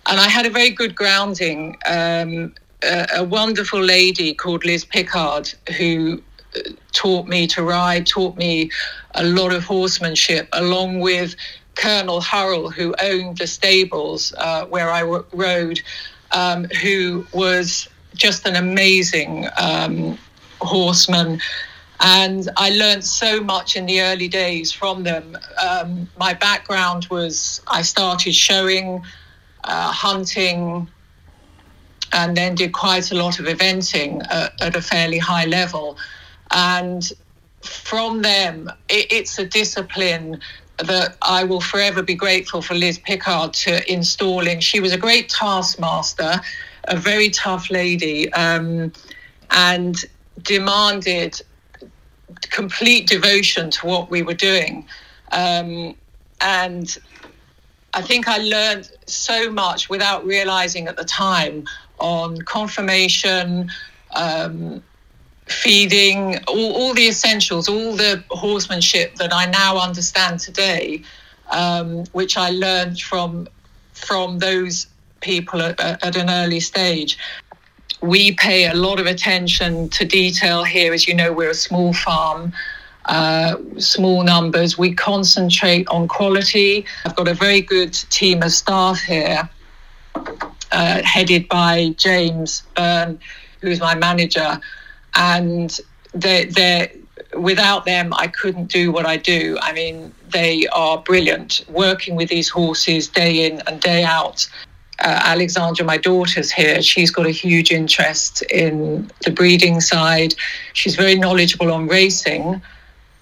and 0.07 0.20
I 0.20 0.28
had 0.28 0.47
a 0.47 0.51
very 0.51 0.70
good 0.70 0.95
grounding. 0.95 1.76
Um, 1.86 2.55
a, 2.83 3.24
wonderful 3.24 3.81
lady 3.81 4.35
called 4.35 4.64
Liz 4.64 4.85
Pickard 4.85 5.53
who 5.76 6.22
uh, 6.57 6.61
taught 6.93 7.26
me 7.26 7.47
to 7.49 7.62
ride, 7.62 8.07
taught 8.07 8.37
me 8.37 8.70
a 9.14 9.24
lot 9.24 9.53
of 9.53 9.64
horsemanship, 9.64 10.49
along 10.53 11.01
with 11.01 11.35
Colonel 11.74 12.20
Hurrell, 12.20 12.70
who 12.70 12.95
owned 13.01 13.39
the 13.39 13.47
stables 13.47 14.33
uh, 14.39 14.66
where 14.66 14.91
I 14.91 15.01
w- 15.01 15.24
rode, 15.33 15.81
um, 16.33 16.64
who 16.83 17.26
was 17.33 17.89
just 18.14 18.47
an 18.47 18.57
amazing 18.57 19.47
um, 19.57 20.18
horseman. 20.61 21.41
And 22.01 22.49
I 22.57 22.70
learned 22.70 23.05
so 23.05 23.41
much 23.41 23.76
in 23.76 23.87
the 23.87 24.01
early 24.03 24.29
days 24.29 24.72
from 24.72 25.03
them. 25.03 25.37
Um, 25.61 26.09
my 26.16 26.35
background 26.35 27.07
was 27.11 27.61
I 27.66 27.83
started 27.83 28.35
showing, 28.35 29.03
uh, 29.64 29.91
hunting, 29.91 30.89
and 32.12 32.36
then 32.36 32.54
did 32.54 32.72
quite 32.72 33.11
a 33.11 33.14
lot 33.14 33.38
of 33.38 33.46
eventing 33.46 34.24
at, 34.30 34.76
a 34.76 34.82
fairly 34.82 35.18
high 35.18 35.44
level. 35.44 35.96
And 36.50 37.11
from 37.62 38.22
them, 38.22 38.70
it, 38.88 39.12
it's 39.12 39.38
a 39.38 39.46
discipline 39.46 40.40
that 40.78 41.16
I 41.22 41.44
will 41.44 41.61
forever 41.61 42.02
be 42.02 42.14
grateful 42.14 42.62
for 42.62 42.74
Liz 42.74 42.98
Pickard 42.98 43.52
to 43.52 43.92
installing. 43.92 44.61
She 44.61 44.80
was 44.80 44.92
a 44.92 44.98
great 44.98 45.28
taskmaster, 45.28 46.40
a 46.84 46.96
very 46.96 47.30
tough 47.30 47.70
lady, 47.70 48.32
um, 48.32 48.92
and 49.50 49.96
demanded 50.42 51.40
complete 52.42 53.09
devotion 53.09 53.70
to 53.70 53.86
what 53.86 54.11
we 54.11 54.22
were 54.22 54.34
doing. 54.34 54.86
Um, 55.32 55.96
and 56.40 56.96
I 57.94 58.02
think 58.02 58.28
I 58.28 58.38
learned 58.38 58.90
so 59.06 59.50
much 59.50 59.88
without 59.88 60.24
realizing 60.24 60.86
at 60.86 60.96
the 60.96 61.04
time 61.04 61.64
on 61.99 62.40
conformation, 62.42 63.70
um, 64.14 64.82
feeding, 65.46 66.38
all, 66.46 66.72
all, 66.74 66.94
the 66.94 67.09
essentials, 67.09 67.68
all 67.68 67.96
the 67.96 68.22
horsemanship 68.30 69.14
that 69.16 69.32
I 69.32 69.46
now 69.46 69.78
understand 69.78 70.40
today, 70.40 71.03
um, 71.51 72.05
which 72.12 72.36
I 72.36 72.51
learned 72.51 73.01
from 73.01 73.49
from 73.94 74.38
those 74.38 74.86
people 75.20 75.61
at, 75.61 75.80
at, 75.80 76.16
an 76.16 76.30
early 76.30 76.61
stage. 76.61 77.18
We 78.01 78.32
pay 78.32 78.66
a 78.66 78.74
lot 78.74 79.01
of 79.01 79.07
attention 79.07 79.88
to 79.88 80.05
detail 80.05 80.62
here. 80.62 80.94
As 80.94 81.09
you 81.09 81.14
know, 81.14 81.32
we're 81.32 81.51
a 81.51 81.55
small 81.55 81.92
farm. 81.92 82.53
Uh, 83.07 83.57
small 83.78 84.22
numbers. 84.22 84.76
We 84.76 84.94
concentrate 84.94 85.88
on 85.88 86.07
quality. 86.09 86.84
I've 87.07 87.16
got 87.16 87.26
a 87.26 87.32
very 87.32 87.62
good 87.62 87.94
team 87.94 88.42
of 88.42 88.53
staff 88.53 89.01
here 89.01 89.49
uh, 90.73 91.03
headed 91.03 91.49
by 91.49 91.95
James 91.97 92.62
Byrne, 92.75 93.19
who's 93.61 93.81
my 93.81 93.95
manager, 93.95 94.61
and 95.14 95.81
they 96.14 96.47
they 96.47 96.93
without 97.37 97.85
them 97.85 98.12
I 98.14 98.29
couldn't 98.29 98.66
do 98.66 98.91
what 98.93 99.07
I 99.07 99.16
do. 99.16 99.59
I 99.61 99.73
mean, 99.73 100.14
they 100.31 100.66
are 100.69 100.99
brilliant 100.99 101.64
working 101.69 102.16
with 102.16 102.29
these 102.29 102.49
horses 102.49 103.09
day 103.09 103.47
in 103.47 103.62
and 103.66 103.81
day 103.81 104.05
out. 104.05 104.49
Uh, 105.01 105.21
Alexandra, 105.27 105.85
my 105.85 105.97
daughter's 105.97 106.51
here. 106.51 106.83
She's 106.83 107.11
got 107.11 107.27
a 107.27 107.31
huge 107.31 107.71
interest 107.71 108.43
in 108.43 109.09
the 109.25 109.31
breeding 109.31 109.81
side. 109.81 110.35
She's 110.73 110.97
very 110.97 111.14
knowledgeable 111.14 111.73
on 111.73 111.87
racing, 111.87 112.61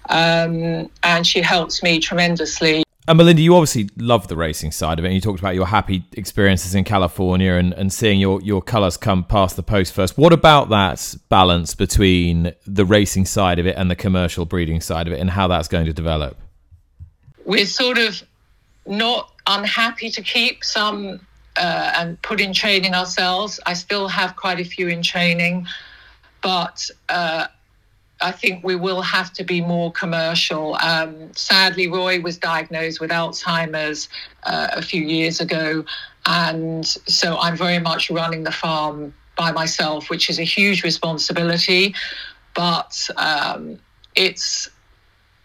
um, 0.09 0.91
and 1.03 1.27
she 1.27 1.43
helps 1.43 1.83
me 1.83 1.99
tremendously 1.99 2.86
and 3.09 3.19
Belinda, 3.19 3.41
you 3.41 3.55
obviously 3.55 3.89
love 3.97 4.27
the 4.27 4.37
racing 4.37 4.73
side 4.73 4.99
of 4.99 5.05
it. 5.05 5.09
And 5.09 5.15
you 5.15 5.21
talked 5.21 5.39
about 5.39 5.55
your 5.55 5.67
happy 5.67 6.05
experiences 6.13 6.75
in 6.75 6.85
California 6.85 7.53
and, 7.53 7.73
and 7.75 7.93
seeing 7.93 8.19
your, 8.19 8.41
your 8.43 8.61
colours 8.61 8.97
come 8.97 9.23
past 9.25 9.55
the 9.55 9.63
post 9.63 9.93
first. 9.93 10.19
What 10.19 10.33
about 10.33 10.71
that 10.71 11.15
balance 11.29 11.75
between 11.75 12.53
the 12.67 12.85
racing 12.85 13.27
side 13.27 13.59
of 13.59 13.67
it 13.67 13.77
and 13.77 13.91
the 13.91 13.97
commercial 13.97 14.45
breeding 14.45 14.81
side 14.81 15.07
of 15.07 15.13
it 15.13 15.21
and 15.21 15.31
how 15.31 15.47
that's 15.47 15.69
going 15.69 15.87
to 15.87 15.93
develop? 15.93 16.37
We're 17.45 17.67
sort 17.67 17.99
of 17.99 18.23
not 18.87 19.33
unhappy 19.47 20.11
to 20.11 20.23
keep 20.23 20.65
some 20.65 21.21
uh, 21.57 21.93
and 21.97 22.21
put 22.23 22.41
in 22.41 22.53
training 22.53 22.95
ourselves. 22.95 23.61
I 23.67 23.75
still 23.75 24.09
have 24.09 24.35
quite 24.37 24.59
a 24.59 24.65
few 24.65 24.89
in 24.89 25.03
training, 25.03 25.67
but 26.43 26.91
uh, 27.09 27.47
I 28.21 28.33
think 28.33 28.64
we 28.64 28.77
will 28.77 29.03
have 29.03 29.33
to 29.35 29.45
be 29.45 29.61
more 29.61 29.93
commercial. 29.93 30.77
Um, 30.77 31.33
sadly, 31.35 31.87
Roy 31.87 32.21
was 32.21 32.39
diagnosed 32.39 33.01
with 33.01 33.11
Alzheimer's 33.11 34.09
uh, 34.45 34.69
a 34.73 34.83
few 34.83 35.03
years 35.03 35.41
ago, 35.41 35.85
and 36.25 36.87
so 36.87 37.37
I'm 37.39 37.57
very 37.57 37.79
much 37.79 38.11
running 38.11 38.43
the 38.45 38.53
farm 38.53 39.12
by 39.37 39.53
myself, 39.53 40.09
which 40.09 40.31
is 40.31 40.39
a 40.39 40.45
huge 40.45 40.83
responsibility. 40.83 41.95
But 42.55 43.09
um, 43.19 43.79
it's 44.14 44.71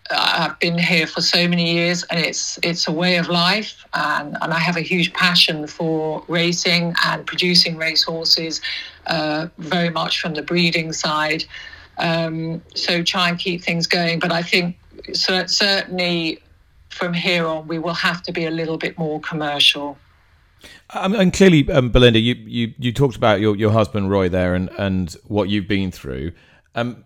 I've 0.09 0.59
been 0.59 0.77
here 0.77 1.07
for 1.07 1.21
so 1.21 1.47
many 1.47 1.73
years, 1.73 2.03
and 2.03 2.19
it's 2.19 2.59
it's 2.63 2.87
a 2.87 2.91
way 2.91 3.17
of 3.17 3.29
life, 3.29 3.85
and, 3.93 4.37
and 4.41 4.53
I 4.53 4.59
have 4.59 4.77
a 4.77 4.81
huge 4.81 5.13
passion 5.13 5.67
for 5.67 6.23
racing 6.27 6.95
and 7.05 7.25
producing 7.25 7.77
racehorses, 7.77 8.61
uh, 9.07 9.47
very 9.57 9.89
much 9.89 10.21
from 10.21 10.33
the 10.33 10.41
breeding 10.41 10.93
side. 10.93 11.45
Um, 11.97 12.61
so 12.73 13.03
try 13.03 13.29
and 13.29 13.37
keep 13.37 13.63
things 13.63 13.87
going, 13.87 14.19
but 14.19 14.31
I 14.31 14.41
think 14.41 14.77
so, 15.13 15.45
certainly 15.45 16.39
from 16.89 17.13
here 17.13 17.45
on 17.45 17.67
we 17.67 17.79
will 17.79 17.93
have 17.93 18.21
to 18.23 18.31
be 18.31 18.45
a 18.45 18.51
little 18.51 18.77
bit 18.77 18.97
more 18.97 19.19
commercial. 19.21 19.97
Um, 20.91 21.15
and 21.15 21.33
clearly, 21.33 21.69
um, 21.71 21.89
Belinda, 21.89 22.19
you, 22.19 22.35
you 22.35 22.73
you 22.77 22.91
talked 22.91 23.15
about 23.15 23.39
your, 23.39 23.55
your 23.55 23.71
husband 23.71 24.09
Roy 24.09 24.29
there 24.29 24.53
and, 24.55 24.69
and 24.77 25.15
what 25.27 25.49
you've 25.49 25.67
been 25.67 25.91
through. 25.91 26.33
Um, 26.75 27.03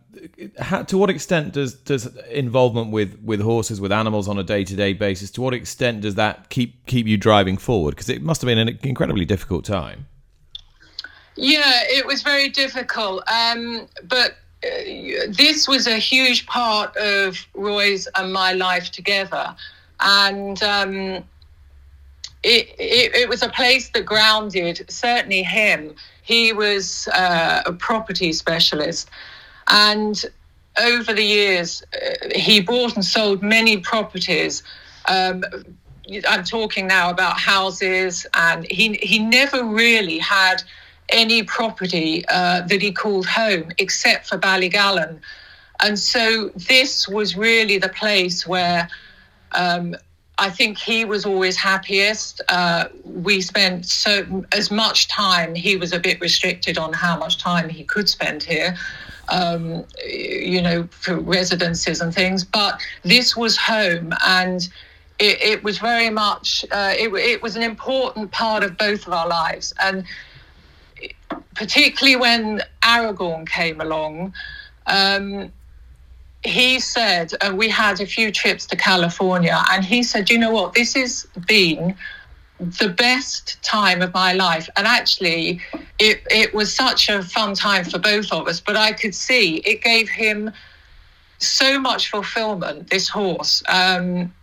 how, 0.59 0.83
to 0.83 0.97
what 0.97 1.09
extent 1.09 1.53
does 1.53 1.73
does 1.73 2.15
involvement 2.29 2.91
with, 2.91 3.19
with 3.23 3.41
horses, 3.41 3.79
with 3.79 3.91
animals 3.91 4.27
on 4.27 4.37
a 4.37 4.43
day 4.43 4.63
to 4.63 4.75
day 4.75 4.93
basis, 4.93 5.31
to 5.31 5.41
what 5.41 5.53
extent 5.53 6.01
does 6.01 6.15
that 6.15 6.49
keep 6.49 6.85
keep 6.85 7.07
you 7.07 7.17
driving 7.17 7.57
forward? 7.57 7.91
Because 7.91 8.09
it 8.09 8.21
must 8.21 8.41
have 8.41 8.47
been 8.47 8.57
an 8.57 8.79
incredibly 8.83 9.25
difficult 9.25 9.65
time. 9.65 10.07
Yeah, 11.35 11.81
it 11.83 12.05
was 12.05 12.21
very 12.21 12.49
difficult. 12.49 13.23
Um, 13.29 13.87
but 14.03 14.35
this 14.61 15.67
was 15.67 15.87
a 15.87 15.97
huge 15.97 16.45
part 16.47 16.95
of 16.97 17.37
Roy's 17.53 18.07
and 18.15 18.33
my 18.33 18.53
life 18.53 18.91
together, 18.91 19.55
and. 19.99 20.61
Um, 20.63 21.23
it, 22.47 22.75
it, 22.77 23.15
it, 23.15 23.27
was 23.27 23.41
a 23.41 23.49
place 23.49 23.89
that 23.89 24.05
grounded 24.05 24.85
certainly 24.87 25.41
him. 25.41 25.95
He 26.21 26.53
was 26.53 27.07
uh, 27.07 27.63
a 27.65 27.73
property 27.73 28.33
specialist, 28.33 29.09
and 29.67 30.23
over 30.79 31.13
the 31.13 31.23
years, 31.23 31.83
uh, 31.93 32.29
he 32.35 32.59
bought 32.61 32.95
and 32.95 33.05
sold 33.05 33.41
many 33.41 33.77
properties. 33.77 34.63
Um, 35.07 35.43
I'm 36.27 36.43
talking 36.43 36.87
now 36.87 37.09
about 37.09 37.39
houses, 37.39 38.25
and 38.33 38.65
he 38.69 38.93
he 38.95 39.19
never 39.19 39.63
really 39.63 40.19
had 40.19 40.63
any 41.09 41.43
property 41.43 42.25
uh, 42.29 42.61
that 42.61 42.81
he 42.81 42.91
called 42.91 43.25
home 43.25 43.71
except 43.77 44.27
for 44.27 44.37
Ballygallon, 44.37 45.19
and 45.81 45.97
so 45.97 46.49
this 46.55 47.07
was 47.07 47.35
really 47.35 47.77
the 47.77 47.89
place 47.89 48.47
where. 48.47 48.87
Um, 49.51 49.95
I 50.37 50.49
think 50.49 50.77
he 50.77 51.05
was 51.05 51.25
always 51.25 51.55
happiest. 51.55 52.41
Uh, 52.49 52.85
we 53.05 53.39
spent 53.41 53.85
so 53.85 54.45
as 54.51 54.69
much 54.69 55.07
time. 55.07 55.55
He 55.55 55.77
was 55.77 55.93
a 55.93 55.99
bit 55.99 56.19
restricted 56.19 56.77
on 56.77 56.91
how 56.91 57.17
much 57.17 57.37
time 57.37 57.69
he 57.69 57.85
could 57.85 58.09
spend 58.09 58.43
here, 58.43 58.75
um, 59.29 59.85
you 60.05 60.61
know, 60.61 60.87
for 60.91 61.17
residences 61.17 62.01
and 62.01 62.13
things. 62.13 62.43
But 62.43 62.81
this 63.03 63.37
was 63.37 63.55
home, 63.55 64.13
and 64.25 64.67
it, 65.19 65.41
it 65.41 65.63
was 65.63 65.77
very 65.77 66.09
much. 66.09 66.65
Uh, 66.69 66.93
it, 66.97 67.13
it 67.13 67.41
was 67.41 67.55
an 67.55 67.63
important 67.63 68.31
part 68.31 68.63
of 68.63 68.77
both 68.77 69.07
of 69.07 69.13
our 69.13 69.29
lives, 69.29 69.73
and 69.79 70.03
particularly 71.55 72.15
when 72.15 72.61
Aragorn 72.81 73.47
came 73.47 73.81
along. 73.81 74.33
Um, 74.87 75.51
he 76.43 76.79
said, 76.79 77.33
uh, 77.41 77.53
we 77.55 77.69
had 77.69 77.99
a 78.01 78.05
few 78.05 78.31
trips 78.31 78.65
to 78.67 78.75
California, 78.75 79.59
and 79.71 79.83
he 79.83 80.03
said, 80.03 80.29
you 80.29 80.37
know 80.37 80.51
what, 80.51 80.73
this 80.73 80.93
has 80.93 81.25
been 81.47 81.95
the 82.59 82.89
best 82.89 83.61
time 83.63 84.01
of 84.01 84.13
my 84.13 84.33
life. 84.33 84.69
And 84.77 84.87
actually, 84.87 85.59
it, 85.99 86.21
it 86.29 86.53
was 86.53 86.73
such 86.73 87.09
a 87.09 87.21
fun 87.23 87.55
time 87.55 87.83
for 87.83 87.99
both 87.99 88.31
of 88.31 88.47
us, 88.47 88.61
but 88.61 88.77
I 88.77 88.93
could 88.93 89.15
see 89.15 89.57
it 89.57 89.81
gave 89.81 90.07
him 90.07 90.51
so 91.39 91.79
much 91.79 92.09
fulfillment, 92.09 92.89
this 92.89 93.09
horse. 93.09 93.61
Um, 93.67 94.33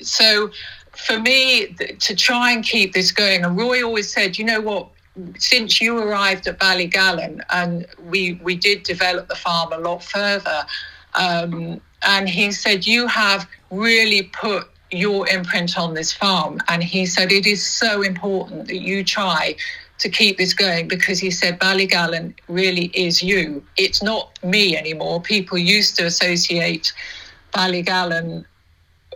so 0.00 0.50
for 0.92 1.18
me, 1.18 1.74
to 2.00 2.14
try 2.14 2.52
and 2.52 2.64
keep 2.64 2.92
this 2.92 3.12
going, 3.12 3.44
and 3.44 3.56
Roy 3.56 3.84
always 3.84 4.12
said, 4.12 4.38
you 4.38 4.44
know 4.44 4.60
what, 4.60 4.88
since 5.38 5.80
you 5.80 5.98
arrived 5.98 6.46
at 6.46 6.58
Ballygallon 6.58 7.40
and 7.50 7.86
we, 8.04 8.40
we 8.42 8.54
did 8.54 8.82
develop 8.82 9.28
the 9.28 9.34
farm 9.34 9.72
a 9.72 9.78
lot 9.78 10.02
further, 10.02 10.64
um, 11.14 11.80
and 12.02 12.28
he 12.28 12.52
said, 12.52 12.86
You 12.86 13.06
have 13.06 13.48
really 13.70 14.22
put 14.22 14.68
your 14.90 15.28
imprint 15.28 15.78
on 15.78 15.94
this 15.94 16.12
farm. 16.12 16.58
And 16.68 16.82
he 16.82 17.06
said, 17.06 17.32
It 17.32 17.46
is 17.46 17.64
so 17.64 18.02
important 18.02 18.68
that 18.68 18.80
you 18.80 19.04
try 19.04 19.56
to 19.98 20.08
keep 20.08 20.36
this 20.36 20.52
going 20.52 20.88
because 20.88 21.18
he 21.18 21.30
said, 21.30 21.60
Ballygallon 21.60 22.34
really 22.48 22.86
is 22.94 23.22
you. 23.22 23.64
It's 23.76 24.02
not 24.02 24.42
me 24.42 24.76
anymore. 24.76 25.20
People 25.20 25.58
used 25.58 25.96
to 25.96 26.06
associate 26.06 26.92
Ballygallon 27.52 28.44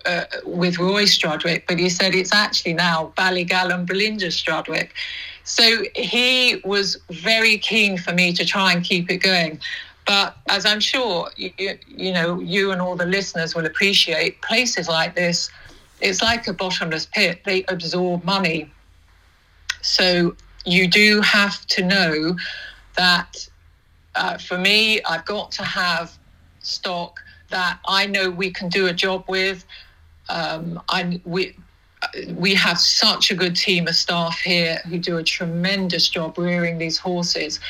uh, 0.04 0.24
with 0.44 0.78
Roy 0.78 1.02
Strudwick, 1.04 1.64
but 1.66 1.78
he 1.78 1.88
said 1.88 2.14
it's 2.14 2.32
actually 2.32 2.74
now 2.74 3.12
Ballygallon 3.16 3.86
Belinda 3.86 4.28
Strudwick. 4.28 4.90
So 5.46 5.84
he 5.94 6.60
was 6.64 6.98
very 7.08 7.56
keen 7.56 7.98
for 7.98 8.12
me 8.12 8.32
to 8.32 8.44
try 8.44 8.72
and 8.72 8.84
keep 8.84 9.10
it 9.10 9.18
going. 9.18 9.60
But 10.04 10.36
as 10.48 10.66
I'm 10.66 10.80
sure 10.80 11.30
you, 11.36 11.52
you 11.88 12.12
know, 12.12 12.40
you 12.40 12.72
and 12.72 12.80
all 12.80 12.96
the 12.96 13.06
listeners 13.06 13.54
will 13.54 13.64
appreciate, 13.64 14.42
places 14.42 14.88
like 14.88 15.14
this, 15.14 15.48
it's 16.00 16.20
like 16.20 16.46
a 16.48 16.52
bottomless 16.52 17.06
pit. 17.06 17.42
They 17.44 17.64
absorb 17.68 18.24
money. 18.24 18.70
So 19.82 20.36
you 20.64 20.88
do 20.88 21.20
have 21.20 21.64
to 21.68 21.84
know 21.84 22.36
that 22.96 23.48
uh, 24.16 24.38
for 24.38 24.58
me, 24.58 25.00
I've 25.02 25.24
got 25.26 25.52
to 25.52 25.62
have 25.62 26.18
stock 26.60 27.20
that 27.50 27.78
I 27.86 28.06
know 28.06 28.30
we 28.30 28.50
can 28.50 28.68
do 28.68 28.88
a 28.88 28.92
job 28.92 29.24
with. 29.28 29.64
Um, 30.28 30.82
I 30.88 31.20
we 31.24 31.54
we 32.34 32.54
have 32.54 32.78
such 32.78 33.30
a 33.30 33.34
good 33.34 33.56
team 33.56 33.88
of 33.88 33.94
staff 33.94 34.38
here 34.38 34.80
who 34.86 34.98
do 34.98 35.18
a 35.18 35.22
tremendous 35.22 36.08
job 36.08 36.38
rearing 36.38 36.78
these 36.78 36.98
horses. 36.98 37.60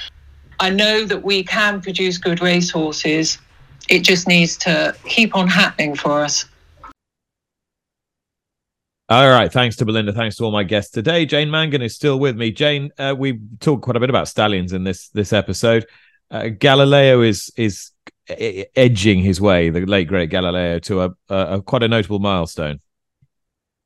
I 0.61 0.71
know 0.71 1.05
that 1.05 1.23
we 1.23 1.43
can 1.43 1.81
produce 1.81 2.19
good 2.19 2.41
racehorses. 2.41 3.39
It 3.89 4.01
just 4.01 4.27
needs 4.27 4.57
to 4.59 4.97
keep 5.05 5.37
on 5.37 5.49
happening 5.49 5.95
for 5.95 6.23
us. 6.23 6.45
All 9.09 9.29
right. 9.29 9.53
Thanks 9.53 9.77
to 9.77 9.85
Belinda. 9.85 10.13
Thanks 10.13 10.37
to 10.37 10.45
all 10.45 10.51
my 10.51 10.65
guests 10.65 10.91
today. 10.91 11.27
Jane 11.27 11.51
Mangan 11.51 11.83
is 11.83 11.95
still 11.95 12.19
with 12.19 12.37
me. 12.37 12.51
Jane, 12.51 12.91
uh, 12.99 13.15
we 13.17 13.39
talked 13.61 13.83
quite 13.83 13.97
a 13.97 14.01
bit 14.01 14.11
about 14.11 14.27
stallions 14.27 14.73
in 14.73 14.83
this 14.83 15.09
this 15.11 15.33
episode. 15.33 15.87
Uh, 16.29 16.49
Galileo 16.49 17.23
is 17.23 17.53
is 17.57 17.93
edging 18.29 19.21
his 19.21 19.41
way, 19.41 19.71
the 19.71 19.87
late 19.87 20.09
great 20.09 20.31
Galileo, 20.31 20.81
to 20.81 21.03
a, 21.03 21.11
a, 21.29 21.37
a 21.37 21.63
quite 21.63 21.85
a 21.85 21.89
notable 21.89 22.19
milestone. 22.19 22.81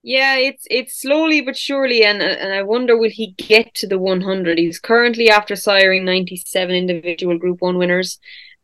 Yeah, 0.03 0.37
it's 0.37 0.67
it's 0.71 0.99
slowly 1.01 1.43
but 1.43 1.57
surely, 1.57 2.05
and 2.05 2.23
and 2.23 2.53
I 2.55 2.63
wonder 2.63 2.97
will 2.97 3.11
he 3.11 3.33
get 3.37 3.75
to 3.77 3.87
the 3.87 3.99
100? 3.99 4.59
He's 4.59 4.79
currently 4.79 5.29
after 5.29 5.55
siring 5.55 6.05
97 6.05 6.75
individual 6.75 7.39
Group 7.39 7.61
One 7.61 7.77
winners, 7.77 8.19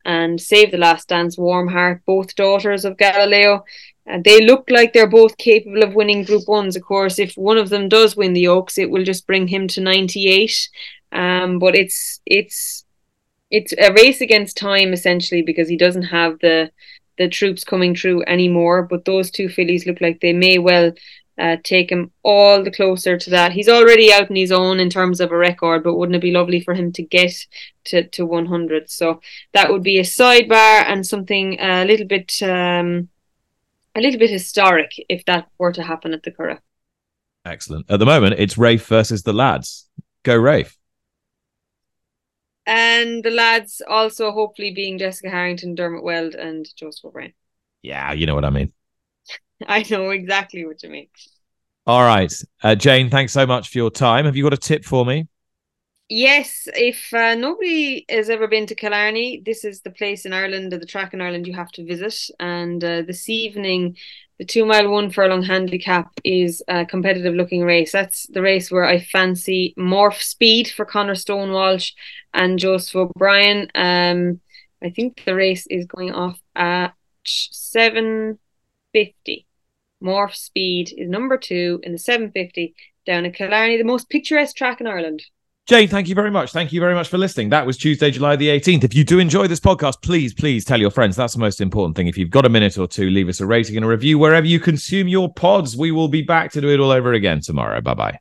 and 0.05 0.39
Savethelastdance, 0.39 1.37
Warm 1.39 1.69
Heart, 1.69 2.03
both 2.07 2.35
daughters 2.37 2.87
of 2.87 2.97
Galileo, 2.97 3.65
and 4.07 4.25
they 4.25 4.47
look 4.47 4.65
like 4.71 4.93
they're 4.95 5.07
both 5.11 5.37
capable 5.37 5.83
of 5.83 5.95
winning 5.95 6.25
Group 6.25 6.49
Ones. 6.49 6.75
Of 6.75 6.85
course, 6.85 7.19
if 7.19 7.35
one 7.35 7.59
of 7.59 7.69
them 7.69 7.89
does 7.91 8.17
win 8.17 8.33
the 8.33 8.49
Oaks, 8.49 8.79
it 8.79 8.91
will 8.91 9.05
just 9.05 9.27
bring 9.27 9.47
him 9.49 9.69
to 9.69 9.81
98. 9.83 10.69
Um, 11.13 11.59
but 11.59 11.75
it's 11.77 12.21
it's 12.25 12.85
it's 13.51 13.73
a 13.79 13.93
race 13.93 14.21
against 14.23 14.57
time 14.57 14.93
essentially 14.93 15.43
because 15.43 15.69
he 15.69 15.77
doesn't 15.77 16.03
have 16.05 16.39
the 16.41 16.71
the 17.19 17.29
troops 17.29 17.65
coming 17.65 17.95
through 17.95 18.25
anymore. 18.25 18.83
But 18.83 19.05
those 19.05 19.31
two 19.31 19.49
fillies 19.49 19.87
look 19.87 20.01
like 20.01 20.21
they 20.21 20.33
may 20.33 20.59
well 20.59 20.93
uh, 21.39 21.57
take 21.63 21.91
him 21.91 22.11
all 22.23 22.63
the 22.63 22.71
closer 22.71 23.19
to 23.19 23.31
that. 23.31 23.53
He's 23.53 23.69
already 23.69 24.13
out 24.13 24.31
in 24.31 24.37
his 24.37 24.53
own 24.53 24.81
in 24.81 24.89
terms 24.89 25.21
of 25.21 25.33
a 25.33 25.37
record, 25.37 25.85
but 25.85 25.95
wouldn't 25.95 26.17
it 26.17 26.23
be 26.23 26.31
lovely 26.31 26.61
for 26.61 26.75
him 26.75 26.93
to 26.93 27.03
get 27.03 27.33
to, 27.85 28.09
to 28.09 28.25
100? 28.25 28.91
So 28.91 29.21
that 29.53 29.71
would 29.71 29.83
be 29.83 29.99
a 29.99 30.03
sidebar 30.03 30.85
and 30.87 31.07
something 31.07 31.61
a 31.61 31.85
little 31.85 32.07
bit 32.07 32.43
um, 32.43 33.09
a 33.95 34.01
little 34.01 34.19
bit 34.19 34.31
historic 34.31 34.93
if 35.09 35.25
that 35.25 35.49
were 35.59 35.73
to 35.73 35.83
happen 35.83 36.13
at 36.13 36.23
the 36.23 36.31
Curragh. 36.31 36.61
Excellent. 37.45 37.91
At 37.91 37.99
the 37.99 38.07
moment, 38.07 38.37
it's 38.39 38.59
Rafe 38.59 38.87
versus 38.87 39.23
the 39.23 39.33
lads. 39.33 39.89
Go 40.23 40.37
Rafe. 40.37 40.77
And 42.67 43.23
the 43.23 43.31
lads 43.31 43.81
also 43.87 44.33
hopefully 44.33 44.73
being 44.73 44.99
Jessica 44.99 45.31
Harrington, 45.31 45.77
Dermot 45.77 46.03
Weld, 46.03 46.35
and 46.35 46.67
Joseph 46.77 47.05
O'Brien. 47.05 47.33
Yeah, 47.83 48.13
you 48.13 48.27
know 48.27 48.35
what 48.35 48.45
I 48.45 48.51
mean. 48.51 48.73
I 49.67 49.85
know 49.91 50.11
exactly 50.11 50.67
what 50.67 50.83
you 50.83 50.91
mean. 50.91 51.09
All 51.87 52.03
right. 52.03 52.33
Uh, 52.63 52.75
Jane, 52.75 53.11
thanks 53.11 53.33
so 53.33 53.47
much 53.47 53.69
for 53.69 53.79
your 53.79 53.91
time. 53.91 54.25
Have 54.25 54.37
you 54.37 54.43
got 54.43 54.53
a 54.53 54.59
tip 54.59 54.85
for 54.85 55.07
me? 55.07 55.29
Yes, 56.09 56.69
if 56.75 57.13
uh, 57.13 57.35
nobody 57.35 58.05
has 58.09 58.31
ever 58.31 58.47
been 58.47 58.67
to 58.67 58.77
Killarney, 58.77 59.43
this 59.45 59.65
is 59.65 59.81
the 59.81 59.91
place 59.91 60.25
in 60.25 60.33
Ireland, 60.33 60.71
the 60.71 60.87
track 60.87 61.15
in 61.15 61.21
Ireland 61.21 61.49
you 61.49 61.55
have 61.55 61.73
to 61.73 61.85
visit. 61.85 62.15
And 62.39 62.83
uh, 62.83 63.03
this 63.03 63.29
evening, 63.29 63.97
the 64.39 64.45
two 64.45 64.65
mile 64.65 64.89
one 64.89 65.11
furlong 65.11 65.43
handicap 65.43 66.09
is 66.23 66.63
a 66.69 66.87
competitive 66.87 67.35
looking 67.35 67.63
race. 67.63 67.91
That's 67.91 68.27
the 68.29 68.43
race 68.43 68.71
where 68.71 68.85
I 68.85 69.01
fancy 69.01 69.75
Morph 69.77 70.23
Speed 70.23 70.69
for 70.69 70.85
Conor 70.85 71.17
Stone-Walsh 71.17 71.93
and 72.33 72.59
Joseph 72.59 72.95
O'Brien. 72.95 73.69
Um, 73.75 74.41
I 74.83 74.91
think 74.91 75.25
the 75.25 75.35
race 75.35 75.67
is 75.67 75.87
going 75.87 76.13
off 76.13 76.39
at 76.55 76.95
seven 77.25 78.39
fifty. 78.97 79.47
Morph 80.03 80.35
Speed 80.35 80.95
is 80.97 81.09
number 81.11 81.37
two 81.37 81.81
in 81.83 81.93
the 81.93 81.99
seven 81.99 82.31
fifty 82.31 82.75
down 83.05 83.27
in 83.27 83.33
Killarney, 83.33 83.77
the 83.77 83.85
most 83.85 84.09
picturesque 84.09 84.57
track 84.57 84.81
in 84.81 84.87
Ireland. 84.87 85.23
Jane, 85.67 85.89
thank 85.89 86.09
you 86.09 86.15
very 86.15 86.31
much. 86.31 86.53
Thank 86.53 86.73
you 86.73 86.81
very 86.81 86.95
much 86.95 87.09
for 87.09 87.19
listening. 87.19 87.49
That 87.49 87.67
was 87.67 87.77
Tuesday, 87.77 88.13
July 88.13 88.37
the 88.37 88.49
18th. 88.49 88.85
If 88.85 88.95
you 88.95 89.03
do 89.03 89.19
enjoy 89.19 89.49
this 89.49 89.59
podcast, 89.59 90.01
please, 90.01 90.33
please 90.33 90.65
tell 90.65 90.81
your 90.81 90.93
friends. 90.93 91.17
That's 91.17 91.33
the 91.33 91.41
most 91.41 91.61
important 91.61 91.97
thing. 91.97 92.07
If 92.07 92.17
you've 92.17 92.31
got 92.31 92.47
a 92.47 92.49
minute 92.49 92.79
or 92.79 92.87
two, 92.87 93.11
leave 93.11 93.29
us 93.29 93.41
a 93.41 93.47
rating 93.47 93.77
and 93.77 93.85
a 93.85 93.89
review 93.89 94.17
wherever 94.17 94.47
you 94.47 94.61
consume 94.61 95.09
your 95.09 95.33
pods. 95.33 95.77
We 95.77 95.91
will 95.91 96.09
be 96.09 96.23
back 96.23 96.53
to 96.53 96.61
do 96.61 96.69
it 96.69 96.79
all 96.79 96.93
over 96.93 97.13
again 97.15 97.41
tomorrow. 97.41 97.81
Bye 97.81 97.95
bye. 97.95 98.21